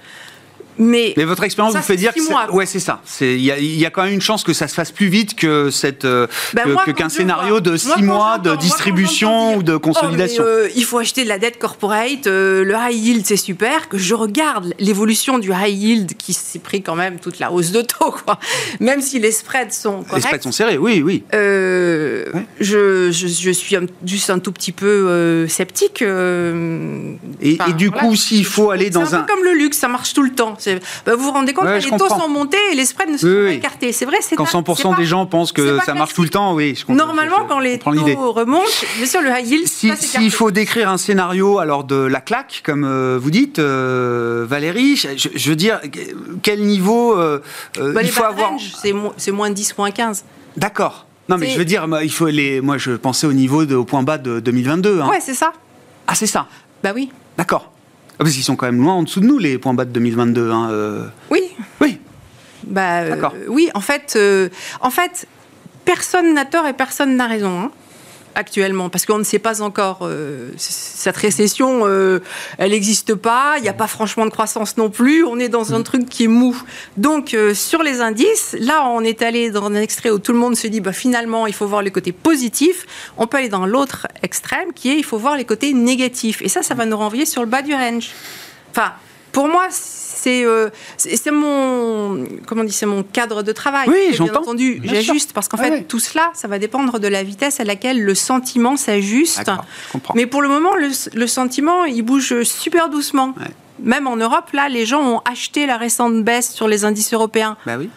Mais, 0.77 1.13
votre 1.17 1.43
expérience 1.43 1.75
vous 1.75 1.81
fait 1.81 1.95
dire 1.95 2.13
que 2.13 2.51
ouais 2.51 2.65
c'est 2.65 2.79
ça. 2.79 3.01
Il 3.21 3.39
y, 3.39 3.86
a 3.86 3.89
quand 3.89 4.03
même 4.03 4.13
une 4.13 4.21
chance 4.21 4.43
que 4.43 4.53
ça 4.53 4.67
se 4.67 4.73
fasse 4.73 4.91
plus 4.91 5.07
vite 5.07 5.36
que 5.36 5.69
cette 5.69 6.05
euh, 6.05 6.27
bah, 6.53 6.63
qu'un 6.95 7.09
scénario 7.09 7.59
de 7.59 7.77
six 7.77 8.01
mois 8.01 8.38
de 8.38 8.55
distribution 8.55 9.55
ou 9.57 9.63
de 9.63 9.77
consolidation. 9.77 10.43
Oh, 10.45 10.49
euh, 10.49 10.69
il 10.75 10.83
faut 10.83 10.97
acheter 10.97 11.23
de 11.23 11.29
la 11.29 11.39
dette 11.39 11.59
corporate. 11.59 12.27
Euh, 12.27 12.63
le 12.63 12.73
high 12.73 12.95
yield 12.95 13.25
c'est 13.25 13.38
super. 13.38 13.89
Que 13.89 13.97
je 13.97 14.13
regarde 14.15 14.73
l'évolution 14.79 15.39
du 15.39 15.51
high 15.51 15.75
yield 15.75 16.17
qui 16.17 16.33
s'est 16.33 16.59
pris 16.59 16.81
quand 16.81 16.95
même 16.95 17.19
toute 17.19 17.39
la 17.39 17.51
hausse 17.51 17.71
de 17.71 17.81
taux 17.81 18.12
quoi. 18.12 18.39
Même 18.79 19.01
si 19.01 19.19
les 19.19 19.31
spreads 19.31 19.71
sont 19.71 20.03
corrects, 20.03 20.15
les 20.15 20.21
spreads 20.21 20.43
sont 20.43 20.51
serrés. 20.51 20.77
Oui 20.77 21.01
oui. 21.01 21.23
je, 21.31 23.09
je, 23.12 23.51
suis 23.51 23.77
juste 24.05 24.29
un 24.29 24.39
tout 24.39 24.51
petit 24.51 24.71
peu 24.71 25.47
sceptique. 25.47 26.01
et, 26.01 27.57
du 27.77 27.91
coup 27.91 28.15
s'il 28.15 28.45
faut 28.45 28.71
aller 28.71 28.89
dans 28.89 29.15
un, 29.15 29.19
un 29.19 29.21
peu 29.21 29.33
comme 29.33 29.43
le 29.43 29.53
luxe, 29.53 29.77
ça 29.77 29.88
marche 29.88 30.13
tout 30.13 30.23
le 30.23 30.31
temps. 30.31 30.55
Bah, 31.06 31.15
vous 31.15 31.23
vous 31.23 31.32
rendez 31.32 31.54
compte 31.54 31.65
que 31.65 31.91
les 31.91 31.97
taux 31.97 32.10
sont 32.10 32.30
montés 32.30 32.58
et 32.71 32.76
les 32.76 32.86
spreads 32.86 33.12
ne 33.12 33.17
sont 33.17 33.28
pas 33.28 33.52
écartés. 33.52 33.91
C'est 33.91 34.06
vrai, 34.06 34.17
c'est 34.21 34.36
Quand 34.36 34.45
100% 34.45 34.97
des 34.97 35.06
gens 35.06 35.26
pensent 35.26 35.52
que 35.52 35.80
ça 35.86 35.93
marche 35.93 36.13
tout 36.13 36.23
le 36.23 36.30
temps, 36.30 36.54
oui. 36.54 36.76
Je 36.76 36.93
Normalement, 36.93 37.45
quand 37.47 37.60
les 37.60 37.80
taux 37.80 38.32
remontent, 38.32 38.63
bien 38.97 39.06
sûr, 39.06 39.21
le 39.21 39.30
high 39.30 39.47
yield. 39.47 39.67
S'il 39.67 40.32
faut 40.32 40.52
décrire 40.52 40.89
un 40.89 40.97
scénario 40.97 41.60
alors 41.60 41.84
de 41.84 41.95
la 41.95 42.21
claque, 42.21 42.62
comme 42.63 42.84
euh, 42.86 43.19
vous 43.21 43.32
dites, 43.32 43.60
euh, 43.60 44.45
Valérie, 44.47 44.95
je, 44.95 45.49
veux 45.49 45.56
dire, 45.56 45.80
quel 46.41 46.62
niveau 46.62 47.17
euh, 47.17 47.41
bah, 47.78 48.02
il 48.02 48.10
faut 48.10 48.23
avoir 48.23 48.54
C'est 49.17 49.32
moins 49.32 49.49
10, 49.49 49.78
moins 49.78 49.91
15. 49.91 50.26
D'accord. 50.58 51.06
Non, 51.30 51.38
mais 51.38 51.49
je 51.49 51.58
veux 51.58 51.65
dire, 51.65 51.88
il 52.04 52.12
faut 52.12 52.28
les. 52.28 52.62
Moi, 52.62 52.78
je 52.78 52.91
pensais 52.91 53.28
au 53.28 53.34
niveau 53.34 53.65
de, 53.65 53.75
au 53.75 53.85
point 53.85 54.04
bas 54.04 54.17
de 54.17 54.40
2022. 54.40 55.02
Hein. 55.02 55.10
Ouais, 55.10 55.19
c'est 55.21 55.33
ça. 55.33 55.54
Ah, 56.08 56.15
c'est 56.15 56.27
ça. 56.27 56.48
Bah 56.83 56.92
oui. 56.94 57.12
D'accord. 57.37 57.73
Ah, 58.13 58.17
parce 58.19 58.33
qu'ils 58.33 58.43
sont 58.43 58.55
quand 58.55 58.67
même 58.67 58.81
loin 58.81 58.93
en 58.93 59.03
dessous 59.03 59.19
de 59.19 59.25
nous, 59.25 59.39
les 59.39 59.57
points 59.57 59.73
bas 59.73 59.85
de 59.85 59.91
2022. 59.91 60.51
Hein, 60.51 60.69
euh. 60.71 61.07
Oui. 61.31 61.41
Oui. 61.81 61.99
Bah, 62.67 63.01
euh, 63.01 63.29
oui, 63.47 63.69
en 63.73 63.81
fait, 63.81 64.13
euh, 64.15 64.49
en 64.81 64.89
fait, 64.89 65.27
personne 65.85 66.33
n'a 66.33 66.45
tort 66.45 66.67
et 66.67 66.73
personne 66.73 67.15
n'a 67.15 67.27
raison. 67.27 67.59
Hein 67.59 67.71
actuellement 68.36 68.90
Parce 68.90 69.06
qu'on 69.06 69.17
ne 69.17 69.23
sait 69.23 69.40
pas 69.40 69.62
encore. 69.62 70.00
Euh, 70.04 70.52
cette 70.58 71.17
récession, 71.17 71.81
euh, 71.84 72.19
elle 72.58 72.71
n'existe 72.71 73.15
pas. 73.15 73.56
Il 73.58 73.63
n'y 73.63 73.69
a 73.69 73.73
pas 73.73 73.88
franchement 73.88 74.25
de 74.25 74.31
croissance 74.31 74.77
non 74.77 74.90
plus. 74.90 75.23
On 75.23 75.40
est 75.40 75.50
dans 75.50 75.73
un 75.73 75.79
mm. 75.79 75.84
truc 75.84 76.10
qui 76.10 76.25
est 76.25 76.27
mou. 76.27 76.56
Donc, 76.98 77.34
euh, 77.34 77.54
sur 77.54 77.84
les 77.84 78.02
indices, 78.02 78.56
là, 78.60 78.88
on 78.88 79.02
est 79.02 79.21
allé 79.21 79.52
dans 79.52 79.65
un 79.65 79.75
extrait 79.75 80.10
où 80.10 80.19
tout 80.19 80.34
le 80.34 80.40
monde 80.40 80.56
se 80.56 80.67
dit 80.67 80.81
bah, 80.81 80.94
finalement, 80.94 81.48
il 81.48 81.54
faut 81.54 81.67
voir 81.67 81.81
les 81.81 81.92
côtés 81.92 82.12
positifs. 82.12 82.86
On 83.17 83.27
peut 83.27 83.38
aller 83.38 83.50
dans 83.50 83.65
l'autre 83.65 84.08
extrême 84.21 84.73
qui 84.73 84.90
est 84.90 84.98
il 84.98 85.04
faut 85.04 85.17
voir 85.17 85.38
les 85.38 85.46
côtés 85.46 85.73
négatifs. 85.73 86.42
Et 86.42 86.50
ça, 86.50 86.63
ça 86.63 86.75
va 86.75 86.86
nous 86.86 86.98
renvoyer 86.98 87.25
sur 87.25 87.42
le 87.42 87.48
bas 87.48 87.62
du 87.62 87.73
range. 87.73 88.10
Enfin, 88.71 88.94
pour 89.31 89.48
moi, 89.48 89.67
euh, 90.28 90.69
c'est 90.98 91.32
mon 91.32 92.26
comment 92.46 92.63
dit 92.63 92.71
c'est 92.71 92.86
mon 92.86 93.04
cadre 93.04 93.44
de 93.44 93.52
travail. 93.52 93.88
Oui, 93.90 94.10
j'entends. 94.12 94.32
Bien 94.32 94.42
entendu, 94.42 94.82
j'ajuste 94.84 95.34
parce 95.34 95.48
qu'en 95.48 95.58
fait 95.58 95.84
tout 95.84 96.00
cela, 96.00 96.32
ça 96.34 96.48
va 96.48 96.60
dépendre 96.60 97.00
de 97.00 97.08
la 97.08 97.24
vitesse 97.24 97.60
à 97.60 97.63
laquelle 97.63 98.02
le 98.02 98.15
sentiment 98.15 98.78
s'ajuste. 98.78 99.52
Mais 100.15 100.26
pour 100.26 100.42
le 100.42 100.50
moment, 100.50 100.71
le, 100.76 101.28
sentiment, 101.28 101.86
il 101.86 102.02
bouge 102.02 102.44
super 102.44 102.90
doucement. 102.90 103.34
Même 103.80 104.08
en 104.08 104.15
Europe, 104.15 104.52
là, 104.54 104.69
les 104.69 104.86
gens 104.86 105.02
ont 105.02 105.21
acheté 105.30 105.65
la 105.65 105.78
récente 105.78 106.24
baisse 106.24 106.54
sur 106.54 106.67
les 106.67 106.86
indices 106.86 107.13
européens. 107.13 107.58
Bah 107.65 107.76
oui. 107.78 107.90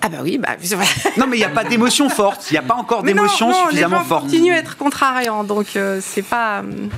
Ah 0.00 0.10
bah 0.10 0.18
oui, 0.22 0.36
bah... 0.36 0.50
non 1.16 1.26
mais 1.26 1.36
il 1.36 1.40
n'y 1.40 1.46
a 1.46 1.48
pas 1.48 1.64
d'émotion 1.64 2.10
forte, 2.10 2.50
il 2.50 2.52
n'y 2.52 2.58
a 2.58 2.62
pas 2.62 2.74
encore 2.74 3.02
d'émotion 3.02 3.50
suffisamment 3.50 3.96
les 3.96 4.02
gens 4.02 4.04
forte. 4.04 4.24
continue 4.24 4.52
à 4.52 4.58
être 4.58 4.76
contrariant, 4.76 5.44
donc 5.44 5.76
euh, 5.76 5.98
c'est 6.02 6.20
pas... 6.20 6.58
Euh, 6.58 6.88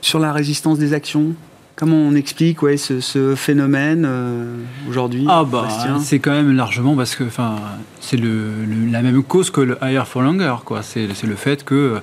sur 0.00 0.18
la 0.18 0.32
résistance 0.32 0.76
des 0.76 0.92
actions? 0.92 1.36
Comment 1.82 1.96
on 1.96 2.14
explique 2.14 2.62
ouais, 2.62 2.76
ce, 2.76 3.34
phénomène 3.34 4.06
euh, 4.08 4.54
aujourd'hui 4.88 5.26
ah 5.28 5.42
bah, 5.42 5.66
C'est 6.00 6.20
quand 6.20 6.30
même 6.30 6.54
largement 6.54 6.94
parce 6.94 7.16
que 7.16 7.24
c'est 8.00 8.16
le, 8.18 8.52
la 8.88 9.02
même 9.02 9.20
cause 9.24 9.50
que 9.50 9.60
le 9.60 9.76
higher 9.82 10.04
for 10.06 10.22
longer. 10.22 10.54
C'est 10.82 11.08
le 11.24 11.34
fait 11.34 11.64
que 11.64 12.00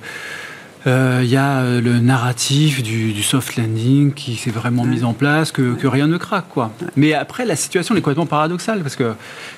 il 0.86 0.90
euh, 0.90 1.24
y 1.24 1.36
a 1.36 1.58
euh, 1.58 1.80
le 1.82 2.00
narratif 2.00 2.82
du, 2.82 3.22
soft 3.22 3.56
landing 3.56 4.14
qui 4.14 4.36
s'est 4.36 4.50
vraiment 4.50 4.84
mis 4.84 5.04
en 5.04 5.12
place, 5.12 5.52
que, 5.52 5.86
rien 5.86 6.06
ne 6.06 6.16
craque. 6.16 6.48
Quoi. 6.48 6.70
Mais 6.96 7.12
après, 7.12 7.44
la 7.44 7.54
situation 7.54 7.94
est 7.96 8.00
complètement 8.00 8.26
paradoxale 8.26 8.80
parce 8.80 8.96
que 8.96 9.12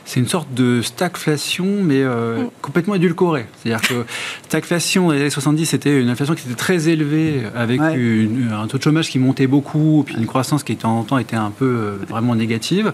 c'est 0.05 0.19
une 0.19 0.27
sorte 0.27 0.53
de 0.53 0.83
stagflation, 0.83 1.67
mais 1.83 2.03
euh, 2.03 2.45
complètement 2.61 2.97
édulcorée. 2.97 3.47
C'est-à-dire 3.63 3.89
que 3.89 4.05
stagflation 4.47 5.07
dans 5.07 5.13
les 5.13 5.21
années 5.21 5.31
70, 5.31 5.67
c'était 5.67 6.01
une 6.01 6.09
inflation 6.09 6.35
qui 6.35 6.45
était 6.47 6.57
très 6.57 6.89
élevée, 6.89 7.43
avec 7.55 7.81
un 7.81 8.67
taux 8.67 8.79
de 8.79 8.83
chômage 8.83 9.09
qui 9.09 9.21
montait 9.21 9.47
beaucoup, 9.47 10.03
puis 10.05 10.17
une 10.17 10.27
croissance 10.27 10.65
qui, 10.65 10.75
de 10.75 10.81
temps 10.81 10.99
en 10.99 11.05
temps, 11.05 11.19
était 11.19 11.37
un 11.37 11.51
peu 11.51 11.99
vraiment 12.09 12.35
négative. 12.35 12.93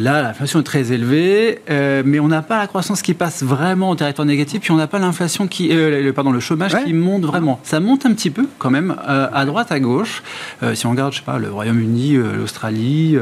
Là, 0.00 0.22
l'inflation 0.22 0.60
est 0.60 0.64
très 0.64 0.92
élevée, 0.92 1.58
euh, 1.68 2.02
mais 2.06 2.20
on 2.20 2.28
n'a 2.28 2.40
pas 2.40 2.58
la 2.58 2.66
croissance 2.66 3.02
qui 3.02 3.12
passe 3.12 3.42
vraiment 3.42 3.90
au 3.90 3.94
territoire 3.96 4.26
négatif, 4.26 4.60
puis 4.62 4.70
on 4.70 4.76
n'a 4.76 4.86
pas 4.86 4.98
l'inflation 4.98 5.46
qui, 5.46 5.68
euh, 5.72 6.02
le, 6.02 6.12
pardon, 6.14 6.32
le 6.32 6.40
chômage 6.40 6.74
qui 6.84 6.94
monte 6.94 7.24
vraiment. 7.24 7.60
Ça 7.64 7.80
monte 7.80 8.06
un 8.06 8.14
petit 8.14 8.30
peu 8.30 8.46
quand 8.58 8.70
même 8.70 8.96
euh, 9.06 9.28
à 9.30 9.44
droite, 9.44 9.70
à 9.72 9.78
gauche. 9.78 10.22
si 10.72 10.86
on 10.86 10.90
regarde, 10.92 11.12
je 11.12 11.18
sais 11.18 11.24
pas, 11.24 11.38
le 11.38 11.50
Royaume-Uni, 11.50 12.16
l'Australie, 12.38 13.18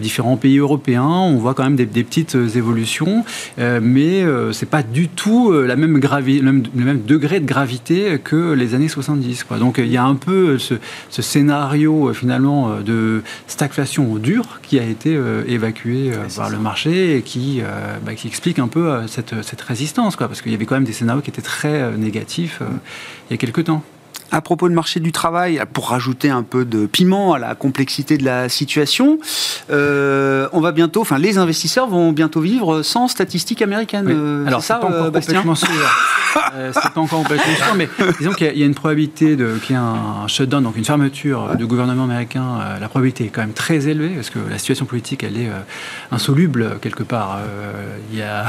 différents 0.00 0.36
pays 0.36 0.58
européens, 0.58 1.04
on 1.04 1.36
voit 1.36 1.52
quand 1.52 1.64
même 1.64 1.76
des, 1.76 1.86
petites 1.86 2.34
évolutions, 2.34 3.24
mais 3.58 4.24
c'est 4.52 4.68
pas 4.70 4.82
du 4.82 5.08
tout 5.08 5.52
la 5.52 5.76
même 5.76 5.98
le, 5.98 6.52
même, 6.74 7.02
degré 7.02 7.40
de 7.40 7.46
gravité 7.46 8.18
que 8.22 8.52
les 8.52 8.74
années 8.74 8.88
70. 8.88 9.44
Quoi. 9.44 9.58
Donc 9.58 9.78
il 9.78 9.90
y 9.90 9.96
a 9.96 10.04
un 10.04 10.14
peu 10.14 10.58
ce, 10.58 10.74
ce 11.10 11.22
scénario 11.22 12.12
finalement 12.14 12.78
de 12.84 13.22
stagflation 13.46 14.16
dure 14.16 14.60
qui 14.62 14.78
a 14.78 14.84
été 14.84 15.18
évacué 15.58 16.12
euh, 16.12 16.26
par 16.34 16.50
le 16.50 16.58
marché 16.58 17.16
et 17.16 17.22
qui, 17.22 17.60
euh, 17.60 17.98
bah, 18.02 18.14
qui 18.14 18.26
explique 18.26 18.58
un 18.58 18.68
peu 18.68 18.88
euh, 18.88 19.06
cette, 19.06 19.42
cette 19.42 19.60
résistance, 19.60 20.16
quoi, 20.16 20.28
parce 20.28 20.40
qu'il 20.40 20.52
y 20.52 20.54
avait 20.54 20.64
quand 20.64 20.76
même 20.76 20.84
des 20.84 20.92
scénarios 20.92 21.20
qui 21.20 21.30
étaient 21.30 21.42
très 21.42 21.96
négatifs 21.96 22.60
il 22.62 23.32
y 23.32 23.34
a 23.34 23.36
quelques 23.36 23.64
temps 23.64 23.82
à 24.30 24.40
propos 24.40 24.68
du 24.68 24.74
marché 24.74 25.00
du 25.00 25.12
travail, 25.12 25.60
pour 25.72 25.88
rajouter 25.88 26.30
un 26.30 26.42
peu 26.42 26.64
de 26.64 26.86
piment 26.86 27.32
à 27.32 27.38
la 27.38 27.54
complexité 27.54 28.18
de 28.18 28.24
la 28.24 28.48
situation, 28.48 29.18
euh, 29.70 30.48
on 30.52 30.60
va 30.60 30.72
bientôt, 30.72 31.00
enfin 31.00 31.18
les 31.18 31.38
investisseurs 31.38 31.88
vont 31.88 32.12
bientôt 32.12 32.40
vivre 32.40 32.82
sans 32.82 33.08
statistiques 33.08 33.62
américaines. 33.62 34.08
Euh, 34.08 34.46
Alors 34.46 34.62
ça, 34.62 34.76
pas 34.76 34.90
euh, 34.90 35.10
Bastien 35.10 35.42
sûr. 35.54 35.68
c'est 36.72 36.92
pas 36.92 37.00
encore 37.00 37.22
complètement 37.22 37.54
sûr, 37.54 37.74
mais 37.76 37.88
disons 38.18 38.32
qu'il 38.32 38.56
y, 38.56 38.62
a 38.62 38.66
une 38.66 38.74
probabilité 38.74 39.36
qu'il 39.36 39.70
y 39.70 39.78
ait 39.78 39.82
un 39.82 40.26
shutdown, 40.26 40.62
donc 40.62 40.76
une 40.76 40.84
fermeture 40.84 41.56
du 41.56 41.66
gouvernement 41.66 42.04
américain. 42.04 42.58
la 42.80 42.88
probabilité 42.88 43.24
est 43.24 43.28
quand 43.28 43.40
même 43.40 43.52
très 43.52 43.88
élevée 43.88 44.10
parce 44.10 44.30
que 44.30 44.38
la 44.50 44.58
situation 44.58 44.84
politique, 44.84 45.22
elle 45.22 45.38
est 45.38 45.50
insoluble 46.12 46.78
quelque 46.82 47.02
part. 47.02 47.38
il, 48.12 48.18
y 48.18 48.22
a, 48.22 48.46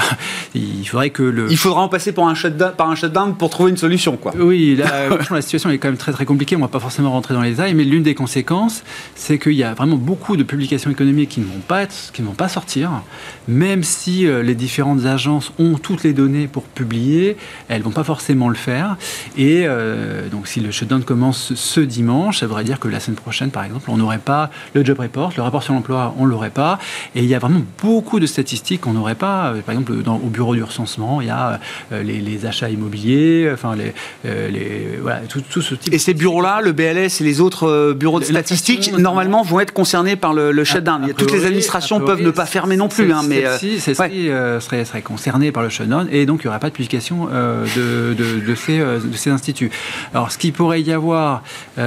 il 0.56 0.86
faudrait 0.86 1.10
que 1.10 1.24
le. 1.24 1.50
Il 1.50 1.58
faudra 1.58 1.82
en 1.82 1.90
passer 1.90 2.12
par 2.12 2.28
un 2.28 2.36
shutdown, 2.36 2.74
par 2.76 2.90
un 2.90 2.96
shutdown 2.96 3.36
pour 3.36 3.50
trouver 3.50 3.72
une 3.72 3.78
solution, 3.78 4.18
quoi. 4.18 4.34
Oui, 4.38 4.76
là, 4.76 5.10
la 5.32 5.42
situation 5.42 5.69
est 5.70 5.78
quand 5.78 5.88
même 5.88 5.98
très 5.98 6.12
très 6.12 6.26
compliquée. 6.26 6.56
On 6.56 6.60
ne 6.60 6.64
va 6.64 6.70
pas 6.70 6.80
forcément 6.80 7.12
rentrer 7.12 7.34
dans 7.34 7.42
les 7.42 7.52
détails, 7.52 7.74
mais 7.74 7.84
l'une 7.84 8.04
des 8.04 8.16
conséquences, 8.16 8.84
c'est 9.16 9.38
qu'il 9.38 9.54
y 9.54 9.64
a 9.64 9.74
vraiment 9.74 9.96
beaucoup 9.96 10.38
de 10.38 10.44
publications 10.44 10.92
économiques 10.92 11.30
qui 11.30 11.40
ne 11.42 11.46
vont 11.46 11.62
pas, 11.68 11.86
qui 11.86 12.22
ne 12.22 12.28
vont 12.28 12.34
pas 12.34 12.50
sortir, 12.50 12.92
même 13.48 13.84
si 13.84 14.28
euh, 14.28 14.44
les 14.44 14.56
différentes 14.56 15.06
agences 15.06 15.52
ont 15.60 15.76
toutes 15.76 16.04
les 16.04 16.14
données 16.14 16.48
pour 16.48 16.64
publier, 16.64 17.38
elles 17.68 17.80
ne 17.80 17.84
vont 17.84 17.92
pas 17.92 18.04
forcément 18.04 18.50
le 18.50 18.56
faire. 18.56 18.98
Et 19.38 19.64
euh, 19.66 20.30
donc, 20.30 20.48
si 20.48 20.60
le 20.60 20.72
shutdown 20.72 21.04
commence 21.04 21.54
ce 21.54 21.80
dimanche, 21.80 22.40
ça 22.40 22.48
voudrait 22.48 22.64
dire 22.64 22.80
que 22.80 22.88
la 22.88 23.00
semaine 23.00 23.18
prochaine, 23.18 23.52
par 23.52 23.64
exemple, 23.64 23.90
on 23.90 23.98
n'aurait 23.98 24.20
pas 24.20 24.50
le 24.74 24.84
job 24.84 25.00
report, 25.00 25.34
le 25.36 25.44
rapport 25.44 25.64
sur 25.64 25.74
l'emploi, 25.74 26.14
on 26.18 26.26
ne 26.26 26.30
l'aurait 26.32 26.50
pas. 26.50 26.80
Et 27.16 27.20
il 27.20 27.28
y 27.28 27.36
a 27.36 27.40
vraiment 27.40 27.62
beaucoup 27.82 28.20
de 28.20 28.26
statistiques 28.26 28.82
qu'on 28.82 28.94
n'aurait 28.94 29.16
pas. 29.16 29.54
Par 29.66 29.74
exemple, 29.74 29.94
au 29.94 30.30
bureau 30.30 30.56
du 30.56 30.64
recensement, 30.64 31.22
il 31.22 31.28
y 31.28 31.32
a 31.32 31.60
euh, 31.92 32.04
les, 32.04 32.46
achats 32.46 32.70
immobiliers, 32.70 33.50
enfin 33.54 33.76
les, 33.76 33.94
et 35.92 35.98
ces 35.98 36.14
bureaux-là, 36.14 36.62
le 36.62 36.72
BLS 36.72 37.22
et 37.22 37.24
les 37.24 37.42
autres 37.42 37.68
euh, 37.68 37.94
bureaux 37.94 38.20
de 38.20 38.26
statistiques, 38.26 38.92
normalement, 38.98 39.44
vont 39.44 39.60
être 39.60 39.74
concernés 39.74 40.16
par 40.16 40.34
le, 40.34 40.64
shutdown. 40.64 41.14
Toutes 41.18 41.32
les 41.32 41.46
administrations 41.46 42.00
peuvent 42.00 42.22
ne 42.22 42.32
pas 42.32 42.46
fermer 42.46 42.78
non 42.78 42.88
plus. 42.88 43.12
Hein, 43.12 43.22
mais 43.28 43.44
celles-ci 43.60 44.30
euh, 44.30 44.60
seraient, 44.60 45.02
concernées 45.02 45.52
par 45.52 45.64
le 45.64 45.70
shutdown 45.70 46.08
et 46.12 46.26
donc 46.26 46.42
il 46.44 46.48
n'y 46.48 46.50
aurait 46.50 46.60
pas 46.60 46.70
de 46.70 46.76
publication 46.76 47.30
euh, 47.32 47.66
de, 47.76 48.14
de, 48.14 48.56
ces, 48.56 48.80
de 48.80 49.16
ces 49.16 49.30
instituts. 49.30 49.72
Alors, 50.14 50.32
ce 50.32 50.38
qui 50.38 50.52
pourrait 50.52 50.82
y 50.82 50.92
avoir, 50.92 51.44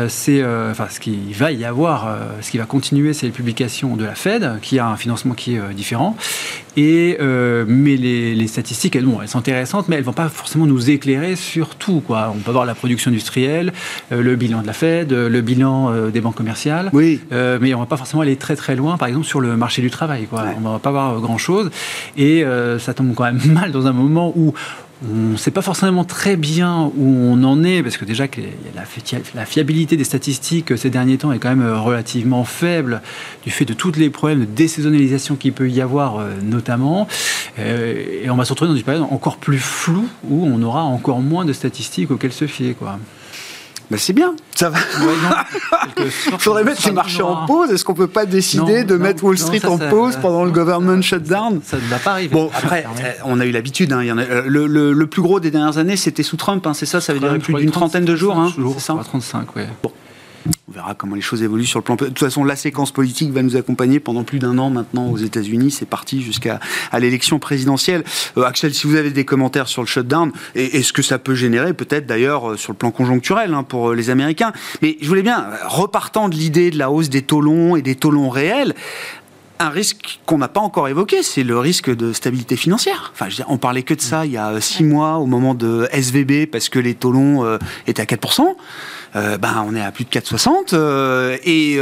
c'est, 0.09 0.45
enfin, 0.70 0.87
ce 0.91 1.01
qui 1.01 1.33
va 1.33 1.53
y 1.53 1.64
avoir, 1.64 2.16
ce 2.41 2.51
qui 2.51 2.59
va 2.59 2.64
continuer, 2.64 3.12
c'est 3.12 3.27
les 3.27 3.33
publications 3.33 3.97
de 3.97 4.05
la 4.05 4.14
Fed, 4.14 4.59
qui 4.62 4.79
a 4.79 4.89
un 4.89 4.97
financement 4.97 5.35
qui 5.35 5.57
est 5.57 5.75
différent. 5.75 6.16
Et, 6.77 7.18
mais 7.20 7.97
les, 7.97 8.47
statistiques, 8.47 8.97
elles, 8.97 9.05
bon, 9.05 9.20
elles 9.20 9.29
sont 9.29 9.39
intéressantes, 9.39 9.89
mais 9.89 9.97
elles 9.97 10.03
ne 10.03 10.07
vont 10.07 10.12
pas 10.12 10.29
forcément 10.29 10.66
nous 10.66 10.91
éclairer 10.91 11.37
sur 11.37 11.75
tout. 11.77 12.01
Quoi. 12.01 12.33
On 12.35 12.39
peut 12.39 12.51
avoir 12.51 12.66
la 12.66 12.75
production 12.75 13.11
industrielle, 13.11 13.73
euh, 14.11 14.23
le 14.23 14.37
bilan 14.37 14.62
de 14.62 14.66
la 14.66 14.73
Fed, 14.73 15.12
le 15.12 15.41
bilan 15.41 15.91
euh, 15.91 16.11
des 16.11 16.20
banques 16.20 16.37
commerciales. 16.37 16.91
Oui. 16.93 17.20
Euh, 17.33 17.59
mais 17.61 17.75
on 17.75 17.79
ne 17.79 17.85
va 17.85 17.89
pas 17.89 17.97
forcément 17.97 18.23
aller 18.23 18.37
très 18.37 18.57
très 18.57 18.77
loin, 18.77 18.97
par 18.97 19.09
exemple, 19.09 19.27
sur 19.27 19.41
le 19.41 19.57
marché 19.57 19.83
du 19.83 19.91
travail. 19.91 20.27
Quoi. 20.27 20.45
On 20.57 20.61
ne 20.61 20.73
va 20.73 20.79
pas 20.79 20.91
voir 20.91 21.20
grand-chose. 21.20 21.70
Et 22.16 22.45
ça 22.79 22.95
tombe 22.95 23.14
quand 23.14 23.25
même 23.25 23.41
mal 23.47 23.73
dans 23.73 23.87
un 23.87 23.93
moment 23.93 24.33
où 24.37 24.55
on 25.05 25.33
ne 25.33 25.37
sait 25.37 25.51
pas 25.51 25.63
forcément 25.63 26.05
très 26.05 26.37
bien 26.37 26.91
où 26.97 27.07
on 27.07 27.43
en 27.45 27.65
est, 27.65 27.83
parce 27.83 27.97
que 27.97 28.05
déjà 28.05 28.27
la 29.35 29.45
fiabilité 29.47 29.97
des 29.97 30.05
statistiques 30.05 30.77
ces 30.77 30.91
derniers 30.91 31.19
temps 31.19 31.33
est 31.33 31.39
quand 31.39 31.55
même 31.55 31.69
relativement 31.73 32.45
faible, 32.45 33.03
du 33.45 33.51
fait 33.51 33.65
de 33.65 33.75
tous 33.75 33.93
les 33.97 34.11
problèmes 34.11 34.41
de 34.41 34.45
désaisonnalisation 34.45 35.37
qu'il 35.37 35.53
peut 35.53 35.69
y 35.69 35.81
avoir 35.81 36.25
notamment. 36.43 37.09
Et 37.59 38.31
on 38.31 38.37
va 38.37 38.45
se 38.45 38.51
retrouver 38.51 38.71
dans 38.71 38.77
une 38.77 38.83
période 38.83 39.07
encore 39.11 39.39
plus 39.39 39.59
floue, 39.59 40.09
où 40.29 40.47
on 40.47 40.63
aura 40.63 40.83
encore 40.83 41.21
moins 41.21 41.45
de 41.45 41.53
statistiques 41.53 42.11
auxquelles 42.11 42.33
se 42.33 42.47
fier. 42.47 42.75
Quoi. 42.79 42.99
C'est 43.99 44.12
bien, 44.12 44.34
ça 44.55 44.70
va. 44.70 44.78
Il 45.99 46.11
faudrait 46.38 46.64
mettre 46.64 46.86
les 46.86 46.93
marchés 46.93 47.22
en 47.22 47.47
pause. 47.47 47.70
Est-ce 47.70 47.84
qu'on 47.84 47.95
peut 47.95 48.07
pas 48.07 48.26
décider 48.26 48.84
de 48.84 48.97
mettre 48.97 49.24
Wall 49.24 49.38
Street 49.38 49.64
en 49.66 49.78
pause 49.78 50.18
pendant 50.20 50.45
le 50.45 50.51
government 50.51 51.03
shutdown 51.03 51.61
Ça 51.64 51.76
ne 51.76 51.82
va 51.82 51.99
pas 51.99 52.12
arriver. 52.12 52.34
Bon, 52.34 52.51
après, 52.55 52.86
on 53.24 53.40
a 53.40 53.47
eu 53.47 53.51
l'habitude. 53.51 53.93
Hein, 53.93 54.05
euh, 54.18 54.45
le, 54.47 55.07
plus 55.07 55.22
gros 55.22 55.40
des 55.40 55.51
dernières 55.51 55.78
années, 55.78 55.97
c'était 55.97 56.22
sous 56.22 56.36
Trump. 56.36 56.66
Hein, 56.66 56.74
c'est 56.74 56.86
ça, 56.86 57.01
ça 57.01 57.12
veut 57.12 57.20
dire 57.20 57.36
plus 57.38 57.55
d'une 57.55 57.70
trentaine 57.70 58.05
de 58.05 58.16
jours. 58.16 58.36
Hein, 58.36 58.53
c'est 58.55 58.80
ça 58.80 58.99
35, 59.03 59.57
oui. 59.57 59.62
Bon. 59.82 59.90
On 60.73 60.75
verra 60.77 60.95
comment 60.95 61.16
les 61.16 61.20
choses 61.20 61.43
évoluent 61.43 61.66
sur 61.66 61.81
le 61.81 61.85
plan. 61.85 61.97
De 61.97 62.07
toute 62.07 62.18
façon, 62.18 62.45
la 62.45 62.57
séquence 62.57 62.93
politique 62.93 63.31
va 63.31 63.43
nous 63.43 63.57
accompagner 63.57 64.01
pendant 64.01 64.25
plus 64.25 64.39
d'un 64.39 64.57
an 64.57 64.70
maintenant 64.70 65.11
aux 65.11 65.18
États-Unis. 65.18 65.70
C'est 65.70 65.85
parti 65.85 66.23
jusqu'à 66.23 66.61
à 66.91 66.99
l'élection 66.99 67.39
présidentielle. 67.39 68.05
Euh, 68.39 68.45
Axel, 68.45 68.73
si 68.73 68.87
vous 68.87 68.97
avez 68.97 69.11
des 69.11 69.27
commentaires 69.27 69.68
sur 69.68 69.83
le 69.83 69.87
shutdown 69.87 70.33
et, 70.55 70.83
ce 70.83 70.95
que 70.95 71.03
ça 71.03 71.18
peut 71.18 71.35
générer, 71.35 71.75
peut-être 71.75 72.07
d'ailleurs 72.07 72.53
euh, 72.53 72.57
sur 72.57 72.73
le 72.73 72.79
plan 72.79 72.91
conjoncturel 72.91 73.53
hein, 73.53 73.64
pour 73.64 73.91
euh, 73.91 73.95
les 73.95 74.09
Américains. 74.09 74.53
Mais 74.81 74.97
je 75.03 75.09
voulais 75.09 75.23
bien, 75.23 75.47
repartant 75.66 76.31
de 76.31 76.37
l'idée 76.37 76.70
de 76.70 76.79
la 76.79 76.91
hausse 76.91 77.11
des 77.11 77.20
taux 77.20 77.43
longs 77.43 77.77
et 77.77 77.83
des 77.83 77.95
taux 77.95 78.11
longs 78.11 78.31
réels, 78.31 78.75
un 79.59 79.68
risque 79.68 80.20
qu'on 80.25 80.39
n'a 80.39 80.49
pas 80.49 80.61
encore 80.61 80.89
évoqué, 80.89 81.23
c'est 81.23 81.45
le 81.45 81.59
risque 81.59 81.95
de 81.95 82.14
stabilité 82.14 82.57
financière. 82.57 83.12
Enfin, 83.12 83.29
je 83.29 83.43
on 83.47 83.59
parlait 83.59 83.83
que 83.83 83.93
de 83.93 84.01
ça 84.01 84.25
il 84.25 84.33
y 84.33 84.39
a 84.39 84.59
six 84.62 84.85
mois 84.85 85.18
au 85.18 85.27
moment 85.27 85.55
de 85.55 85.87
SVB 85.93 86.47
parce 86.51 86.70
que 86.70 86.79
les 86.79 86.95
taux 86.95 87.12
longs 87.12 87.59
étaient 87.87 88.03
à 88.03 88.07
4%. 88.07 88.57
Ben, 89.15 89.65
on 89.67 89.75
est 89.75 89.83
à 89.83 89.93
plus 89.93 90.05
de 90.05 90.11
4,60 90.11 91.39
et 91.45 91.79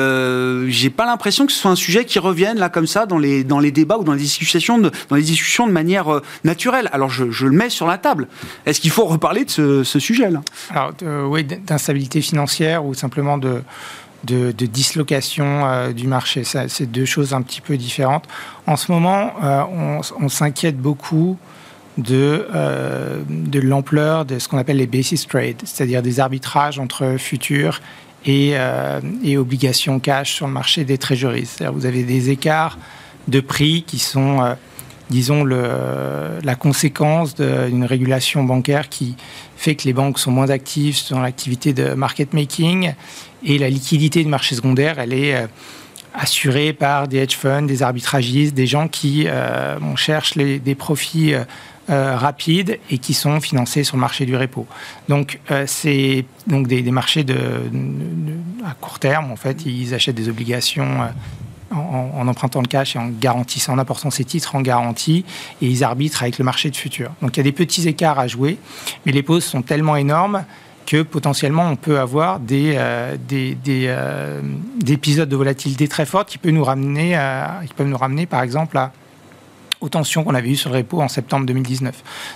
j'ai 0.70 0.90
pas 0.90 1.06
l'impression 1.06 1.46
que 1.46 1.52
ce 1.52 1.58
soit 1.58 1.70
un 1.70 1.76
sujet 1.76 2.04
qui 2.04 2.18
revienne 2.18 2.58
là 2.58 2.68
comme 2.68 2.86
ça 2.86 3.06
dans 3.06 3.18
les, 3.18 3.44
dans 3.44 3.60
les 3.60 3.70
débats 3.70 3.98
ou 3.98 4.04
dans 4.04 4.14
les 4.14 4.20
discussions 4.20 4.78
de, 4.78 4.90
dans 5.08 5.16
les 5.16 5.22
discussions 5.22 5.66
de 5.66 5.72
manière 5.72 6.20
naturelle. 6.44 6.88
Alors 6.92 7.10
je, 7.10 7.24
le 7.24 7.52
mets 7.52 7.70
sur 7.70 7.86
la 7.86 7.98
table. 7.98 8.28
Est-ce 8.66 8.80
qu'il 8.80 8.90
faut 8.90 9.04
reparler 9.06 9.44
de 9.44 9.50
ce, 9.50 9.84
ce 9.84 9.98
sujet-là? 9.98 10.40
Alors 10.70 10.92
oui, 11.28 11.44
d'instabilité 11.44 12.20
financière 12.20 12.84
ou 12.84 12.94
simplement 12.94 13.38
de 13.38 13.62
de, 14.24 14.66
dislocation 14.66 15.66
euh, 15.66 15.92
du 15.92 16.06
marché. 16.06 16.44
C'est 16.44 16.90
deux 16.90 17.04
choses 17.04 17.32
un 17.32 17.42
petit 17.42 17.60
peu 17.60 17.76
différentes. 17.76 18.24
En 18.66 18.76
ce 18.76 18.92
moment, 18.92 19.32
euh, 19.42 19.62
on, 20.18 20.28
s'inquiète 20.28 20.78
beaucoup 20.78 21.38
de, 21.98 22.46
euh, 22.54 23.20
de 23.28 23.60
l'ampleur 23.60 24.24
de 24.24 24.38
ce 24.38 24.48
qu'on 24.48 24.58
appelle 24.58 24.78
les 24.78 24.86
basis 24.86 25.26
trade, 25.26 25.56
c'est-à-dire 25.64 26.02
des 26.02 26.20
arbitrages 26.20 26.78
entre 26.78 27.16
futurs 27.18 27.80
et, 28.26 28.52
et, 29.24 29.38
obligations 29.38 29.98
cash 29.98 30.34
sur 30.34 30.46
le 30.46 30.52
marché 30.52 30.84
des 30.84 30.98
treasuries. 30.98 31.48
Vous 31.72 31.86
avez 31.86 32.02
des 32.02 32.28
écarts 32.28 32.76
de 33.28 33.40
prix 33.40 33.82
qui 33.86 33.98
sont, 33.98 34.56
disons, 35.08 35.42
le, 35.42 36.38
la 36.44 36.54
conséquence 36.54 37.34
d'une 37.34 37.86
régulation 37.86 38.44
bancaire 38.44 38.90
qui 38.90 39.16
fait 39.56 39.74
que 39.74 39.84
les 39.84 39.92
banques 39.92 40.18
sont 40.18 40.30
moins 40.30 40.48
actives 40.48 40.98
dans 41.10 41.20
l'activité 41.20 41.72
de 41.72 41.92
market 41.92 42.32
making 42.32 42.94
et 43.44 43.58
la 43.58 43.68
liquidité 43.68 44.22
du 44.22 44.28
marché 44.28 44.54
secondaire, 44.54 44.98
elle 44.98 45.12
est 45.12 45.34
euh, 45.34 45.46
assurée 46.14 46.72
par 46.72 47.08
des 47.08 47.18
hedge 47.18 47.36
funds, 47.36 47.62
des 47.62 47.82
arbitragistes, 47.82 48.54
des 48.54 48.66
gens 48.66 48.88
qui 48.88 49.28
euh, 49.28 49.78
cherchent 49.96 50.36
des 50.36 50.74
profits 50.74 51.34
euh, 51.90 52.16
rapides 52.16 52.78
et 52.90 52.98
qui 52.98 53.14
sont 53.14 53.40
financés 53.40 53.84
sur 53.84 53.96
le 53.96 54.00
marché 54.00 54.26
du 54.26 54.36
repo. 54.36 54.66
Donc, 55.08 55.40
c'est 55.66 56.24
donc 56.46 56.66
des, 56.66 56.82
marchés 56.90 57.24
de, 57.24 57.36
à 58.64 58.74
court 58.74 58.98
terme. 58.98 59.32
En 59.32 59.36
fait, 59.36 59.66
ils 59.66 59.94
achètent 59.94 60.16
des 60.16 60.28
obligations 60.28 61.00
en, 61.70 62.26
empruntant 62.26 62.60
le 62.60 62.66
cash 62.66 62.96
et 62.96 62.98
en 62.98 63.08
garantissant, 63.08 63.74
en 63.74 63.78
apportant 63.78 64.10
ces 64.10 64.24
titres 64.24 64.54
en 64.54 64.60
garantie, 64.60 65.24
et 65.62 65.66
ils 65.66 65.84
arbitrent 65.84 66.22
avec 66.22 66.38
le 66.38 66.44
marché 66.44 66.70
de 66.70 66.76
futur. 66.76 67.10
Donc 67.22 67.36
il 67.36 67.38
y 67.38 67.40
a 67.40 67.44
des 67.44 67.52
petits 67.52 67.86
écarts 67.88 68.18
à 68.18 68.26
jouer, 68.26 68.58
mais 69.06 69.12
les 69.12 69.22
pauses 69.22 69.44
sont 69.44 69.62
tellement 69.62 69.96
énormes 69.96 70.44
que 70.86 71.02
potentiellement 71.02 71.68
on 71.70 71.76
peut 71.76 72.00
avoir 72.00 72.40
des, 72.40 72.74
euh, 72.76 73.16
des, 73.28 73.56
euh, 73.66 74.40
des, 74.82 74.92
épisodes 74.92 75.28
de 75.28 75.36
volatilité 75.36 75.86
très 75.86 76.06
fortes 76.06 76.28
qui 76.28 76.38
peuvent 76.38 76.52
nous 76.52 76.64
ramener, 76.64 77.16
qui 77.66 77.74
peuvent 77.74 77.86
nous 77.86 77.96
ramener 77.96 78.26
par 78.26 78.42
exemple 78.42 78.76
à 78.76 78.92
aux 79.80 79.88
tensions 79.88 80.24
qu'on 80.24 80.34
avait 80.34 80.50
eues 80.50 80.56
sur 80.56 80.70
le 80.70 80.78
repo 80.78 81.00
en 81.00 81.08
septembre 81.08 81.46
2019. 81.46 81.94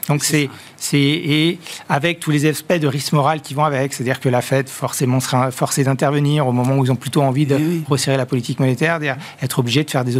Donc 0.08 0.24
c'est 0.24 0.48
c'est 0.76 0.98
et 0.98 1.58
avec 1.88 2.20
tous 2.20 2.30
les 2.30 2.46
aspects 2.46 2.74
de 2.74 2.86
risque 2.86 3.12
moral 3.12 3.40
qui 3.40 3.54
vont 3.54 3.64
avec, 3.64 3.92
c'est-à-dire 3.92 4.20
que 4.20 4.28
la 4.28 4.42
Fed 4.42 4.68
forcément 4.68 5.20
sera 5.20 5.50
forcée 5.50 5.84
d'intervenir 5.84 6.46
au 6.46 6.52
moment 6.52 6.76
où 6.76 6.84
ils 6.84 6.92
ont 6.92 6.96
plutôt 6.96 7.22
envie 7.22 7.46
de 7.46 7.58
resserrer 7.88 8.16
la 8.16 8.26
politique 8.26 8.60
monétaire, 8.60 8.98
être 9.42 9.58
obligé 9.58 9.84
de 9.84 9.90
faire 9.90 10.04
des, 10.04 10.14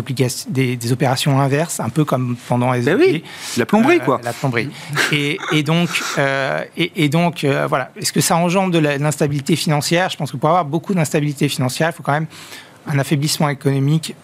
des, 0.49 0.77
des, 0.77 0.93
opérations 0.93 1.41
inverses, 1.41 1.81
un 1.81 1.89
peu 1.89 2.05
comme 2.05 2.37
pendant 2.49 2.73
les 2.73 2.83
ben 2.83 2.99
oui, 2.99 3.25
la 3.57 3.67
plomberie 3.67 4.01
quoi. 4.01 4.19
Euh, 4.21 4.25
la 4.25 4.33
plomberie. 4.33 4.69
et, 5.13 5.39
et, 5.53 5.63
donc 5.63 5.89
euh, 6.19 6.63
et, 6.77 6.93
et, 6.97 7.09
donc 7.09 7.45
euh, 7.45 7.67
voilà, 7.67 7.91
est-ce 7.97 8.13
que 8.13 8.21
ça 8.21 8.37
engendre 8.37 8.71
de 8.73 8.79
l'instabilité 8.79 9.57
financière? 9.57 10.11
Je 10.11 10.17
pense 10.17 10.33
que 10.33 10.37
pour 10.37 10.49
avoir 10.49 10.65
beaucoup 10.65 10.95
d'instabilité 10.95 11.49
financière, 11.49 11.91
il 11.91 11.97
faut 11.97 12.03
quand 12.03 12.13
même 12.13 12.27
un 12.87 12.99
affaiblissement 12.99 13.49
économique 13.49 14.15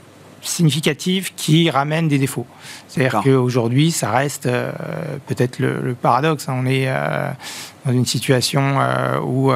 significative 0.42 1.34
qui 1.34 1.70
ramène 1.70 2.08
des 2.08 2.18
défauts. 2.18 2.46
C'est-à-dire 2.88 3.20
qu'aujourd'hui, 3.22 3.90
ça 3.90 4.10
reste 4.10 4.46
euh, 4.46 4.72
peut-être 5.26 5.58
le, 5.58 5.94
paradoxe. 5.94 6.48
Hein. 6.48 6.56
On 6.58 6.66
est 6.66 6.84
euh, 6.88 7.30
dans 7.86 7.92
une 7.92 8.06
situation 8.06 8.80
euh, 8.80 9.20
où, 9.20 9.52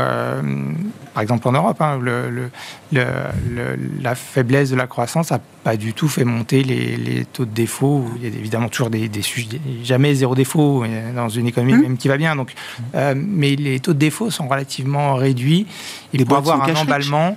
par 1.15 1.23
exemple 1.23 1.49
en 1.49 1.53
Europe, 1.53 1.81
hein, 1.81 1.99
le, 2.01 2.51
la 2.93 4.15
faiblesse 4.15 4.71
de 4.71 4.77
la 4.77 4.87
croissance 4.87 5.31
n'a 5.31 5.41
pas 5.65 5.77
du 5.77 5.95
tout 5.95 6.09
fait 6.09 6.25
monter 6.25 6.63
les, 6.63 7.25
taux 7.25 7.45
de 7.45 7.51
défaut. 7.51 8.05
Il 8.17 8.23
y 8.23 8.27
a 8.27 8.39
évidemment 8.39 8.69
toujours 8.69 8.91
des, 8.91 9.11
sujets, 9.23 9.61
jamais 9.83 10.15
zéro 10.15 10.35
défaut 10.35 10.85
dans 11.15 11.29
une 11.29 11.47
économie 11.47 11.75
mmh. 11.75 11.83
même 11.83 11.97
qui 11.97 12.09
va 12.09 12.17
bien. 12.17 12.37
Donc, 12.37 12.55
mais 12.95 13.57
les 13.57 13.81
taux 13.81 13.95
de 13.95 13.99
défaut 13.99 14.31
sont 14.31 14.47
relativement 14.47 15.15
réduits. 15.15 15.67
Il 16.13 16.25
faut 16.25 16.35
avoir 16.37 16.63
un 16.63 16.75
emballement. 16.77 17.37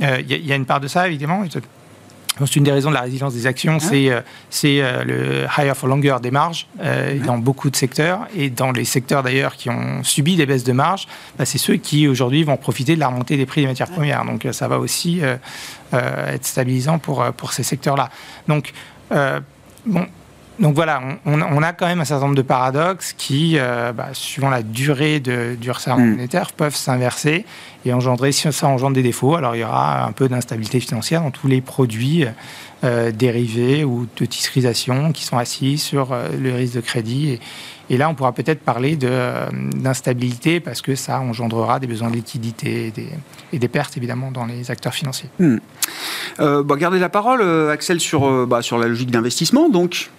Il 0.00 0.30
y, 0.30 0.46
y, 0.46 0.52
a 0.52 0.56
une 0.56 0.64
part 0.64 0.80
de 0.80 0.88
ça, 0.88 1.06
évidemment. 1.06 1.44
C'est 2.46 2.56
une 2.56 2.64
des 2.64 2.72
raisons 2.72 2.90
de 2.90 2.94
la 2.94 3.02
résilience 3.02 3.34
des 3.34 3.46
actions, 3.46 3.78
ah. 3.80 3.84
c'est 3.84 4.10
euh, 4.10 4.20
euh, 4.64 5.04
le 5.04 5.46
higher 5.58 5.74
for 5.74 5.88
longer 5.88 6.16
des 6.22 6.30
marges 6.30 6.66
euh, 6.80 7.18
dans 7.24 7.38
beaucoup 7.38 7.70
de 7.70 7.76
secteurs. 7.76 8.26
Et 8.36 8.50
dans 8.50 8.72
les 8.72 8.84
secteurs 8.84 9.22
d'ailleurs 9.22 9.56
qui 9.56 9.70
ont 9.70 10.02
subi 10.02 10.36
des 10.36 10.46
baisses 10.46 10.64
de 10.64 10.72
marge, 10.72 11.06
bah, 11.38 11.44
c'est 11.44 11.58
ceux 11.58 11.76
qui 11.76 12.08
aujourd'hui 12.08 12.44
vont 12.44 12.56
profiter 12.56 12.94
de 12.94 13.00
la 13.00 13.08
remontée 13.08 13.36
des 13.36 13.46
prix 13.46 13.62
des 13.62 13.66
matières 13.66 13.90
premières. 13.90 14.24
Donc 14.24 14.46
ça 14.52 14.68
va 14.68 14.78
aussi 14.78 15.20
être 15.92 16.46
stabilisant 16.46 16.98
pour, 16.98 17.24
pour 17.36 17.52
ces 17.52 17.62
secteurs-là. 17.62 18.10
Donc, 18.48 18.72
bon, 19.10 20.06
donc 20.60 20.74
voilà, 20.74 21.00
on, 21.26 21.62
a 21.62 21.72
quand 21.72 21.86
même 21.86 22.00
un 22.00 22.04
certain 22.04 22.26
nombre 22.26 22.36
de 22.36 22.42
paradoxes 22.42 23.14
qui, 23.16 23.56
bah, 23.58 24.08
suivant 24.12 24.50
la 24.50 24.62
durée 24.62 25.18
de, 25.18 25.56
du 25.60 25.70
resserrement 25.70 26.04
hmm. 26.04 26.10
monétaire, 26.10 26.52
peuvent 26.52 26.76
s'inverser 26.76 27.44
et 27.84 27.92
engendrer, 27.94 28.32
si 28.32 28.50
ça 28.52 28.68
engendre 28.68 28.94
des 28.94 29.02
défauts, 29.02 29.36
alors 29.36 29.56
il 29.56 29.60
y 29.60 29.64
aura 29.64 30.04
un 30.04 30.12
peu 30.12 30.28
d'instabilité 30.28 30.80
financière 30.80 31.22
dans 31.22 31.30
tous 31.30 31.48
les 31.48 31.60
produits 31.60 32.26
euh, 32.82 33.10
dérivés 33.10 33.84
ou 33.84 34.06
de 34.16 34.24
titrisation 34.24 35.12
qui 35.12 35.24
sont 35.24 35.36
assis 35.36 35.76
sur 35.76 36.12
euh, 36.12 36.28
le 36.38 36.54
risque 36.54 36.76
de 36.76 36.80
crédit. 36.80 37.38
Et, 37.90 37.98
là, 37.98 38.08
on 38.08 38.14
pourra 38.14 38.32
peut-être 38.32 38.60
parler 38.60 38.98
euh, 39.02 39.46
d'instabilité 39.74 40.60
parce 40.60 40.80
que 40.80 40.94
ça 40.94 41.20
engendrera 41.20 41.78
des 41.78 41.86
besoins 41.86 42.08
de 42.08 42.16
liquidité 42.16 42.92
et 43.52 43.58
des, 43.58 43.68
pertes, 43.68 43.98
évidemment, 43.98 44.30
dans 44.30 44.46
les 44.46 44.70
acteurs 44.70 44.94
financiers. 44.94 45.28
Hmm. 45.38 45.58
Bah, 46.38 46.76
gardez 46.76 46.98
la 46.98 47.08
parole, 47.10 47.42
Axel, 47.70 48.00
sur, 48.00 48.46
bah, 48.46 48.62
sur 48.62 48.78
la 48.78 48.88
logique 48.88 49.10
d'investissement. 49.10 49.68
Donc, 49.68 50.10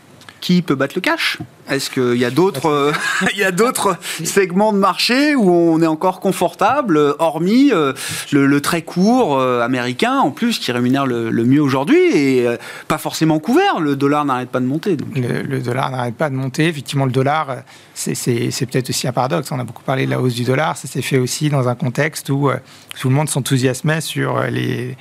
qui 0.41 0.61
peut 0.61 0.75
battre 0.75 0.95
le 0.95 1.01
cash? 1.01 1.37
Est-ce 1.71 1.89
qu'il 1.89 2.17
y 2.17 2.25
a 2.25 2.31
d'autres, 2.31 2.67
euh, 2.67 2.91
il 3.33 3.39
y 3.39 3.43
a 3.45 3.51
d'autres 3.51 3.97
segments 4.25 4.73
de 4.73 4.77
marché 4.77 5.35
où 5.35 5.49
on 5.49 5.81
est 5.81 5.87
encore 5.87 6.19
confortable, 6.19 7.15
hormis 7.19 7.71
euh, 7.71 7.93
le, 8.31 8.59
très 8.59 8.81
court 8.81 9.39
euh, 9.39 9.61
américain, 9.61 10.17
en 10.19 10.31
plus, 10.31 10.59
qui 10.59 10.71
rémunère 10.71 11.05
le, 11.05 11.31
mieux 11.31 11.61
aujourd'hui 11.61 11.97
et 11.97 12.45
pas 12.87 12.97
forcément 12.97 13.39
couvert. 13.39 13.79
Le 13.79 13.95
dollar 13.95 14.25
n'arrête 14.25 14.49
pas 14.49 14.59
de 14.59 14.65
monter. 14.65 14.97
Le, 15.15 15.59
dollar 15.59 15.89
n'arrête 15.89 16.15
pas 16.15 16.29
de 16.29 16.35
monter. 16.35 16.67
Effectivement, 16.67 17.05
le 17.05 17.11
dollar, 17.11 17.63
c'est, 17.93 18.13
peut-être 18.13 18.89
aussi 18.89 19.07
un 19.07 19.11
paradoxe. 19.11 19.51
On 19.51 19.59
a 19.59 19.63
beaucoup 19.63 19.83
parlé 19.83 20.05
de 20.05 20.11
la 20.11 20.21
hausse 20.21 20.35
du 20.35 20.43
dollar. 20.43 20.77
Ça 20.77 20.87
s'est 20.87 21.01
fait 21.01 21.17
aussi 21.17 21.49
dans 21.49 21.67
un 21.67 21.75
contexte 21.75 22.29
où 22.29 22.51
tout 22.99 23.09
le 23.09 23.15
monde 23.15 23.29
s'enthousiasmait 23.29 24.01
sur 24.01 24.41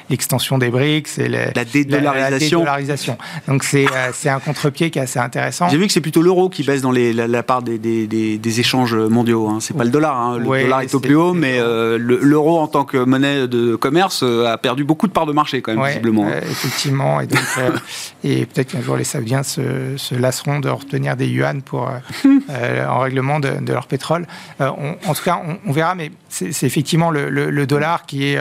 l'extension 0.08 0.56
des 0.56 0.70
BRICS 0.70 1.18
et 1.18 1.28
la, 1.28 1.64
dédollarisation. 1.64 2.64
Donc 3.46 3.64
c'est, 3.64 3.86
c'est 4.14 4.30
un 4.30 4.40
contre-pied 4.40 4.90
qui 4.90 4.98
est 4.98 5.02
assez 5.02 5.18
intéressant. 5.18 5.68
J'ai 5.68 5.76
vu 5.76 5.86
que 5.86 5.92
c'est 5.92 6.00
plutôt 6.00 6.22
l'euro 6.22 6.48
qui 6.48 6.59
baisse 6.62 6.82
dans 6.82 6.90
les, 6.90 7.12
la, 7.12 7.42
part 7.42 7.62
des, 7.62 7.78
des, 7.78 8.06
des, 8.06 8.60
échanges 8.60 8.94
mondiaux. 8.94 9.48
Hein. 9.48 9.58
C'est 9.60 9.76
pas 9.76 9.84
le 9.84 9.90
dollar. 9.90 10.16
Hein. 10.16 10.38
Le 10.38 10.44
dollar 10.44 10.80
est 10.82 10.94
au 10.94 11.00
plus 11.00 11.14
haut, 11.14 11.32
mais 11.32 11.58
euh, 11.58 11.98
l'euro 11.98 12.58
en 12.58 12.66
tant 12.66 12.84
que 12.84 12.98
monnaie 12.98 13.48
de 13.48 13.76
commerce 13.76 14.22
euh, 14.22 14.46
a 14.46 14.58
perdu 14.58 14.84
beaucoup 14.84 15.06
de 15.06 15.12
parts 15.12 15.26
de 15.26 15.32
marché 15.32 15.62
quand 15.62 15.74
même, 15.74 15.86
visiblement. 15.86 16.26
Euh, 16.28 16.40
effectivement. 16.42 17.20
Et, 17.20 17.28
et 18.24 18.46
peut-être 18.46 18.72
qu'un 18.72 18.82
jour 18.82 18.96
les 18.96 19.04
Saoudiens 19.04 19.42
se, 19.42 19.96
se, 19.96 20.14
lasseront 20.14 20.60
de 20.60 20.68
retenir 20.68 21.16
des 21.16 21.26
yuan 21.26 21.62
pour, 21.62 21.90
en 22.88 22.98
règlement 22.98 23.40
de, 23.40 23.72
leur 23.72 23.86
pétrole. 23.86 24.26
en 24.58 25.14
tout 25.14 25.22
cas, 25.24 25.40
on, 25.66 25.72
verra, 25.72 25.94
mais 25.94 26.10
c'est 26.28 26.64
effectivement 26.64 27.10
le, 27.10 27.28
le, 27.28 27.66
dollar 27.66 28.06
qui 28.06 28.24
est 28.24 28.38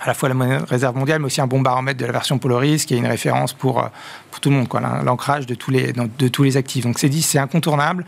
à 0.00 0.06
la 0.06 0.14
fois 0.14 0.28
la 0.28 0.34
monnaie 0.34 0.58
réserve 0.58 0.96
mondiale, 0.96 1.20
mais 1.20 1.26
aussi 1.26 1.40
un 1.40 1.46
bon 1.46 1.60
baromètre 1.60 1.98
de 1.98 2.06
la 2.06 2.12
version 2.12 2.38
Polaris, 2.38 2.84
qui 2.86 2.94
est 2.94 2.98
une 2.98 3.06
référence 3.06 3.52
pour, 3.52 3.80
euh, 3.80 3.88
pour 4.30 4.40
tout 4.40 4.50
le 4.50 4.56
monde, 4.56 4.68
l'ancrage 5.04 5.46
de, 5.46 5.54
tous 5.54 5.70
les, 5.70 5.92
de 5.92 6.28
tous 6.28 6.42
les 6.44 6.56
actifs. 6.56 6.84
Donc 6.84 6.98
c'est 6.98 7.08
dit, 7.08 7.22
c'est 7.22 7.38
incontournable. 7.38 8.04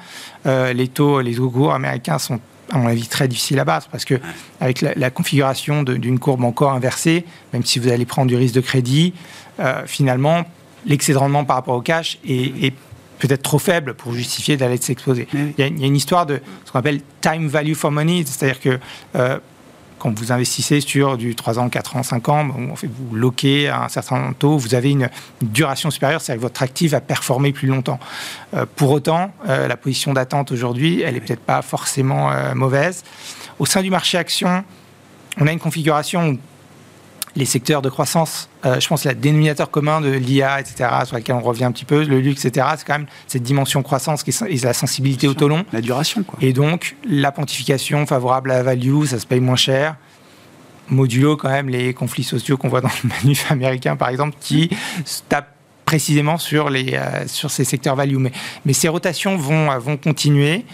Euh, 0.47 0.73
les 0.73 0.89
taux, 0.89 1.21
les 1.21 1.35
taux 1.35 1.51
courts 1.51 1.75
américains 1.75 2.19
sont 2.19 2.41
à 2.73 2.79
mon 2.79 2.87
avis, 2.87 3.09
très 3.09 3.27
difficiles 3.27 3.59
à 3.59 3.65
battre 3.65 3.89
parce 3.91 4.05
que 4.05 4.15
avec 4.61 4.81
la, 4.81 5.11
configuration 5.11 5.83
d'une 5.83 6.21
courbe 6.21 6.45
encore 6.45 6.71
inversée, 6.73 7.25
même 7.53 7.65
si 7.65 7.81
vous 7.81 7.89
allez 7.89 8.07
prendre 8.07 8.29
du 8.29 8.37
risque 8.37 8.55
de 8.55 8.61
crédit, 8.61 9.13
euh, 9.59 9.83
finalement, 9.87 10.45
l'excès 10.87 11.13
de 11.13 11.19
rendement 11.19 11.45
par 11.45 11.57
rapport 11.57 11.75
au 11.75 11.81
cash 11.81 12.19
est, 12.25 12.73
peut-être 13.19 13.43
trop 13.43 13.59
faible 13.59 13.93
pour 13.95 14.15
justifier 14.15 14.57
d'aller 14.57 14.79
s'exposer. 14.79 15.29
Il, 15.35 15.53
y 15.59 15.63
a 15.63 15.67
une 15.67 15.97
histoire 15.97 16.25
de 16.25 16.41
ce 16.65 16.73
qu'on 16.73 16.79
appelle 16.79 17.03
time 17.21 17.49
value 17.49 17.75
for 17.75 17.91
money, 17.91 18.25
c'est-à-dire 18.25 18.61
que 18.61 18.79
quand 20.01 20.19
vous 20.19 20.33
investissez 20.33 20.81
sur 20.81 21.17
du 21.17 21.37
3 21.37 21.59
ans, 21.59 21.69
4 21.69 21.97
ans, 21.97 22.03
5 22.03 22.29
ans, 22.29 22.49
vous 22.49 23.15
loquez 23.15 23.69
à 23.69 23.85
un 23.85 23.89
certain 23.89 24.33
taux, 24.37 24.57
vous 24.57 24.75
avez 24.75 24.91
une, 24.91 25.09
duration 25.43 25.91
supérieure, 25.91 26.21
c'est-à-dire 26.21 26.41
que 26.41 26.47
votre 26.47 26.63
actif 26.63 26.93
va 26.93 27.01
performer 27.01 27.53
plus 27.53 27.69
longtemps. 27.69 28.01
Euh, 28.55 28.67
pour 28.77 28.91
autant, 28.91 29.33
euh, 29.49 29.69
la 29.69 29.77
position 29.77 30.13
d'attente 30.13 30.51
aujourd'hui, 30.51 31.03
elle 31.03 31.15
n'est 31.15 31.21
peut-être 31.21 31.41
pas 31.41 31.63
forcément 31.63 32.33
euh, 32.33 32.55
mauvaise. 32.55 33.05
Au 33.59 33.67
sein 33.67 33.83
du 33.83 33.91
marché 33.91 34.19
action, 34.19 34.65
on 35.39 35.47
a 35.47 35.53
une 35.53 35.61
configuration 35.61 36.31
où 36.31 36.39
les 37.37 37.45
secteurs 37.45 37.83
de 37.83 37.89
croissance, 37.89 38.49
je 38.65 38.87
pense 38.87 39.05
la 39.05 39.15
dénominateur 39.15 39.71
commun 39.71 40.01
de 40.01 40.11
l'IA, 40.11 40.61
etc., 40.61 40.89
sur 41.05 41.15
laquelle 41.17 41.37
on 41.37 41.41
revient 41.41 41.65
un 41.65 41.73
petit 41.73 41.85
peu, 41.85 42.05
le 42.05 42.21
luxe, 42.21 42.45
etc., 42.45 42.67
c'est 42.77 42.87
quand 42.87 42.99
même 42.99 43.07
cette 43.27 43.43
dimension 43.43 43.83
croissance 43.83 44.23
qui 44.23 44.31
est 44.31 44.65
la 44.65 44.73
sensibilité 44.73 45.29
au 45.29 45.35
taux 45.35 45.49
long. 45.49 45.65
La 45.73 45.81
duration, 45.81 46.23
quoi. 46.23 46.39
Et 46.43 46.53
donc, 46.53 46.97
la 47.09 47.33
pontification 47.33 48.05
favorable 48.07 48.51
à 48.51 48.57
la 48.57 48.63
value, 48.63 49.05
ça 49.05 49.19
se 49.19 49.27
paye 49.27 49.41
moins 49.41 49.57
cher 49.57 49.97
modulo 50.91 51.37
quand 51.37 51.49
même 51.49 51.69
les 51.69 51.95
conflits 51.95 52.25
sociaux 52.25 52.57
qu'on 52.57 52.69
voit 52.69 52.81
dans 52.81 52.91
le 53.03 53.09
manuf 53.09 53.51
américain, 53.51 53.97
par 53.97 54.09
exemple, 54.09 54.37
qui 54.41 54.71
tapent 55.29 55.55
précisément 55.85 56.39
sur, 56.39 56.71
les, 56.71 56.95
euh, 56.95 57.27
sur 57.27 57.51
ces 57.51 57.65
secteurs 57.65 57.97
value. 57.97 58.17
Mais, 58.17 58.33
mais 58.65 58.73
ces 58.73 58.89
rotations 58.89 59.37
vont, 59.37 59.77
vont 59.79 59.97
continuer. 59.97 60.65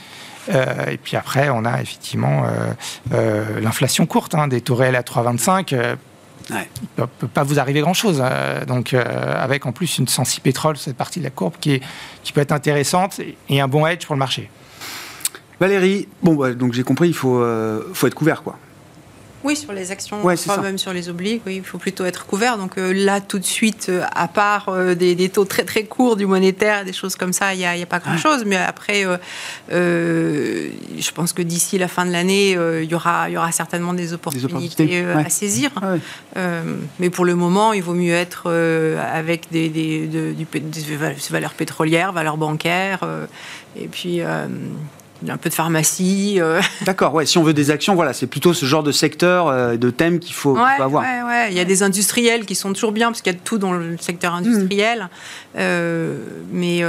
Euh, 0.48 0.90
et 0.90 0.96
puis 0.96 1.16
après, 1.16 1.48
on 1.48 1.64
a 1.64 1.80
effectivement 1.80 2.44
euh, 3.12 3.61
l'inflation 3.61 4.07
courte, 4.07 4.34
hein, 4.34 4.48
des 4.48 4.61
taux 4.61 4.74
réels 4.74 4.96
à 4.96 5.02
3,25. 5.02 5.96
Ouais. 6.51 6.68
Il 6.99 7.03
ne 7.03 7.07
peut 7.07 7.28
pas 7.28 7.42
vous 7.42 7.59
arriver 7.59 7.80
grand-chose. 7.80 8.22
donc, 8.66 8.94
avec 8.94 9.66
en 9.66 9.72
plus 9.72 9.99
une 9.99 10.09
sensi 10.09 10.40
pétrole, 10.40 10.76
cette 10.76 10.97
partie 10.97 11.18
de 11.18 11.24
la 11.24 11.30
courbe 11.30 11.55
qui, 11.61 11.72
est, 11.72 11.82
qui 12.22 12.32
peut 12.32 12.40
être 12.40 12.53
intéressante 12.53 13.20
et 13.49 13.61
un 13.61 13.68
bon 13.68 13.86
edge 13.86 14.07
pour 14.07 14.14
le 14.14 14.20
marché. 14.20 14.51
Valérie, 15.59 16.07
bon, 16.22 16.34
bah, 16.34 16.53
donc 16.53 16.72
j'ai 16.74 16.82
compris, 16.82 17.09
il 17.09 17.14
faut, 17.14 17.44
faut 17.94 18.07
être 18.07 18.14
couvert, 18.14 18.42
quoi. 18.42 18.59
Oui, 19.45 19.55
sur 19.55 19.72
les 19.72 19.93
actions, 19.93 20.18
même 20.62 20.78
sur 20.78 20.93
les 20.93 21.09
obliques, 21.09 21.43
oui, 21.47 21.57
il 21.57 21.64
faut 21.64 21.78
plutôt 21.78 22.05
être 22.05 22.26
couvert. 22.26 22.59
Donc 22.59 22.78
euh, 22.78 22.93
là, 22.93 23.20
tout 23.20 23.39
de 23.39 23.45
suite, 23.45 23.87
euh, 23.89 24.03
à 24.14 24.28
part 24.28 24.68
euh, 24.68 24.95
des, 24.95 25.28
taux 25.28 25.45
très 25.45 25.64
très 25.64 25.84
courts 25.84 26.16
du 26.16 26.26
monétaire, 26.26 26.84
des 26.84 26.93
choses 26.93 27.16
comme 27.16 27.32
ça, 27.32 27.55
il 27.55 27.59
n'y 27.59 27.64
a, 27.64 27.70
a, 27.70 27.87
pas 27.87 27.99
grand-chose. 27.99 28.45
Mais 28.47 28.57
après, 28.57 29.05
je 29.70 31.11
pense 31.14 31.32
que 31.32 31.43
d'ici 31.43 31.78
la 31.78 31.89
fin 31.89 32.07
de 32.07 32.12
l'année, 32.12 32.53
il 32.53 32.91
y, 32.91 32.95
aura, 32.95 33.30
y 33.30 33.37
aura 33.37 33.53
certainement 33.53 33.93
des 33.93 34.12
opportunités, 34.12 35.05
à 35.05 35.28
saisir. 35.28 35.70
mais 36.99 37.11
pour 37.11 37.24
le 37.24 37.34
moment, 37.34 37.72
il 37.72 37.82
vaut 37.82 37.95
mieux 37.95 38.14
être 38.14 38.51
avec 38.51 39.51
des, 39.51 39.68
des, 39.68 40.07
des, 40.07 40.47
valeurs 41.30 41.55
pétrolières, 41.55 42.12
valeurs 42.12 42.37
bancaires, 42.37 43.07
et 43.78 43.89
puis 43.89 44.22
un 45.28 45.36
peu 45.36 45.48
de 45.48 45.54
pharmacie. 45.54 46.36
Euh. 46.40 46.60
D'accord, 46.82 47.14
ouais. 47.14 47.26
Si 47.26 47.38
on 47.38 47.42
veut 47.42 47.54
des 47.54 47.70
actions, 47.70 47.94
voilà, 47.94 48.12
c'est 48.12 48.26
plutôt 48.26 48.54
ce 48.54 48.66
genre 48.66 48.82
de 48.82 48.92
secteur, 48.92 49.48
euh, 49.48 49.76
de 49.76 49.90
thème 49.90 50.18
qu'il 50.18 50.34
faut, 50.34 50.56
avoir. 50.56 51.02
Ouais, 51.02 51.22
ouais. 51.22 51.48
Il 51.50 51.56
y 51.56 51.60
a 51.60 51.64
des 51.64 51.82
industriels 51.82 52.46
qui 52.46 52.54
sont 52.54 52.72
toujours 52.72 52.92
bien 52.92 53.08
parce 53.08 53.22
qu'il 53.22 53.32
y 53.32 53.36
a 53.36 53.38
tout 53.38 53.58
dans 53.58 53.72
le 53.72 53.96
secteur 53.98 54.32
hmm. 54.32 54.38
industriel, 54.38 55.08
euh, 55.56 56.18
mais 56.50 56.82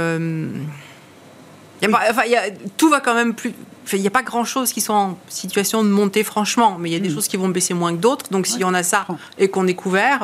tout 2.76 2.90
va 2.90 3.00
quand 3.00 3.14
même 3.14 3.34
plus. 3.34 3.54
Il 3.92 4.00
n'y 4.00 4.06
a 4.06 4.10
pas 4.10 4.22
grand-chose 4.22 4.72
qui 4.72 4.82
sont 4.82 4.92
en 4.92 5.18
situation 5.28 5.82
de 5.82 5.88
monter 5.88 6.22
franchement, 6.22 6.76
mais 6.78 6.90
il 6.90 6.92
y 6.92 6.96
a 6.96 6.98
des 6.98 7.08
hmm. 7.08 7.14
choses 7.14 7.28
qui 7.28 7.38
vont 7.38 7.48
baisser 7.48 7.72
moins 7.72 7.92
que 7.92 8.00
d'autres. 8.00 8.26
Donc 8.30 8.46
si 8.46 8.62
on 8.62 8.74
a 8.74 8.82
ça 8.82 9.06
et 9.38 9.48
qu'on 9.48 9.66
est 9.66 9.74
couvert, 9.74 10.20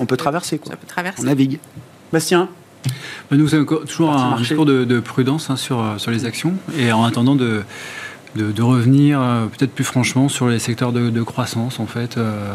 on 0.00 0.06
peut, 0.06 0.16
traverser. 0.16 0.58
Quoi. 0.58 0.72
Ça 0.72 0.76
peut 0.76 0.86
traverser. 0.86 1.20
On 1.22 1.26
navigue. 1.26 1.58
Bastien? 2.12 2.48
Nous, 3.30 3.48
c'est 3.48 3.64
toujours 3.86 4.12
un 4.12 4.36
discours 4.36 4.66
de, 4.66 5.00
prudence 5.00 5.50
hein, 5.50 5.56
sur, 5.56 5.80
euh, 5.80 5.98
sur 5.98 6.10
les 6.10 6.24
actions 6.24 6.54
et 6.78 6.92
en 6.92 7.04
attendant 7.04 7.36
de, 7.36 7.62
de, 8.36 8.62
revenir 8.62 9.20
euh, 9.20 9.46
peut-être 9.46 9.72
plus 9.72 9.84
franchement 9.84 10.28
sur 10.28 10.48
les 10.48 10.58
secteurs 10.58 10.92
de, 10.92 11.22
croissance 11.22 11.80
en 11.80 11.86
fait. 11.86 12.16
Euh, 12.16 12.54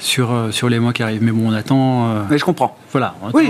sur, 0.00 0.48
sur 0.50 0.68
les 0.68 0.80
mois 0.80 0.92
qui 0.92 1.02
arrivent. 1.02 1.22
Mais 1.22 1.30
bon, 1.30 1.48
on 1.48 1.52
attend. 1.52 2.26
Mais 2.28 2.36
je 2.36 2.44
comprends. 2.44 2.76
Voilà. 2.92 3.14
On 3.22 3.30
oui, 3.30 3.48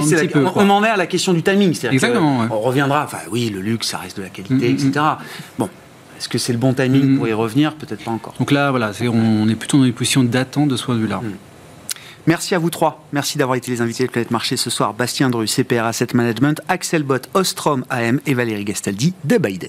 on, 0.55 0.71
en 0.71 0.85
est 0.85 0.89
à 0.89 0.97
la 0.97 1.07
question 1.07 1.33
du 1.33 1.43
timing. 1.43 1.71
Exactement. 1.71 2.47
On 2.49 2.61
reviendra. 2.61 3.03
Enfin, 3.05 3.19
oui, 3.33 3.51
le 3.53 3.61
luxe, 3.61 3.89
ça 3.89 3.99
reste 3.99 4.19
de 4.19 4.23
la 4.23 4.29
qualité, 4.29 4.55
mm, 4.55 4.59
mm, 4.59 4.75
etc. 4.75 4.91
Mm. 4.95 5.25
Bon, 5.59 5.69
est-ce 6.17 6.29
que 6.29 6.39
c'est 6.39 6.53
le 6.53 6.59
bon 6.59 6.73
timing 6.73 7.17
pour 7.17 7.27
y 7.27 7.33
revenir? 7.33 7.75
Peut-être 7.75 8.05
pas 8.05 8.13
encore. 8.13 8.35
Donc 8.39 8.53
là, 8.53 8.71
voilà, 8.71 8.93
on, 9.03 9.49
est 9.49 9.57
plutôt 9.57 9.79
dans 9.79 9.85
une 9.85 9.93
position 9.93 10.23
d'attente 10.23 10.69
de 10.69 10.77
ce 10.77 10.85
point 10.85 10.95
de 10.95 11.01
vue-là. 11.01 11.23
Merci 12.27 12.55
à 12.55 12.59
vous 12.59 12.71
trois. 12.71 13.05
Merci 13.13 13.39
d'avoir 13.39 13.57
été 13.57 13.71
les 13.71 13.81
invités 13.81 14.07
de 14.07 14.11
Planète 14.11 14.31
Marché 14.31 14.57
ce 14.57 14.71
soir. 14.71 14.95
Bastien 14.95 15.31
Dru, 15.31 15.47
CPR 15.47 15.85
Asset 15.85 16.09
Management, 16.15 16.61
Axel 16.69 17.03
Bott, 17.03 17.29
Ostrom 17.35 17.85
AM 17.91 18.21
et 18.27 18.35
Valérie 18.35 18.65
Gastaldi 18.65 19.15
de. 19.25 19.69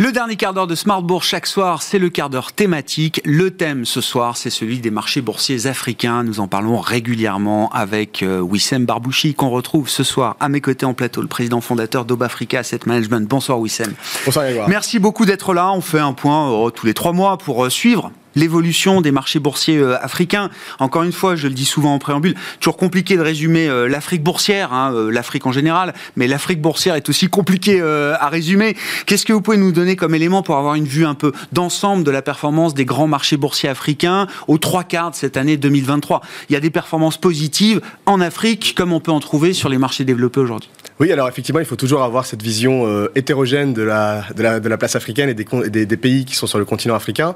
Le 0.00 0.12
dernier 0.12 0.36
quart 0.36 0.54
d'heure 0.54 0.66
de 0.66 0.74
Smart 0.74 1.02
Bourse 1.02 1.26
chaque 1.26 1.46
soir, 1.46 1.82
c'est 1.82 1.98
le 1.98 2.08
quart 2.08 2.30
d'heure 2.30 2.52
thématique. 2.52 3.20
Le 3.26 3.50
thème 3.50 3.84
ce 3.84 4.00
soir, 4.00 4.38
c'est 4.38 4.48
celui 4.48 4.78
des 4.78 4.90
marchés 4.90 5.20
boursiers 5.20 5.66
africains. 5.66 6.24
Nous 6.24 6.40
en 6.40 6.48
parlons 6.48 6.80
régulièrement 6.80 7.68
avec 7.68 8.22
euh, 8.22 8.40
Wissem 8.40 8.86
Barbouchi, 8.86 9.34
qu'on 9.34 9.50
retrouve 9.50 9.90
ce 9.90 10.02
soir 10.02 10.36
à 10.40 10.48
mes 10.48 10.62
côtés 10.62 10.86
en 10.86 10.94
plateau, 10.94 11.20
le 11.20 11.28
président 11.28 11.60
fondateur 11.60 12.06
d'Obafrica 12.06 12.60
Asset 12.60 12.80
Management. 12.86 13.28
Bonsoir 13.28 13.60
Wissem. 13.60 13.92
Bonsoir 14.24 14.46
Merci 14.68 15.00
beaucoup 15.00 15.26
d'être 15.26 15.52
là. 15.52 15.70
On 15.70 15.82
fait 15.82 15.98
un 15.98 16.14
point 16.14 16.50
euh, 16.50 16.70
tous 16.70 16.86
les 16.86 16.94
trois 16.94 17.12
mois 17.12 17.36
pour 17.36 17.66
euh, 17.66 17.68
suivre 17.68 18.10
l'évolution 18.34 19.00
des 19.00 19.12
marchés 19.12 19.38
boursiers 19.38 19.78
euh, 19.78 20.02
africains. 20.02 20.50
Encore 20.78 21.02
une 21.02 21.12
fois, 21.12 21.36
je 21.36 21.48
le 21.48 21.54
dis 21.54 21.64
souvent 21.64 21.94
en 21.94 21.98
préambule, 21.98 22.34
toujours 22.60 22.76
compliqué 22.76 23.16
de 23.16 23.22
résumer 23.22 23.68
euh, 23.68 23.88
l'Afrique 23.88 24.22
boursière, 24.22 24.72
hein, 24.72 24.92
euh, 24.94 25.10
l'Afrique 25.10 25.46
en 25.46 25.52
général, 25.52 25.94
mais 26.16 26.28
l'Afrique 26.28 26.60
boursière 26.60 26.94
est 26.94 27.08
aussi 27.08 27.28
compliqué 27.28 27.80
à 27.80 28.28
résumer. 28.28 28.76
Qu'est-ce 29.06 29.26
que 29.26 29.32
vous 29.32 29.40
pouvez 29.40 29.56
nous 29.56 29.72
donner 29.72 29.96
comme 29.96 30.14
élément 30.14 30.42
pour 30.42 30.56
avoir 30.56 30.74
une 30.74 30.84
vue 30.84 31.06
un 31.06 31.14
peu 31.14 31.32
d'ensemble 31.52 32.04
de 32.04 32.10
la 32.10 32.22
performance 32.22 32.74
des 32.74 32.84
grands 32.84 33.06
marchés 33.06 33.36
boursiers 33.36 33.68
africains 33.68 34.26
aux 34.48 34.58
trois 34.58 34.84
quarts 34.84 35.10
de 35.10 35.16
cette 35.16 35.36
année 35.36 35.56
2023 35.56 36.20
Il 36.48 36.52
y 36.52 36.56
a 36.56 36.60
des 36.60 36.70
performances 36.70 37.16
positives 37.16 37.80
en 38.06 38.20
Afrique, 38.20 38.74
comme 38.76 38.92
on 38.92 39.00
peut 39.00 39.12
en 39.12 39.20
trouver 39.20 39.52
sur 39.52 39.68
les 39.68 39.78
marchés 39.78 40.04
développés 40.04 40.40
aujourd'hui. 40.40 40.70
Oui, 41.00 41.10
alors 41.12 41.28
effectivement, 41.28 41.60
il 41.60 41.66
faut 41.66 41.76
toujours 41.76 42.02
avoir 42.02 42.26
cette 42.26 42.42
vision 42.42 43.08
hétérogène 43.14 43.72
de 43.72 43.82
la, 43.82 44.24
de 44.36 44.42
la, 44.42 44.60
de, 44.60 44.68
la, 44.68 44.76
place 44.76 44.96
africaine 44.96 45.30
et 45.30 45.34
des, 45.34 45.86
des, 45.86 45.96
pays 45.96 46.24
qui 46.24 46.34
sont 46.34 46.46
sur 46.46 46.58
le 46.58 46.64
continent 46.64 46.94
africain 46.94 47.34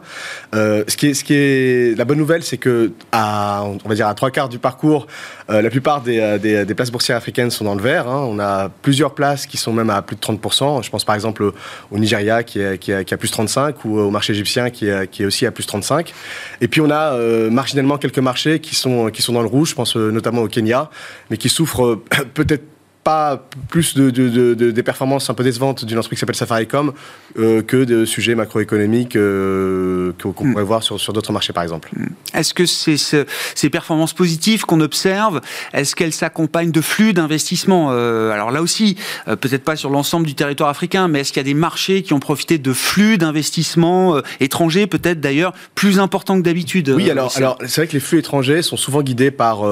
ce, 0.53 0.97
qui 0.97 1.09
est, 1.09 1.15
ce 1.15 1.25
qui 1.25 1.35
est 1.35 1.97
la 1.97 2.05
bonne 2.05 2.19
nouvelle, 2.19 2.43
c'est 2.43 2.59
que 2.59 2.93
à, 3.13 3.65
on 3.65 3.89
va 3.89 3.95
dire 3.95 4.07
à 4.07 4.15
trois 4.15 4.31
quarts 4.31 4.49
du 4.49 4.59
parcours, 4.59 5.07
euh, 5.51 5.61
la 5.61 5.71
plupart 5.71 6.03
euh, 6.07 6.39
des, 6.39 6.65
des, 6.65 6.75
places 6.75 6.91
boursières 6.91 7.19
africaines 7.19 7.51
sont 7.51 7.65
dans 7.65 7.75
le 7.75 7.83
vert. 7.83 8.09
Hein. 8.09 8.27
On 8.29 8.39
a 8.39 8.69
plusieurs 8.69 9.15
places 9.15 9.47
qui 9.47 9.57
sont 9.57 9.73
même 9.73 9.91
à 9.91 10.01
plus 10.01 10.17
de 10.17 10.21
30%. 10.21 10.83
Je 10.83 10.91
pense 10.91 11.05
par 11.05 11.15
exemple 11.15 11.53
au 11.91 11.99
Nigeria 11.99 12.43
qui 12.43 12.61
est, 12.61 12.79
qui, 12.79 12.93
a, 12.93 13.05
qui 13.05 13.13
a 13.13 13.17
plus 13.17 13.31
35 13.31 13.85
ou 13.85 13.99
au 13.99 14.11
marché 14.11 14.33
égyptien 14.33 14.71
qui 14.71 14.89
est, 14.89 15.09
qui 15.11 15.23
est 15.23 15.27
aussi 15.27 15.45
à 15.45 15.51
plus 15.51 15.67
35. 15.67 16.13
Et 16.61 16.69
puis 16.69 16.81
on 16.81 16.91
a 16.91 17.13
euh, 17.13 17.51
marginalement 17.51 17.99
quelques 17.99 18.19
marchés 18.19 18.59
qui 18.61 18.75
sont, 18.75 19.11
qui 19.11 19.23
sont 19.23 19.33
dans 19.33 19.43
le 19.43 19.49
rouge. 19.49 19.71
Je 19.71 19.75
pense 19.75 19.97
notamment 19.97 20.43
au 20.43 20.49
Kenya, 20.49 20.91
mais 21.31 21.37
qui 21.37 21.49
souffrent 21.49 22.01
peut-être 22.35 22.65
pas 23.05 23.47
plus 23.69 23.95
de, 23.95 24.55
des 24.55 24.83
performances 24.83 25.29
un 25.29 25.35
peu 25.35 25.45
décevantes 25.45 25.85
d'une 25.85 25.99
entreprise 25.99 26.17
qui 26.17 26.21
s'appelle 26.21 26.35
Safaricom 26.35 26.93
euh, 27.39 27.63
que 27.63 27.85
de 27.85 28.07
sujets 28.07 28.35
macroéconomiques 28.35 29.15
euh, 29.15 30.13
qu'on 30.19 30.31
hmm. 30.31 30.53
pourrait 30.53 30.65
voir 30.65 30.83
sur, 30.83 30.99
sur 30.99 31.13
d'autres 31.13 31.33
marchés, 31.33 31.53
par 31.53 31.63
exemple. 31.63 31.91
Hmm. 31.95 32.07
Est-ce 32.33 32.55
que 32.55 32.65
c'est 32.65 32.97
ces 32.97 33.71
performances 33.71 34.15
positives 34.15 34.65
qu'on 34.65 34.81
observe, 34.81 35.43
est-ce 35.75 35.95
qu'elles 35.95 36.15
s'accompagnent 36.15 36.71
de 36.71 36.81
flux 36.81 37.13
d'investissement 37.13 37.89
euh, 37.91 38.31
Alors 38.31 38.51
là 38.51 38.63
aussi, 38.63 38.97
peut-être 39.27 39.65
pas 39.65 39.77
sur 39.77 39.91
l'ensemble 39.91 40.27
du 40.27 40.35
territoire 40.35 40.71
africain, 40.71 41.07
mais 41.07 41.21
est-ce 41.21 41.33
qu'il 41.33 41.41
y 41.41 41.45
a 41.47 41.49
des 41.49 41.55
marchés 41.55 42.03
qui 42.03 42.15
ont 42.15 42.21
profité 42.21 42.57
de 42.57 42.73
flux 42.73 43.19
d'investissement 43.19 44.21
étrangers, 44.41 44.87
peut-être 44.87 45.21
d'ailleurs 45.21 45.53
plus 45.75 45.99
importants 45.99 46.39
que 46.39 46.45
d'habitude 46.45 46.89
Oui, 46.89 47.11
alors, 47.11 47.37
alors 47.37 47.59
c'est 47.67 47.83
vrai 47.83 47.87
que 47.87 47.93
les 47.93 48.01
flux 48.01 48.19
étrangers 48.19 48.63
sont 48.63 48.79
souvent 48.79 49.03
guidés 49.03 49.31
par 49.31 49.63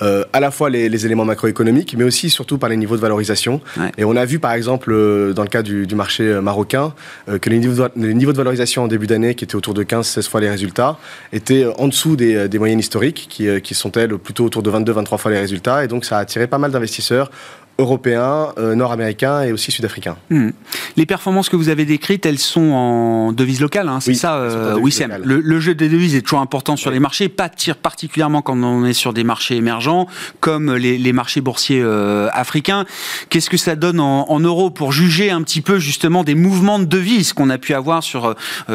à 0.00 0.40
la 0.40 0.50
fois 0.52 0.70
les, 0.70 0.88
les 0.88 1.06
éléments 1.06 1.24
macroéconomiques, 1.24 1.96
mais 1.98 2.04
aussi 2.04 2.30
surtout 2.30 2.58
par 2.58 2.67
les 2.68 2.76
niveaux 2.76 2.96
de 2.96 3.00
valorisation. 3.00 3.60
Et 3.96 4.04
on 4.04 4.16
a 4.16 4.24
vu 4.24 4.38
par 4.38 4.52
exemple 4.52 4.92
euh, 4.92 5.32
dans 5.32 5.42
le 5.42 5.48
cas 5.48 5.62
du, 5.62 5.86
marché 5.94 6.24
euh, 6.24 6.40
marocain 6.40 6.94
euh, 7.28 7.38
que 7.38 7.50
les 7.50 7.58
niveaux, 7.58 7.88
de, 7.88 7.90
les 7.96 8.14
niveaux 8.14 8.32
de 8.32 8.36
valorisation 8.36 8.84
en 8.84 8.88
début 8.88 9.06
d'année, 9.06 9.34
qui 9.34 9.44
étaient 9.44 9.56
autour 9.56 9.74
de 9.74 9.82
15-16 9.82 10.28
fois 10.28 10.40
les 10.40 10.50
résultats, 10.50 10.98
étaient 11.32 11.66
en 11.78 11.88
dessous 11.88 12.16
des, 12.16 12.48
des 12.48 12.58
moyennes 12.58 12.78
historiques, 12.78 13.26
qui, 13.28 13.48
qui 13.60 13.74
sont 13.74 13.92
elles 13.92 14.16
plutôt 14.18 14.44
autour 14.44 14.62
de 14.62 14.70
22-23 14.70 15.18
fois 15.18 15.30
les 15.30 15.40
résultats. 15.40 15.84
Et 15.84 15.88
donc 15.88 16.04
ça 16.04 16.18
a 16.18 16.20
attiré 16.20 16.46
pas 16.46 16.58
mal 16.58 16.70
d'investisseurs 16.70 17.30
européens, 17.78 18.48
euh, 18.58 18.74
nord-américains 18.74 19.42
et 19.42 19.52
aussi 19.52 19.70
sud-africains. 19.70 20.16
Hmm. 20.30 20.50
Les 20.96 21.06
performances 21.06 21.48
que 21.48 21.54
vous 21.54 21.68
avez 21.68 21.84
décrites, 21.84 22.26
elles 22.26 22.38
sont 22.38 22.72
en 22.72 23.32
devise 23.32 23.60
locale, 23.60 23.88
hein, 23.88 24.00
c'est 24.00 24.14
ça, 24.14 24.36
euh, 24.36 24.76
oui, 24.80 24.92
le, 25.22 25.40
le, 25.40 25.60
jeu 25.60 25.76
des 25.76 25.88
devises 25.88 26.16
est 26.16 26.22
toujours 26.22 26.40
important 26.40 26.76
sur 26.76 26.90
les 26.90 26.98
marchés, 26.98 27.28
pas 27.28 27.48
tir 27.48 27.76
particulièrement 27.76 28.42
quand 28.42 28.56
on 28.56 28.84
est 28.84 28.92
sur 28.92 29.12
des 29.12 29.22
marchés 29.22 29.54
émergents, 29.54 30.08
comme 30.40 30.74
les, 30.74 30.98
les 30.98 31.12
marchés 31.12 31.40
boursiers 31.40 31.80
euh, 31.80 32.28
africains. 32.32 32.84
Qu'est-ce 33.30 33.48
que 33.48 33.56
ça 33.56 33.76
donne 33.76 34.00
en, 34.00 34.28
en, 34.28 34.40
euros 34.40 34.70
pour 34.70 34.90
juger 34.90 35.30
un 35.30 35.42
petit 35.42 35.60
peu 35.60 35.78
justement 35.78 36.24
des 36.24 36.34
mouvements 36.34 36.80
de 36.80 36.84
devises 36.84 37.32
qu'on 37.32 37.50
a 37.50 37.58
pu 37.58 37.74
avoir 37.74 38.02
sur 38.02 38.34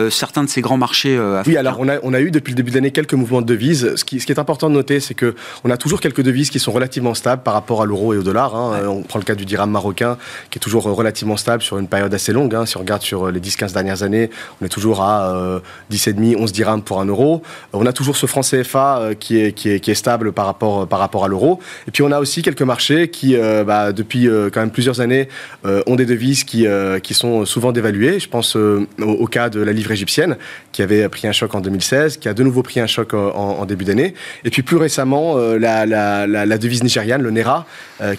certains 0.10 0.44
de 0.44 0.50
ces 0.50 0.62
grands 0.62 0.78
marchés 0.78 1.18
africains 1.18 1.52
Oui, 1.52 1.58
alors 1.58 1.78
on 1.80 1.90
a, 1.90 1.96
on 2.04 2.14
a 2.14 2.22
eu 2.22 2.32
depuis 2.32 2.52
le 2.52 2.56
début 2.58 2.72
de 2.72 2.76
l'année 2.76 2.92
quelques 2.92 3.14
mouvements 3.14 3.42
de 3.42 3.48
devises. 3.48 3.96
Ce 3.96 4.06
qui, 4.06 4.20
ce 4.20 4.26
qui 4.26 4.32
est 4.32 4.40
important 4.40 4.70
de 4.70 4.76
noter, 4.76 5.00
c'est 5.00 5.14
que 5.14 5.36
on 5.64 5.70
a 5.70 5.78
toujours 5.78 6.00
quelques 6.00 6.22
devises 6.22 6.50
qui 6.50 6.60
sont 6.60 6.72
relativement 6.72 7.14
stables 7.14 7.44
par 7.44 7.54
rapport 7.54 7.82
à 7.82 7.86
l'euro 7.86 8.14
et 8.14 8.18
au 8.18 8.24
dollar. 8.24 8.56
Hein 8.56 8.93
on 8.94 9.02
prend 9.04 9.20
le 9.20 9.26
cas 9.26 9.36
du 9.36 9.46
dirham 9.46 9.70
marocain, 9.70 10.18
qui 10.50 10.58
est 10.58 10.62
toujours 10.62 10.84
relativement 10.84 11.38
stable 11.38 11.62
sur 11.62 11.78
une 11.78 11.88
période 11.88 12.14
assez 12.14 12.34
longue. 12.34 12.54
Hein. 12.56 12.66
Si 12.66 12.78
on 12.78 12.82
regarde 12.82 13.02
sur 13.02 13.32
les 13.32 13.40
10-15 13.40 13.74
dernières 13.74 14.04
années, 14.04 14.30
on 14.62 14.66
est 14.66 14.70
toujours 14.70 15.02
à 15.02 15.62
10,5, 15.92 16.36
11 16.38 16.52
dirhams 16.52 16.82
pour 16.82 17.02
un 17.02 17.06
euro. 17.06 17.42
On 17.74 17.86
a 17.86 17.94
toujours 17.94 18.18
ce 18.18 18.26
franc 18.26 18.42
CFA 18.42 19.10
qui 19.20 19.40
est, 19.40 19.52
qui 19.54 19.70
est, 19.70 19.94
stable 19.94 20.32
par 20.32 20.46
rapport, 20.46 20.88
par 20.88 21.00
rapport 21.00 21.26
à 21.26 21.28
l'euro. 21.28 21.60
Et 21.88 21.92
puis 21.92 22.04
on 22.04 22.12
a 22.12 22.20
aussi 22.20 22.42
quelques 22.42 22.62
marchés 22.62 23.10
qui, 23.10 23.36
bah, 23.66 23.92
depuis 23.92 24.28
quand 24.52 24.62
même 24.62 24.72
plusieurs 24.72 25.02
années, 25.02 25.28
ont 25.64 25.96
des 25.96 26.06
devises 26.06 26.44
qui, 26.44 26.66
qui 27.02 27.14
sont 27.14 27.46
souvent 27.46 27.72
dévaluées. 27.72 28.20
Je 28.20 28.30
pense 28.30 28.56
au, 28.56 29.28
cas 29.28 29.50
de 29.50 29.62
la 29.62 29.72
livre 29.72 29.92
égyptienne, 29.92 30.38
qui 30.72 30.82
avait 30.82 31.08
pris 31.10 31.28
un 31.28 31.32
choc 31.32 31.56
en 31.56 31.62
2016, 31.62 32.18
qui 32.18 32.28
a 32.30 32.34
de 32.34 32.44
nouveau 32.44 32.64
pris 32.64 32.80
un 32.80 32.88
choc 32.88 33.14
en, 33.14 33.66
début 33.66 33.86
d'année. 33.86 34.14
Et 34.44 34.50
puis 34.50 34.64
plus 34.64 34.78
récemment, 34.78 35.38
la, 35.38 35.86
la, 35.86 36.58
devise 36.58 36.84
nigériane, 36.84 37.22
le 37.22 37.32
Naira, 37.32 37.66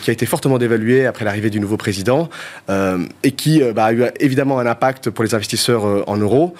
qui 0.00 0.10
a 0.10 0.12
été 0.12 0.26
fortement 0.26 0.58
dévaluée 0.64 1.06
après 1.06 1.24
l'arrivée 1.24 1.50
du 1.50 1.60
nouveau 1.60 1.76
président 1.76 2.28
et 3.22 3.32
qui 3.32 3.62
bah, 3.74 3.86
a 3.86 3.92
eu 3.92 4.04
évidemment 4.20 4.58
un 4.58 4.66
impact 4.66 5.10
pour 5.10 5.24
les 5.24 5.34
investisseurs 5.34 6.08
en 6.08 6.16
euros. 6.16 6.54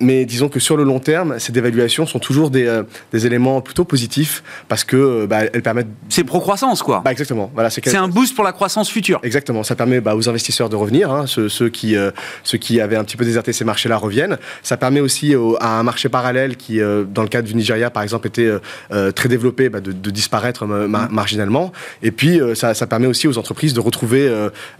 Mais 0.00 0.24
disons 0.24 0.48
que 0.48 0.60
sur 0.60 0.76
le 0.76 0.84
long 0.84 0.98
terme, 0.98 1.38
ces 1.38 1.52
dévaluations 1.52 2.06
sont 2.06 2.18
toujours 2.18 2.50
des, 2.50 2.82
des 3.12 3.26
éléments 3.26 3.60
plutôt 3.60 3.84
positifs 3.84 4.42
parce 4.68 4.84
que 4.84 5.26
bah, 5.26 5.40
elles 5.52 5.62
permettent. 5.62 5.88
C'est 6.08 6.24
pro-croissance, 6.24 6.82
quoi. 6.82 7.02
Bah, 7.04 7.12
exactement. 7.12 7.50
Voilà, 7.54 7.70
c'est 7.70 7.94
un 7.94 8.08
boost 8.08 8.34
pour 8.34 8.44
la 8.44 8.52
croissance 8.52 8.90
future. 8.90 9.20
Exactement. 9.22 9.62
Ça 9.62 9.74
permet 9.74 10.00
bah, 10.00 10.16
aux 10.16 10.28
investisseurs 10.28 10.68
de 10.68 10.76
revenir. 10.76 11.10
Hein, 11.10 11.26
ceux, 11.26 11.48
ceux, 11.48 11.68
qui, 11.68 11.94
ceux 12.42 12.58
qui 12.58 12.80
avaient 12.80 12.96
un 12.96 13.04
petit 13.04 13.16
peu 13.16 13.24
déserté 13.24 13.52
ces 13.52 13.64
marchés-là 13.64 13.96
reviennent. 13.96 14.38
Ça 14.62 14.76
permet 14.76 15.00
aussi 15.00 15.34
à 15.60 15.78
un 15.78 15.82
marché 15.82 16.08
parallèle 16.08 16.56
qui, 16.56 16.80
dans 16.80 17.22
le 17.22 17.28
cadre 17.28 17.46
du 17.46 17.54
Nigeria, 17.54 17.90
par 17.90 18.02
exemple, 18.02 18.26
était 18.26 18.50
très 19.14 19.28
développé, 19.28 19.68
de, 19.68 19.80
de, 19.80 20.10
disparaître 20.10 20.66
marginalement. 20.66 21.72
Et 22.02 22.10
puis, 22.10 22.40
ça, 22.54 22.74
ça, 22.74 22.86
permet 22.86 23.06
aussi 23.06 23.28
aux 23.28 23.38
entreprises 23.38 23.74
de 23.74 23.80
retrouver 23.80 24.30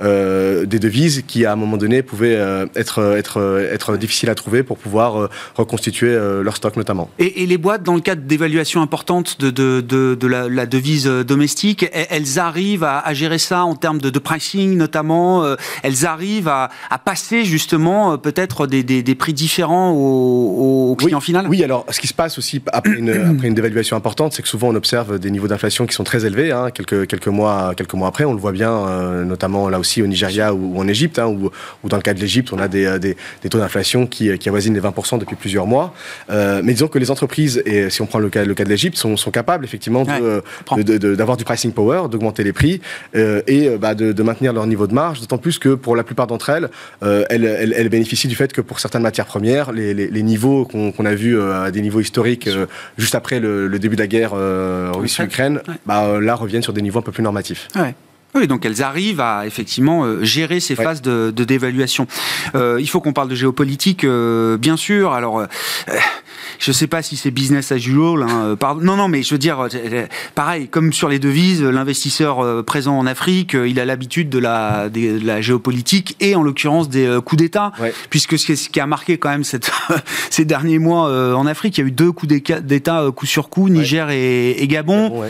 des 0.00 0.78
devises 0.78 1.22
qui, 1.26 1.44
à 1.44 1.52
un 1.52 1.56
moment 1.56 1.76
donné, 1.76 2.02
pouvaient 2.02 2.38
être, 2.74 3.16
être, 3.16 3.68
être 3.72 3.96
difficiles 3.96 4.30
à 4.30 4.34
trouver 4.34 4.55
pour 4.62 4.78
pouvoir 4.78 5.28
reconstituer 5.54 6.16
leur 6.42 6.56
stock 6.56 6.76
notamment. 6.76 7.10
Et, 7.18 7.42
et, 7.42 7.46
les 7.46 7.58
boîtes, 7.58 7.82
dans 7.82 7.94
le 7.94 8.00
cadre 8.00 8.22
d'évaluation 8.22 8.82
importante 8.82 9.40
de, 9.40 9.50
de, 9.50 9.80
de, 9.80 10.26
la, 10.26 10.66
devise 10.66 11.06
domestique, 11.06 11.86
elles 11.92 12.38
arrivent 12.38 12.84
à, 12.84 13.12
gérer 13.14 13.38
ça 13.38 13.64
en 13.64 13.74
termes 13.74 13.98
de, 13.98 14.18
pricing 14.18 14.76
notamment. 14.76 15.44
elles 15.82 16.06
arrivent 16.06 16.48
à, 16.48 16.70
à 16.90 16.98
passer 16.98 17.44
justement 17.44 18.18
peut-être 18.18 18.66
des, 18.66 18.82
des, 18.82 19.14
prix 19.14 19.32
différents 19.32 19.92
aux, 19.92 20.90
aux 20.90 20.96
clients 20.96 21.18
oui, 21.18 21.24
final? 21.24 21.46
Oui, 21.48 21.64
alors 21.64 21.86
ce 21.90 22.00
qui 22.00 22.06
se 22.06 22.14
passe 22.14 22.38
aussi 22.38 22.62
après 22.72 22.94
une, 22.94 23.10
après 23.36 23.48
une 23.48 23.54
dévaluation 23.54 23.96
importante, 23.96 24.32
c'est 24.32 24.42
que 24.42 24.48
souvent 24.48 24.68
on 24.68 24.74
observe 24.74 25.18
des 25.18 25.30
niveaux 25.30 25.48
d'inflation 25.48 25.86
qui 25.86 25.94
sont 25.94 26.04
très 26.04 26.24
élevés. 26.24 26.52
Hein, 26.52 26.70
quelques, 26.72 27.06
quelques, 27.06 27.28
mois, 27.28 27.74
quelques 27.76 27.94
mois 27.94 28.08
après, 28.08 28.24
on 28.24 28.32
le 28.32 28.40
voit 28.40 28.52
bien, 28.52 28.70
euh, 28.70 29.24
notamment 29.24 29.68
là 29.68 29.78
aussi 29.78 30.02
au 30.02 30.06
Nigeria 30.06 30.54
ou, 30.54 30.78
en 30.78 30.88
Égypte, 30.88 31.18
hein, 31.18 31.26
où, 31.26 31.50
dans 31.88 31.96
le 31.96 32.02
cas 32.02 32.14
de 32.14 32.20
l'Égypte, 32.20 32.52
on 32.52 32.58
a 32.58 32.68
des, 32.68 32.98
des, 32.98 33.16
des 33.42 33.48
taux 33.48 33.58
d'inflation 33.58 34.06
qui, 34.06 34.36
qui, 34.38 34.45
avoisinent 34.48 34.74
les 34.74 34.80
20% 34.80 35.18
depuis 35.18 35.36
plusieurs 35.36 35.66
mois. 35.66 35.94
Euh, 36.30 36.60
mais 36.64 36.72
disons 36.72 36.88
que 36.88 36.98
les 36.98 37.10
entreprises, 37.10 37.62
et 37.66 37.90
si 37.90 38.02
on 38.02 38.06
prend 38.06 38.18
le 38.18 38.28
cas, 38.28 38.44
le 38.44 38.54
cas 38.54 38.64
de 38.64 38.68
l'Égypte, 38.68 38.96
sont, 38.96 39.16
sont, 39.16 39.30
capables 39.30 39.64
effectivement 39.64 40.04
d'avoir 40.04 41.36
du 41.36 41.44
pricing 41.44 41.72
power, 41.72 42.08
d'augmenter 42.10 42.44
les 42.44 42.52
prix 42.52 42.80
euh, 43.14 43.42
et 43.46 43.70
bah, 43.70 43.94
de, 43.94 44.22
maintenir 44.22 44.52
leur 44.52 44.66
niveau 44.66 44.86
de 44.86 44.94
marge, 44.94 45.20
d'autant 45.20 45.38
plus 45.38 45.58
que 45.58 45.74
pour 45.74 45.94
la 45.94 46.02
plupart 46.02 46.26
d'entre 46.26 46.50
elles, 46.50 46.68
elles, 47.02 47.44
elles, 47.44 47.88
bénéficient 47.88 48.28
du 48.28 48.34
fait 48.34 48.52
que 48.52 48.60
pour 48.60 48.80
certaines 48.80 49.02
matières 49.02 49.26
premières, 49.26 49.72
les, 49.72 49.94
les, 49.94 50.08
les 50.08 50.22
niveaux 50.22 50.64
qu'on 50.64 51.04
a 51.04 51.14
vus 51.14 51.40
à 51.40 51.70
des 51.70 51.80
niveaux 51.80 52.00
historiques 52.00 52.48
juste 52.98 53.14
après 53.14 53.38
le, 53.38 53.68
le, 53.68 53.78
début 53.78 53.94
de 53.94 54.00
la 54.00 54.08
guerre 54.08 54.32
Russie-Ukraine, 54.96 55.60
bah, 55.84 56.18
là 56.20 56.34
reviennent 56.34 56.62
sur 56.62 56.72
des 56.72 56.82
niveaux 56.82 56.98
un 56.98 57.02
peu 57.02 57.12
plus 57.12 57.22
normatifs. 57.22 57.68
Oui, 58.36 58.46
donc 58.46 58.66
elles 58.66 58.82
arrivent 58.82 59.20
à 59.20 59.46
effectivement 59.46 60.04
euh, 60.04 60.22
gérer 60.22 60.60
ces 60.60 60.76
phases 60.76 61.00
de, 61.00 61.30
dévaluation. 61.30 62.06
Euh, 62.54 62.76
il 62.78 62.86
faut 62.88 63.00
qu'on 63.00 63.14
parle 63.14 63.30
de 63.30 63.34
géopolitique, 63.34 64.04
euh, 64.04 64.58
bien 64.58 64.76
sûr. 64.76 65.14
Alors, 65.14 65.46
je 66.58 66.70
ne 66.70 66.74
sais 66.74 66.86
pas 66.86 67.00
si 67.00 67.16
c'est 67.16 67.30
business 67.30 67.72
as 67.72 67.76
usual. 67.76 68.22
Hein, 68.22 68.56
non, 68.82 68.96
non, 68.96 69.08
mais 69.08 69.22
je 69.22 69.32
veux 69.32 69.38
dire, 69.38 69.66
pareil, 70.34 70.68
comme 70.68 70.92
sur 70.92 71.08
les 71.08 71.18
devises, 71.18 71.62
l'investisseur 71.62 72.64
présent 72.64 72.98
en 72.98 73.06
Afrique, 73.06 73.54
il 73.54 73.80
a 73.80 73.86
l'habitude 73.86 74.28
de 74.28 74.38
la, 74.38 74.90
de 74.90 75.18
la 75.24 75.40
géopolitique 75.40 76.16
et 76.20 76.34
en 76.34 76.42
l'occurrence 76.42 76.90
des 76.90 77.18
coups 77.24 77.40
d'État, 77.40 77.72
puisque 78.10 78.38
ce 78.38 78.68
qui 78.68 78.80
a 78.80 78.86
marqué 78.86 79.16
quand 79.16 79.30
même 79.30 79.44
cette, 79.44 79.70
ces 80.30 80.44
derniers 80.44 80.78
mois 80.78 81.34
en 81.34 81.46
Afrique, 81.46 81.78
il 81.78 81.80
y 81.80 81.84
a 81.84 81.86
eu 81.86 81.92
deux 81.92 82.12
coups 82.12 82.34
d'État 82.34 83.06
coup 83.14 83.24
sur 83.26 83.48
coup, 83.48 83.70
Niger 83.70 84.10
et, 84.10 84.66
Gabon. 84.68 85.24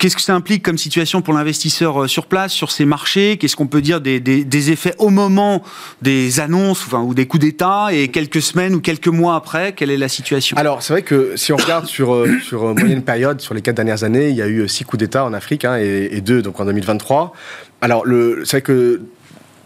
Qu'est-ce 0.00 0.16
que 0.16 0.22
ça 0.22 0.34
implique 0.34 0.64
comme 0.64 0.78
situation 0.78 1.22
pour 1.22 1.34
l'investisseur 1.34 2.07
sur 2.08 2.26
place, 2.26 2.52
sur 2.52 2.70
ces 2.70 2.84
marchés 2.84 3.36
Qu'est-ce 3.38 3.56
qu'on 3.56 3.66
peut 3.66 3.80
dire 3.80 4.00
des, 4.00 4.70
effets 4.70 4.94
au 4.98 5.10
moment 5.10 5.62
des 6.02 6.40
annonces 6.40 6.86
ou 6.92 7.14
des 7.14 7.26
coups 7.26 7.44
d'État 7.44 7.88
et 7.92 8.08
quelques 8.08 8.42
semaines 8.42 8.74
ou 8.74 8.80
quelques 8.80 9.08
mois 9.08 9.36
après 9.36 9.72
Quelle 9.72 9.90
est 9.90 9.96
la 9.96 10.08
situation? 10.08 10.56
Alors, 10.56 10.82
c'est 10.82 10.92
vrai 10.92 11.02
que 11.02 11.36
si 11.36 11.52
on 11.52 11.56
regarde 11.56 11.86
sur, 11.86 12.14
euh, 12.14 12.38
sur 12.42 12.64
euh, 12.64 12.74
moyenne 12.74 13.02
période, 13.02 13.40
sur 13.40 13.54
les 13.54 13.62
quatre 13.62 13.76
dernières 13.76 14.04
années, 14.04 14.30
il 14.30 14.36
y 14.36 14.42
a 14.42 14.48
eu 14.48 14.68
six 14.68 14.84
coups 14.84 14.98
d'État 14.98 15.24
en 15.24 15.32
Afrique 15.32 15.64
hein, 15.64 15.76
et, 15.76 16.20
deux 16.20 16.42
donc 16.42 16.58
en 16.60 16.64
2023. 16.64 17.32
Alors, 17.80 18.04
c'est 18.44 18.50
vrai 18.50 18.62
que 18.62 19.00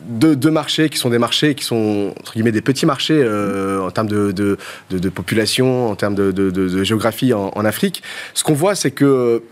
deux, 0.04 0.50
marchés 0.50 0.88
qui 0.88 0.98
sont 0.98 1.10
des 1.10 1.18
marchés 1.18 1.54
qui 1.54 1.64
sont 1.64 2.12
entre 2.18 2.32
guillemets 2.32 2.52
des 2.52 2.60
petits 2.60 2.86
marchés 2.86 3.22
euh, 3.24 3.80
en 3.80 3.90
termes 3.90 4.08
de, 4.08 4.58
population, 5.14 5.90
en 5.90 5.94
termes 5.94 6.14
de, 6.14 6.84
géographie 6.84 7.32
en 7.32 7.64
Afrique. 7.64 8.02
Ce 8.34 8.44
qu'on 8.44 8.54
voit, 8.54 8.74
c'est 8.74 8.90
que 8.90 9.42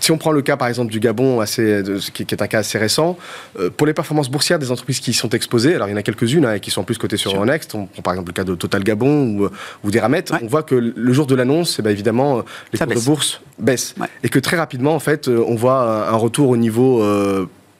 si 0.00 0.12
on 0.12 0.18
prend 0.18 0.32
le 0.32 0.42
cas 0.42 0.56
par 0.56 0.68
exemple 0.68 0.90
du 0.90 1.00
Gabon, 1.00 1.40
assez, 1.40 1.82
qui, 2.12 2.22
est 2.22 2.42
un 2.42 2.46
cas 2.46 2.58
assez 2.58 2.78
récent, 2.78 3.16
euh, 3.58 3.70
pour 3.70 3.86
les 3.86 3.94
performances 3.94 4.30
boursières 4.30 4.58
des 4.58 4.70
entreprises 4.70 5.00
qui 5.00 5.10
y 5.10 5.14
sont 5.14 5.30
exposées, 5.30 5.74
alors 5.74 5.88
il 5.88 5.92
y 5.92 5.94
en 5.94 5.98
a 5.98 6.02
quelques-unes 6.02 6.44
hein, 6.44 6.58
qui 6.58 6.70
sont 6.70 6.82
en 6.82 6.84
plus 6.84 6.98
cotées 6.98 7.16
sur 7.16 7.34
Euronext, 7.34 7.74
on 7.74 7.86
prend 7.86 8.02
par 8.02 8.14
exemple 8.14 8.28
le 8.28 8.34
cas 8.34 8.44
de 8.44 8.54
Total 8.54 8.82
Gabon 8.82 9.38
ou, 9.38 9.48
ou 9.84 9.90
d'Eramet, 9.90 10.24
on 10.42 10.46
voit 10.46 10.62
que 10.62 10.74
le 10.74 11.12
jour 11.12 11.26
de 11.26 11.34
l'annonce, 11.34 11.76
eh 11.78 11.82
ben, 11.82 11.90
évidemment, 11.90 12.38
euh, 12.38 12.42
les 12.72 12.78
cours 12.78 12.88
de 12.88 13.00
bourse 13.00 13.40
baissent. 13.58 13.94
Et 14.22 14.28
que 14.28 14.38
très 14.38 14.56
rapidement, 14.56 14.94
en 14.94 15.00
fait, 15.00 15.28
euh, 15.28 15.44
on 15.46 15.54
voit 15.54 16.08
un, 16.08 16.16
retour 16.16 16.48
au 16.48 16.56
niveau 16.56 17.02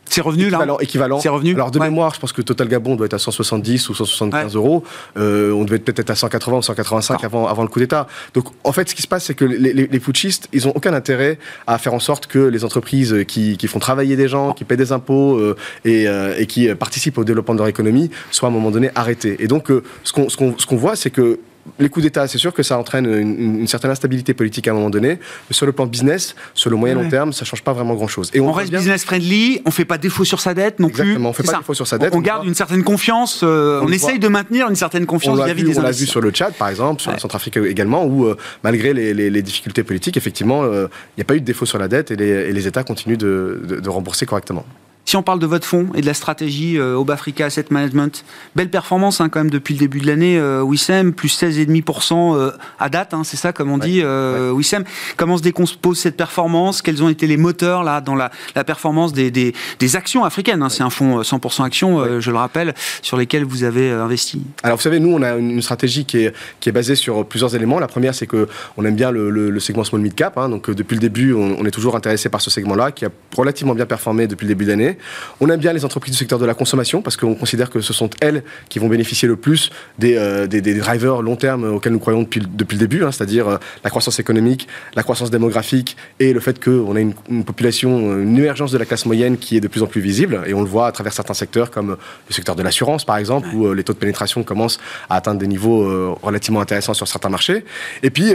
c'est 0.09 0.21
revenu 0.21 0.51
là 0.51 0.67
Équivalent. 0.81 1.21
C'est 1.21 1.29
revenu 1.29 1.55
Alors 1.55 1.71
de 1.71 1.79
mémoire, 1.79 2.15
je 2.15 2.21
pense 2.21 2.33
que 2.33 2.43
Total 2.43 2.69
Gabon 2.69 2.97
doit 2.97 3.07
être 3.07 3.15
à 3.15 3.19
170 3.19 3.89
ou 3.89 3.95
175 3.95 4.55
euros. 4.55 4.85
Euh, 5.17 5.53
on 5.53 5.65
devait 5.65 5.79
peut-être 5.79 6.01
être 6.01 6.11
à 6.11 6.15
180 6.15 6.59
ou 6.59 6.63
185 6.63 7.25
avant, 7.25 7.47
avant 7.47 7.63
le 7.63 7.69
coup 7.69 7.79
d'État. 7.79 8.07
Donc 8.35 8.47
en 8.65 8.73
fait, 8.73 8.89
ce 8.89 8.95
qui 8.95 9.03
se 9.03 9.09
passe, 9.09 9.25
c'est 9.25 9.35
que 9.35 9.45
les, 9.45 9.73
les, 9.73 9.87
les 9.87 10.01
putschistes, 10.01 10.49
ils 10.53 10.67
n'ont 10.67 10.73
aucun 10.75 10.95
intérêt 10.95 11.39
à 11.67 11.79
faire 11.79 11.95
en 11.95 12.01
sorte 12.01 12.27
que 12.27 12.39
les 12.39 12.65
entreprises 12.65 13.25
qui, 13.27 13.57
qui 13.57 13.67
font 13.67 13.79
travailler 13.79 14.17
des 14.17 14.29
gens, 14.29 14.53
qui 14.53 14.65
paient 14.65 14.77
des 14.77 14.93
impôts 14.93 15.37
euh, 15.37 15.57
et, 15.85 16.09
euh, 16.09 16.35
et, 16.39 16.47
qui 16.47 16.73
participent 16.75 17.19
au 17.19 17.25
développement 17.25 17.55
de 17.55 17.59
leur 17.59 17.69
économie 17.69 18.11
soient 18.31 18.49
à 18.49 18.51
un 18.51 18.55
moment 18.55 18.71
donné 18.71 18.91
arrêtées. 18.95 19.37
Et 19.41 19.49
donc 19.49 19.69
ce 20.03 20.13
qu'on 20.13 20.29
ce 20.29 20.37
qu'on 20.37 20.57
ce 20.59 20.67
qu'on 20.67 20.77
voit, 20.77 20.97
c'est 20.97 21.11
que 21.11 21.39
les 21.79 21.89
coups 21.89 22.05
d'État, 22.05 22.29
c'est 22.29 22.39
sûr 22.39 22.53
que 22.53 22.63
ça 22.63 22.79
entraîne 22.79 23.07
une, 23.07 23.67
certaine 23.67 23.91
instabilité 23.91 24.35
politique 24.35 24.69
à 24.69 24.73
un 24.73 24.75
moment 24.75 24.91
donné, 24.91 25.19
mais 25.49 25.55
sur 25.55 25.67
le 25.67 25.73
plan 25.73 25.87
business, 25.87 26.35
sur 26.55 26.71
le 26.71 26.77
moyen 26.77 26.95
long 26.95 27.09
terme, 27.09 27.33
ça 27.33 27.45
change 27.45 27.63
pas 27.63 27.73
vraiment 27.73 27.95
grand-chose. 27.95 28.31
Et 28.35 28.41
on, 28.41 28.53
reste 28.53 28.73
business 28.73 29.05
friendly, 29.05 29.61
on 29.65 29.71
fait 29.71 29.85
pas 29.85 29.99
défaut 29.99 30.25
sur 30.25 30.41
sa 30.41 30.55
dette 30.55 30.79
non 30.79 30.89
plus. 30.89 31.17
On 31.17 31.33
fait 31.33 31.43
pas 31.43 31.59
défaut 31.59 31.75
sur 31.75 31.87
sa 31.87 31.99
dette. 31.99 32.15
On, 32.15 32.21
garde 32.21 32.47
une 32.47 32.55
certaine 32.55 32.85
confiance, 32.85 33.41
euh, 33.43 33.81
on, 33.83 33.89
essaye 33.89 34.19
de 34.19 34.29
maintenir 34.29 34.69
une 34.69 34.77
certaine 34.77 35.07
confiance 35.07 35.39
vis-à-vis 35.39 35.65
des 35.65 35.79
On 35.79 35.83
l'a 35.83 35.91
vu 35.91 36.07
sur 36.07 36.21
le 36.21 36.31
Tchad, 36.31 36.55
par 36.55 36.69
exemple, 36.69 37.01
sur 37.03 37.11
la 37.11 37.19
Centrafrique 37.19 37.57
également, 37.57 38.05
où 38.05 38.27
euh, 38.27 38.37
malgré 38.63 38.93
les, 38.93 39.43
difficultés 39.43 39.83
politiques, 39.83 40.17
effectivement, 40.17 40.65
euh, 40.65 40.87
il 41.17 41.19
n'y 41.19 41.23
a 41.23 41.25
pas 41.25 41.37
eu 41.37 41.41
de 41.41 41.45
défaut 41.45 41.67
sur 41.67 41.79
la 41.79 41.89
dette 41.89 42.11
et 42.11 42.17
les, 42.17 42.67
États 42.67 42.83
continuent 42.83 43.19
de 43.19 43.89
rembourser 43.89 44.25
correctement. 44.27 44.65
Si 45.07 45.17
on 45.17 45.23
parle 45.23 45.39
de 45.39 45.47
votre 45.47 45.67
fonds 45.67 45.89
et 45.95 46.01
de 46.01 46.07
la 46.07 46.15
stratégie 46.15 46.79
euh, 46.79 47.03
Africa 47.09 47.47
Asset 47.47 47.67
Management, 47.71 48.25
belle 48.57 48.71
performance 48.71 49.21
hein, 49.21 49.29
quand 49.29 49.41
même 49.41 49.51
depuis 49.51 49.75
le 49.75 49.81
début 49.81 50.01
de 50.01 50.07
l'année, 50.07 50.39
euh, 50.39 50.63
Wissem, 50.63 51.13
plus 51.13 51.41
16,5% 51.43 52.37
euh, 52.37 52.51
à 52.79 52.89
date, 52.89 53.13
hein, 53.15 53.23
c'est 53.25 53.37
ça 53.37 53.53
comme 53.53 53.71
on 53.71 53.79
dit, 53.79 54.01
euh, 54.03 54.51
Wissem. 54.51 54.85
Comment 55.17 55.37
se 55.37 55.43
décompose 55.43 55.99
cette 55.99 56.17
performance? 56.17 56.83
Quels 56.83 57.03
ont 57.03 57.09
été 57.09 57.27
les 57.27 57.37
moteurs 57.37 57.85
là 57.85 58.01
dans 58.01 58.15
la, 58.15 58.31
la 58.57 58.65
performance 58.65 59.13
des, 59.13 59.31
des, 59.31 59.55
des, 59.79 59.97
actions 59.97 60.25
africaines 60.25 60.63
hein? 60.63 60.69
C'est 60.69 60.83
un 60.83 60.91
fonds 60.91 61.21
100% 61.21 61.61
euh, 61.61 61.65
actions, 61.65 62.21
je 62.21 62.31
le 62.31 62.37
rappelle, 62.37 62.75
sur 63.03 63.17
lesquels 63.17 63.45
vous 63.45 63.65
avez 63.65 63.91
investi. 63.91 64.43
Alors 64.63 64.79
vous 64.79 64.83
savez, 64.83 65.01
nous 65.01 65.11
on 65.11 65.23
a 65.23 65.37
une 65.37 65.63
stratégie 65.63 66.07
qui 66.07 66.19
est, 66.19 66.35
qui 66.61 66.71
est 66.71 66.73
basée 66.73 66.97
sur 66.97 67.27
plusieurs 67.27 67.55
éléments. 67.55 67.79
La 67.79 67.89
première, 67.89 68.15
c'est 68.15 68.27
que 68.27 68.49
on 68.77 68.85
aime 68.85 68.97
bien 68.97 69.11
le, 69.11 69.31
le, 69.31 69.61
segment 69.61 69.85
small 69.85 70.01
mid 70.01 70.15
cap. 70.15 70.35
Donc 70.49 70.71
depuis 70.71 70.95
le 70.95 71.01
début, 71.01 71.35
on, 71.35 71.57
on 71.61 71.65
est 71.65 71.71
toujours 71.71 71.95
intéressé 71.95 72.29
par 72.29 72.41
ce 72.41 72.51
segment-là, 72.51 72.91
qui 72.91 73.05
a 73.05 73.11
relativement 73.37 73.75
bien 73.75 73.87
performé 73.87 74.27
depuis 74.27 74.47
le 74.47 74.49
début 74.49 74.65
de 74.65 74.71
l'année. 74.71 74.94
On 75.41 75.49
aime 75.51 75.61
bien 75.61 75.73
les 75.73 75.85
entreprises 75.85 76.13
du 76.13 76.19
secteur 76.19 76.39
de 76.39 76.47
la 76.47 76.55
consommation 76.55 77.03
parce 77.03 77.17
qu'on 77.17 77.35
considère 77.35 77.71
que 77.71 77.81
ce 77.81 77.93
sont 77.93 78.11
elles 78.21 78.43
qui 78.69 78.79
vont 78.79 78.89
bénéficier 78.89 79.29
le 79.29 79.37
plus 79.37 79.71
des, 79.99 80.17
euh, 80.17 80.47
des, 80.47 80.61
drivers 80.75 81.23
long 81.23 81.37
terme 81.37 81.65
auxquels 81.65 81.93
nous 81.93 81.99
croyons 81.99 82.23
depuis, 82.23 82.41
depuis 82.41 82.77
le 82.77 82.81
début, 82.81 83.05
hein, 83.05 83.13
c'est-à-dire 83.13 83.49
euh, 83.49 83.57
la 83.83 83.91
croissance 83.91 84.19
économique, 84.19 84.69
la 84.95 85.03
croissance 85.03 85.31
démographique 85.31 85.97
et 86.21 86.33
le 86.33 86.41
fait 86.41 86.63
qu'on 86.63 86.97
a 86.97 87.01
une, 87.01 87.15
population, 87.45 88.11
euh, 88.11 88.23
une 88.23 88.37
émergence 88.39 88.73
de 88.73 88.79
la 88.79 88.85
classe 88.85 89.07
moyenne 89.07 89.37
qui 89.37 89.57
est 89.57 89.61
de 89.61 89.69
plus 89.69 89.83
en 89.83 89.87
plus 89.87 90.01
visible. 90.01 90.43
Et 90.47 90.55
on 90.55 90.63
le 90.63 90.69
voit 90.69 90.87
à 90.87 90.93
travers 90.93 91.13
certains 91.13 91.35
secteurs 91.35 91.71
comme 91.71 91.97
le 92.29 92.35
secteur 92.35 92.57
de 92.57 92.63
l'assurance, 92.63 93.05
par 93.05 93.17
exemple, 93.17 93.49
où 93.55 93.73
les 93.73 93.85
taux 93.85 93.93
de 93.93 93.99
pénétration 93.99 94.43
commencent 94.43 94.81
à 95.09 95.17
atteindre 95.17 95.41
des 95.41 95.47
niveaux 95.47 96.15
relativement 96.23 96.61
intéressants 96.61 96.95
sur 96.95 97.09
certains 97.09 97.29
marchés. 97.29 97.65
Et 98.03 98.11
puis, 98.11 98.35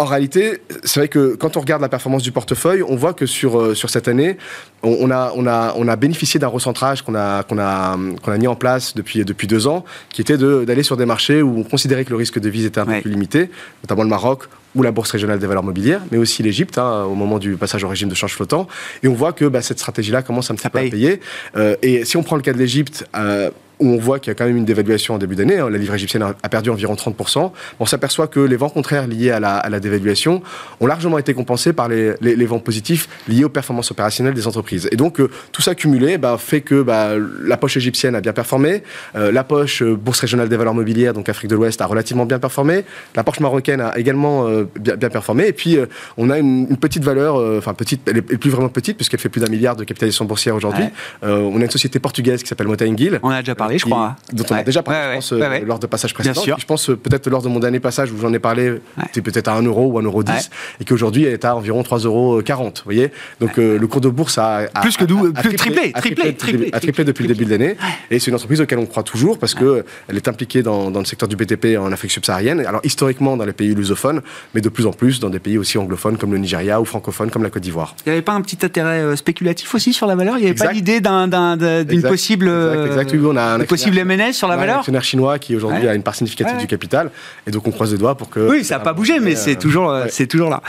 en 0.00 0.06
réalité, 0.06 0.62
c'est 0.82 1.00
vrai 1.00 1.08
que 1.08 1.34
quand 1.34 1.58
on 1.58 1.60
regarde 1.60 1.82
la 1.82 1.90
performance 1.90 2.22
du 2.22 2.32
portefeuille, 2.32 2.82
on 2.82 2.96
voit 2.96 3.12
que 3.12 3.26
sur, 3.26 3.76
sur 3.76 3.90
cette 3.90 4.08
année, 4.08 4.38
on, 4.82 5.10
a, 5.10 5.32
on, 5.36 5.46
a, 5.46 5.74
on 5.76 5.88
a 5.88 5.96
bénéficié 5.96 6.40
d'un 6.40 6.48
recentrage 6.48 7.02
qu'on 7.02 7.14
a, 7.14 7.42
qu'on 7.42 7.58
a, 7.58 7.98
qu'on 8.22 8.32
a 8.32 8.38
mis 8.38 8.46
en 8.46 8.56
place 8.56 8.94
depuis, 8.94 9.24
depuis 9.26 9.46
deux 9.46 9.66
ans, 9.66 9.84
qui 10.08 10.22
était 10.22 10.38
d'aller 10.38 10.82
sur 10.82 10.96
des 10.96 11.04
marchés 11.04 11.42
où 11.42 11.58
on 11.58 11.64
considérait 11.64 12.06
que 12.06 12.10
le 12.10 12.16
risque 12.16 12.36
de 12.36 12.40
devise 12.40 12.64
était 12.64 12.80
un 12.80 12.86
peu 12.86 13.00
plus 13.02 13.10
limité, 13.10 13.50
notamment 13.82 14.02
le 14.02 14.08
Maroc 14.08 14.44
ou 14.74 14.82
la 14.82 14.90
Bourse 14.90 15.10
régionale 15.10 15.38
des 15.38 15.46
valeurs 15.46 15.64
mobilières, 15.64 16.00
mais 16.10 16.18
aussi 16.18 16.42
l'Égypte, 16.42 16.78
hein, 16.78 17.04
au 17.04 17.14
moment 17.14 17.38
du 17.38 17.56
passage 17.56 17.84
au 17.84 17.88
régime 17.88 18.08
de 18.08 18.14
change 18.14 18.34
flottant. 18.34 18.68
Et 19.02 19.08
on 19.08 19.14
voit 19.14 19.32
que 19.32 19.44
bah, 19.44 19.60
cette 19.60 19.80
stratégie-là 19.80 20.22
commence 20.22 20.50
un 20.50 20.54
petit 20.54 20.68
peu 20.68 20.78
à 20.78 20.82
payer. 20.82 21.20
Euh, 21.56 21.76
et 21.82 22.04
si 22.04 22.16
on 22.16 22.22
prend 22.22 22.36
le 22.36 22.42
cas 22.42 22.52
de 22.52 22.58
l'Égypte, 22.58 23.06
euh, 23.16 23.50
où 23.80 23.88
on 23.88 23.98
voit 23.98 24.18
qu'il 24.18 24.30
y 24.30 24.32
a 24.32 24.34
quand 24.34 24.46
même 24.46 24.56
une 24.56 24.64
dévaluation 24.64 25.14
en 25.14 25.18
début 25.18 25.34
d'année. 25.34 25.58
Hein. 25.58 25.70
La 25.70 25.78
livre 25.78 25.94
égyptienne 25.94 26.22
a 26.22 26.48
perdu 26.48 26.70
environ 26.70 26.94
30%. 26.94 27.50
On 27.80 27.86
s'aperçoit 27.86 28.28
que 28.28 28.40
les 28.40 28.56
vents 28.56 28.68
contraires 28.68 29.06
liés 29.06 29.30
à 29.30 29.40
la, 29.40 29.80
dévaluation 29.80 30.42
ont 30.80 30.86
largement 30.86 31.18
été 31.18 31.34
compensés 31.34 31.72
par 31.72 31.88
les, 31.88 32.46
vents 32.46 32.58
positifs 32.58 33.08
liés 33.28 33.44
aux 33.44 33.48
performances 33.48 33.90
opérationnelles 33.90 34.34
des 34.34 34.46
entreprises. 34.46 34.88
Et 34.92 34.96
donc, 34.96 35.20
euh, 35.20 35.30
tout 35.52 35.62
ça 35.62 35.74
cumulé 35.74 36.18
bah, 36.18 36.36
fait 36.38 36.60
que 36.60 36.82
bah, 36.82 37.12
la 37.42 37.56
poche 37.56 37.76
égyptienne 37.76 38.14
a 38.14 38.20
bien 38.20 38.32
performé, 38.32 38.82
euh, 39.16 39.32
la 39.32 39.44
poche 39.44 39.82
euh, 39.82 39.96
Bourse 39.96 40.20
régionale 40.20 40.48
des 40.48 40.56
valeurs 40.56 40.74
mobilières, 40.74 41.14
donc 41.14 41.28
Afrique 41.28 41.50
de 41.50 41.56
l'Ouest, 41.56 41.80
a 41.80 41.86
relativement 41.86 42.26
bien 42.26 42.38
performé, 42.38 42.84
la 43.14 43.24
poche 43.24 43.40
marocaine 43.40 43.80
a 43.80 43.98
également 43.98 44.46
bien, 44.78 44.96
performé, 44.96 45.46
et 45.46 45.52
puis 45.52 45.78
on 46.16 46.30
a 46.30 46.38
une, 46.38 46.76
petite 46.76 47.04
valeur, 47.04 47.36
enfin 47.58 47.74
petite, 47.74 48.02
elle 48.08 48.18
est, 48.18 48.22
plus 48.22 48.50
vraiment 48.50 48.68
petite, 48.68 48.96
puisqu'elle 48.96 49.20
fait 49.20 49.28
plus 49.28 49.40
d'un 49.40 49.50
milliard 49.50 49.76
de 49.76 49.84
capitalisation 49.84 50.24
boursière 50.24 50.54
aujourd'hui. 50.54 50.84
on 51.22 51.60
a 51.60 51.64
une 51.64 51.70
société 51.70 51.98
portugaise 51.98 52.42
qui 52.42 52.48
s'appelle 52.48 52.68
Motengil. 52.68 53.20
On 53.22 53.30
a 53.30 53.40
déjà 53.40 53.54
parlé 53.54 53.69
je 53.78 53.86
crois. 53.86 54.16
Dont 54.32 54.44
on 54.50 54.54
a 54.54 54.62
déjà 54.62 54.82
parlé, 54.82 55.20
je 55.20 55.34
pense, 55.34 55.62
lors 55.66 55.78
de 55.78 55.86
passages 55.86 56.14
précédents. 56.14 56.42
Je 56.44 56.64
pense 56.64 56.86
peut-être 56.86 57.28
lors 57.28 57.42
de 57.42 57.48
mon 57.48 57.60
dernier 57.60 57.80
passage 57.80 58.10
où 58.12 58.18
j'en 58.20 58.32
ai 58.32 58.38
parlé, 58.38 58.80
c'était 59.06 59.22
peut-être 59.22 59.48
à 59.48 59.54
1 59.54 59.62
euro 59.62 59.86
ou 59.86 59.98
1 59.98 60.02
euro 60.02 60.22
10, 60.22 60.50
et 60.80 60.84
qu'aujourd'hui 60.84 61.24
elle 61.24 61.34
est 61.34 61.44
à 61.44 61.56
environ 61.56 61.82
3,40 61.82 62.06
euros. 62.06 62.40
Vous 62.40 62.72
voyez 62.84 63.10
Donc 63.40 63.58
euh, 63.58 63.78
le 63.78 63.86
cours 63.86 64.00
de 64.00 64.08
bourse 64.08 64.38
a, 64.38 64.68
plus 64.80 64.96
que 64.96 65.04
double, 65.04 65.32
triplé, 65.32 65.92
triplé, 65.92 66.34
triplé, 66.34 66.70
a 66.72 66.80
triplé 66.80 67.04
depuis 67.04 67.22
le 67.26 67.34
début 67.34 67.44
de 67.44 67.50
l'année. 67.50 67.76
Et 68.10 68.18
c'est 68.18 68.28
une 68.28 68.34
entreprise 68.34 68.60
auquel 68.60 68.78
on 68.78 68.86
croit 68.86 69.02
toujours 69.02 69.38
parce 69.38 69.54
qu'elle 69.54 69.84
est 70.14 70.28
impliquée 70.28 70.62
dans, 70.62 70.90
le 70.90 71.04
secteur 71.04 71.28
du 71.28 71.36
BTP 71.36 71.78
en 71.78 71.92
Afrique 71.92 72.10
subsaharienne. 72.10 72.60
Alors 72.60 72.80
historiquement 72.84 73.36
dans 73.36 73.44
les 73.44 73.52
pays 73.52 73.74
lusophones, 73.74 74.22
mais 74.54 74.60
de 74.60 74.68
plus 74.68 74.86
en 74.86 74.92
plus 74.92 75.20
dans 75.20 75.30
des 75.30 75.38
pays 75.38 75.58
aussi 75.58 75.78
anglophones 75.78 76.16
comme 76.16 76.32
le 76.32 76.38
Nigeria 76.38 76.80
ou 76.80 76.84
francophones 76.84 77.30
comme 77.30 77.42
la 77.42 77.50
Côte 77.50 77.62
d'Ivoire. 77.62 77.94
Il 78.06 78.10
n'y 78.10 78.12
avait 78.12 78.22
pas 78.22 78.32
un 78.32 78.40
petit 78.40 78.58
intérêt 78.64 79.00
euh, 79.00 79.16
spéculatif 79.16 79.74
aussi 79.74 79.92
sur 79.92 80.06
la 80.06 80.14
valeur? 80.14 80.36
Il 80.38 80.44
n'y 80.44 80.50
avait 80.50 80.54
pas 80.54 80.72
l'idée 80.72 81.00
d'une 81.00 82.02
possible. 82.02 82.48
Exact, 82.48 83.12
exact. 83.12 83.24
On 83.24 83.36
a 83.36 83.59
possible 83.66 84.02
MNS 84.04 84.32
sur 84.32 84.48
la 84.48 84.56
valeur 84.56 84.76
Un 84.76 84.78
actionnaire 84.78 85.04
chinois 85.04 85.38
qui 85.38 85.56
aujourd'hui 85.56 85.88
a 85.88 85.94
une 85.94 86.02
part 86.02 86.14
significative 86.14 86.56
du 86.58 86.66
capital. 86.66 87.10
Et 87.46 87.50
donc 87.50 87.66
on 87.66 87.70
croise 87.70 87.92
les 87.92 87.98
doigts 87.98 88.14
pour 88.14 88.30
que. 88.30 88.40
Oui, 88.40 88.64
ça 88.64 88.78
n'a 88.78 88.80
pas 88.80 88.92
bougé, 88.92 89.20
mais 89.20 89.36
c'est 89.36 89.56
toujours, 89.56 89.90
euh, 89.90 90.06
c'est 90.10 90.26
toujours 90.26 90.50
là. 90.50 90.62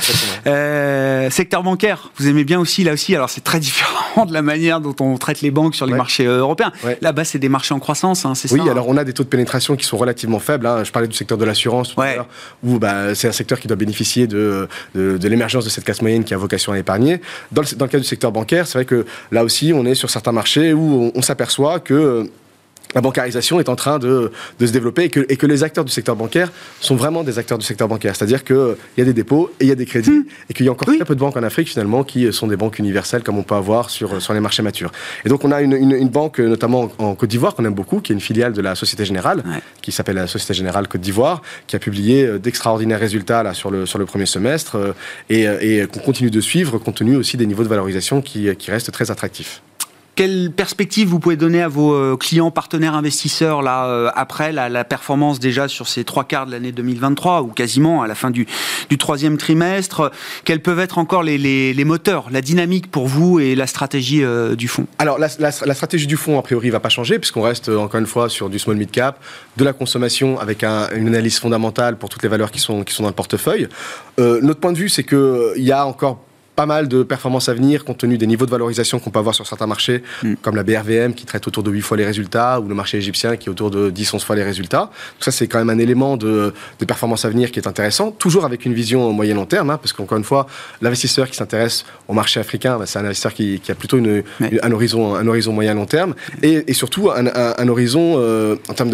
Euh, 0.48 1.30
secteur 1.30 1.64
bancaire, 1.64 2.12
vous 2.18 2.28
aimez 2.28 2.44
bien 2.44 2.60
aussi 2.60 2.84
là 2.84 2.94
aussi. 2.94 3.16
Alors 3.16 3.30
c'est 3.30 3.44
très 3.44 3.60
différent 3.60 4.26
de 4.28 4.34
la 4.34 4.42
manière 4.42 4.82
dont 4.82 4.96
on 5.00 5.18
traite 5.18 5.42
les 5.42 5.52
banques 5.52 5.76
sur 5.76 5.86
les 5.86 5.94
marchés 5.94 6.26
euh, 6.26 6.39
européens. 6.39 6.72
Là-bas, 7.02 7.24
c'est 7.24 7.39
des 7.39 7.50
marchés 7.50 7.74
en 7.74 7.80
croissance, 7.80 8.26
hein, 8.26 8.36
c'est 8.36 8.48
ça 8.48 8.56
Oui, 8.56 8.70
alors 8.70 8.88
on 8.88 8.98
a 8.98 9.04
des 9.04 9.14
taux 9.14 9.24
de 9.24 9.30
pénétration 9.30 9.76
qui 9.76 9.86
sont 9.86 9.98
relativement 9.98 10.39
faibles. 10.39 10.66
Hein. 10.66 10.84
Je 10.84 10.92
parlais 10.92 11.08
du 11.08 11.16
secteur 11.16 11.38
de 11.38 11.46
l'assurance, 11.46 11.96
où 12.64 12.80
bah, 12.80 13.16
c'est 13.16 13.28
un 13.28 13.34
secteur 13.34 13.60
qui 13.60 13.68
doit 13.68 13.78
bénéficier 13.78 14.28
de, 14.28 14.68
de, 14.96 15.28
l'émergence 15.28 15.66
de 15.66 15.70
cette 15.70 15.84
classe 15.84 16.02
moyenne 16.02 16.24
qui 16.24 16.34
a 16.34 16.38
vocation 16.38 16.74
à 16.74 16.80
épargner. 16.80 17.22
Dans 17.52 17.62
le, 17.62 17.76
dans 17.76 17.86
le 17.86 17.92
cas 17.92 17.98
du 17.98 18.04
secteur 18.04 18.32
bancaire, 18.32 18.68
c'est 18.68 18.78
vrai 18.78 18.86
que 18.86 19.06
là 19.32 19.44
aussi, 19.44 19.72
on 19.74 19.86
est 19.86 19.96
sur 19.96 20.10
certains 20.10 20.32
marchés 20.32 20.74
où 20.74 21.12
on 21.16 21.22
s'aperçoit 21.22 21.80
que 21.80 22.30
la 22.96 23.02
bancarisation 23.02 23.60
est 23.60 23.70
en 23.70 23.76
train 23.76 24.00
de, 24.00 24.32
se 24.60 24.66
développer 24.66 25.04
et 25.04 25.10
que, 25.10 25.26
et 25.30 25.38
que, 25.38 25.46
les 25.46 25.64
acteurs 25.64 25.86
du 25.86 25.92
secteur 25.92 26.16
bancaire 26.16 26.52
sont 26.80 26.96
vraiment 26.96 27.24
des 27.24 27.39
acteurs 27.39 27.58
du 27.58 27.66
secteur 27.66 27.88
bancaire. 27.88 28.16
C'est-à-dire 28.16 28.44
qu'il 28.44 28.76
y 28.98 29.02
a 29.02 29.06
des 29.06 29.14
dépôts 29.14 29.52
et 29.60 29.66
il 29.66 29.68
y 29.68 29.72
a 29.72 29.76
des 29.76 29.86
crédits 29.86 30.12
hmm. 30.12 30.26
et 30.50 30.54
qu'il 30.54 30.66
y 30.66 30.70
a 30.70 30.72
encore 30.72 30.88
très 30.88 31.06
peu 31.06 31.16
de 31.16 31.20
banques 31.20 31.38
en 31.38 31.44
Afrique 31.44 31.70
finalement 31.70 32.04
qui 32.04 32.32
sont 32.32 32.48
des 32.48 32.58
banques 32.58 32.80
universelles 32.80 33.24
comme 33.24 33.38
on 33.38 33.44
peut 33.44 33.56
avoir 33.56 33.89
sur, 33.89 34.22
sur 34.22 34.34
les 34.34 34.39
marchés 34.39 34.64
matures. 34.64 34.92
Et 35.26 35.30
donc 35.30 35.44
on 35.44 35.52
a 35.52 35.62
une, 35.62 35.74
une, 35.74 36.10
banque 36.10 36.39
notamment 36.39 36.92
en, 36.98 37.16
Côte 37.16 37.30
d'Ivoire 37.30 37.56
qu'on 37.56 37.66
aime 37.66 37.74
beaucoup, 37.74 38.00
qui 38.00 38.12
est 38.12 38.16
une 38.16 38.22
filiale 38.22 38.54
de 38.54 38.62
la 38.62 38.76
Société 38.76 39.06
Générale, 39.06 39.44
qui 39.82 39.92
s'appelle 39.92 40.16
la 40.16 40.28
Société 40.28 40.54
Générale 40.54 40.88
Côte 40.88 41.02
d'Ivoire, 41.02 41.42
qui 41.68 41.76
a 41.76 41.80
publié 41.80 42.26
euh, 42.26 42.39
d'extraordinaires 42.39 43.00
résultats 43.00 43.44
là, 43.44 43.54
sur, 43.54 43.72
le, 43.72 43.86
sur 43.86 44.00
le 44.00 44.06
premier 44.06 44.26
semestre 44.26 44.76
euh, 44.76 44.94
et, 45.30 45.48
euh, 45.48 45.58
et 45.62 45.88
qu'on 45.88 46.00
continue 46.00 46.32
de 46.32 46.42
suivre 46.42 46.78
compte 46.78 46.96
tenu 46.96 47.16
aussi 47.16 47.38
des 47.38 47.46
niveaux 47.46 47.64
de 47.64 47.70
valorisation 47.70 48.22
qui, 48.22 48.54
qui 48.56 48.72
restent 48.72 48.92
très 48.92 49.12
attractifs. 49.12 49.62
Quelle 50.22 50.51
perspective 50.51 51.07
vous 51.07 51.17
pouvez 51.17 51.36
donner 51.36 51.63
à 51.63 51.67
vos 51.67 51.95
euh, 51.95 52.15
clients, 52.15 52.51
partenaires, 52.51 52.93
investisseurs, 52.93 53.63
là, 53.63 53.88
euh, 53.88 54.11
après 54.13 54.51
la, 54.51 54.84
performance 54.84 55.39
déjà 55.39 55.67
sur 55.67 55.88
ces 55.88 56.03
trois 56.03 56.26
quarts 56.26 56.45
de 56.45 56.51
l'année 56.51 56.72
2023, 56.72 57.41
ou 57.41 57.47
quasiment 57.47 58.03
à 58.03 58.07
la 58.07 58.13
fin 58.13 58.30
du, 58.30 58.45
troisième 58.99 59.39
trimestre? 59.39 60.11
Quels 60.45 60.61
peuvent 60.61 60.78
être 60.78 60.99
encore 60.99 61.24
les, 61.24 61.84
moteurs, 61.86 62.28
la 62.30 62.41
dynamique 62.41 62.91
pour 62.91 63.07
vous 63.07 63.39
et 63.39 63.55
la 63.55 63.65
stratégie 63.65 64.24
euh, 64.24 64.53
du 64.53 64.67
fonds 64.67 64.86
Alors, 64.99 65.17
la, 65.17 65.51
stratégie 65.51 66.05
du 66.05 66.17
fonds, 66.17 66.38
a 66.38 66.43
priori, 66.43 66.69
va 66.69 66.80
pas 66.80 66.89
changer, 66.89 67.17
puisqu'on 67.17 67.41
reste 67.41 67.69
encore 67.69 67.99
une 67.99 68.05
fois 68.05 68.30
sur 68.30 68.51
du 68.51 68.59
small 68.59 68.78
mid 68.78 68.91
cap, 68.91 69.19
de 69.57 69.63
la 69.63 69.74
consommation 69.74 70.39
avec 70.39 70.63
une 70.63 71.07
analyse 71.07 71.39
fondamentale 71.39 71.97
pour 71.97 72.09
toutes 72.09 72.22
les 72.22 72.30
valeurs 72.30 72.51
qui 72.51 72.59
sont, 72.59 72.84
qui 72.84 72.93
sont 72.93 73.01
dans 73.01 73.09
le 73.09 73.15
portefeuille. 73.15 73.67
notre 74.19 74.59
point 74.59 74.72
de 74.72 74.78
vue, 74.78 74.89
c'est 74.89 75.03
qu'il 75.03 75.63
y 75.63 75.72
a 75.72 75.84
encore 75.88 76.19
pas 76.62 76.68
mal 76.68 76.88
de 76.88 77.01
performances 77.01 77.49
à 77.49 77.55
venir 77.55 77.84
compte 77.84 77.97
tenu 77.97 78.20
des 78.20 78.28
niveaux 78.28 78.45
de 78.45 78.51
valorisation 78.51 78.99
qu'on 78.99 79.09
peut 79.09 79.18
avoir 79.18 79.34
sur 79.34 79.47
certains 79.47 79.66
marchés, 79.66 80.03
mm. 80.22 80.36
comme 80.43 80.55
la 80.55 80.62
BRVM 80.62 81.16
qui 81.16 81.26
traite 81.26 81.47
autour 81.47 81.64
de 81.64 81.72
8 81.72 81.82
fois 81.82 81.97
les 81.97 82.05
résultats, 82.05 82.59
ou 82.59 82.68
le 82.68 82.76
marché 82.76 82.99
égyptien 82.99 83.36
qui 83.36 83.47
est 83.47 83.49
autour 83.49 83.72
de 83.72 83.89
10-11 83.89 84.20
fois 84.20 84.36
les 84.36 84.43
résultats. 84.43 84.91
Tout 85.18 85.26
ça, 85.26 85.32
c'est 85.32 85.47
quand 85.47 85.57
même 85.57 85.72
un 85.72 85.80
élément 85.80 86.18
de, 86.18 86.53
de, 86.80 86.86
performance 86.86 87.26
à 87.26 87.30
venir 87.30 87.49
qui 87.49 87.57
est 87.57 87.68
intéressant, 87.68 88.12
toujours 88.12 88.45
avec 88.45 88.64
une 88.66 88.76
vision 88.76 89.12
moyen 89.12 89.34
long 89.34 89.47
terme, 89.47 89.72
hein, 89.72 89.78
parce 89.78 89.91
qu'encore 89.91 90.20
une 90.20 90.24
fois, 90.24 90.45
l'investisseur 90.84 91.28
qui 91.28 91.36
s'intéresse 91.36 91.84
au 92.07 92.14
marché 92.14 92.39
africain, 92.39 92.78
bah, 92.78 92.86
c'est 92.86 92.99
un 92.99 93.05
investisseur 93.05 93.34
qui, 93.34 93.59
qui 93.59 93.72
a 93.72 93.76
plutôt 93.76 93.97
une, 93.97 94.22
un, 94.62 94.72
horizon, 94.72 95.16
un 95.16 95.28
horizon 95.28 95.53
moyen 95.53 95.74
long 95.74 95.88
terme, 95.88 96.14
et, 96.43 96.64
et 96.68 96.74
surtout 96.74 97.09
un, 97.09 97.26
un, 97.26 97.68
horizon 97.70 98.18
euh, 98.18 98.55
en 98.70 98.76
termes 98.76 98.91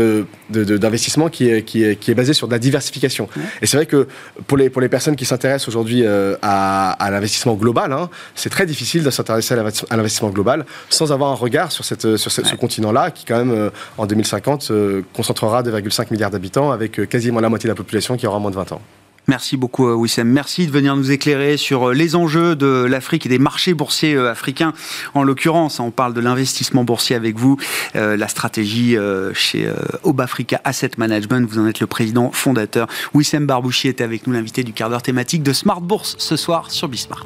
d'investissement 0.49 1.26
de, 1.26 1.32
qui, 1.32 1.49
est, 1.49 1.63
qui, 1.63 1.84
est, 1.84 1.97
qui, 1.97 2.11
est, 2.11 2.15
basé 2.15 2.32
sur 2.32 2.47
de 2.47 2.53
la 2.53 2.59
diversification. 2.59 3.28
Et 3.61 3.65
c'est 3.65 3.76
vrai 3.76 3.88
que 3.88 4.07
pour 4.47 4.55
les, 4.55 4.70
pour 4.70 4.82
les 4.82 4.88
personnes 4.88 5.18
qui 5.18 5.26
s'intéressent 5.26 5.68
aujourd'hui 5.68 6.03
euh, 6.05 6.38
à, 6.41 6.91
à 6.91 7.11
l'investissement 7.11 7.57
global. 7.58 7.91
Hein. 7.91 8.10
C'est 8.36 8.49
très 8.49 8.66
difficile 8.66 9.03
de 9.03 9.10
s'intéresser 9.10 9.53
à 9.53 9.95
l'investissement 9.95 10.30
global 10.30 10.66
sans 10.89 11.12
avoir 11.12 11.32
un 11.32 11.36
regard 11.36 11.72
sur, 11.72 11.86
cette, 11.86 12.18
sur 12.18 12.32
ce 12.32 12.55
continent-là 12.55 13.12
qui, 13.12 13.26
quand 13.26 13.38
même, 13.38 13.51
euh, 13.51 13.70
en 13.97 14.05
2050, 14.05 14.70
euh, 14.72 15.01
concentrera 15.14 15.64
2,5 15.64 16.08
milliards 16.12 16.32
d'habitants 16.32 16.72
avec 16.72 16.99
euh, 16.99 17.05
quasiment 17.05 17.39
la 17.39 17.49
moitié 17.49 17.68
de 17.68 17.72
la 17.72 17.76
population 17.76 18.18
qui 18.18 18.28
aura 18.28 18.39
moins 18.39 18.51
de 18.51 18.55
20 18.55 18.72
ans. 18.74 18.82
Merci 19.30 19.57
beaucoup 19.57 19.91
Wissem. 19.91 20.30
Merci 20.30 20.67
de 20.67 20.71
venir 20.71 20.95
nous 20.95 21.11
éclairer 21.11 21.57
sur 21.57 21.91
les 21.91 22.15
enjeux 22.15 22.55
de 22.55 22.86
l'Afrique 22.89 23.25
et 23.25 23.30
des 23.30 23.39
marchés 23.39 23.73
boursiers 23.73 24.17
africains. 24.17 24.73
En 25.13 25.23
l'occurrence, 25.23 25.82
on 25.82 25.91
parle 25.91 26.13
de 26.13 26.21
l'investissement 26.21 26.86
boursier 26.86 27.15
avec 27.15 27.38
vous, 27.38 27.57
la 27.93 28.28
stratégie 28.30 28.95
chez 29.34 29.69
Obafrica 30.03 30.61
Asset 30.63 30.91
Management. 30.97 31.45
Vous 31.49 31.59
en 31.59 31.67
êtes 31.67 31.82
le 31.82 31.88
président 31.88 32.32
fondateur. 32.32 32.88
Wissem 33.13 33.45
Barbouchi 33.45 33.89
était 33.89 34.05
avec 34.05 34.28
nous, 34.28 34.34
l'invité 34.34 34.63
du 34.63 34.71
quart 34.71 34.89
d'heure 34.89 35.01
thématique 35.01 35.43
de 35.43 35.51
Smart 35.51 35.82
Bourse 35.82 36.15
ce 36.19 36.38
soir 36.38 36.71
sur 36.71 36.88
Bismart. 36.88 37.25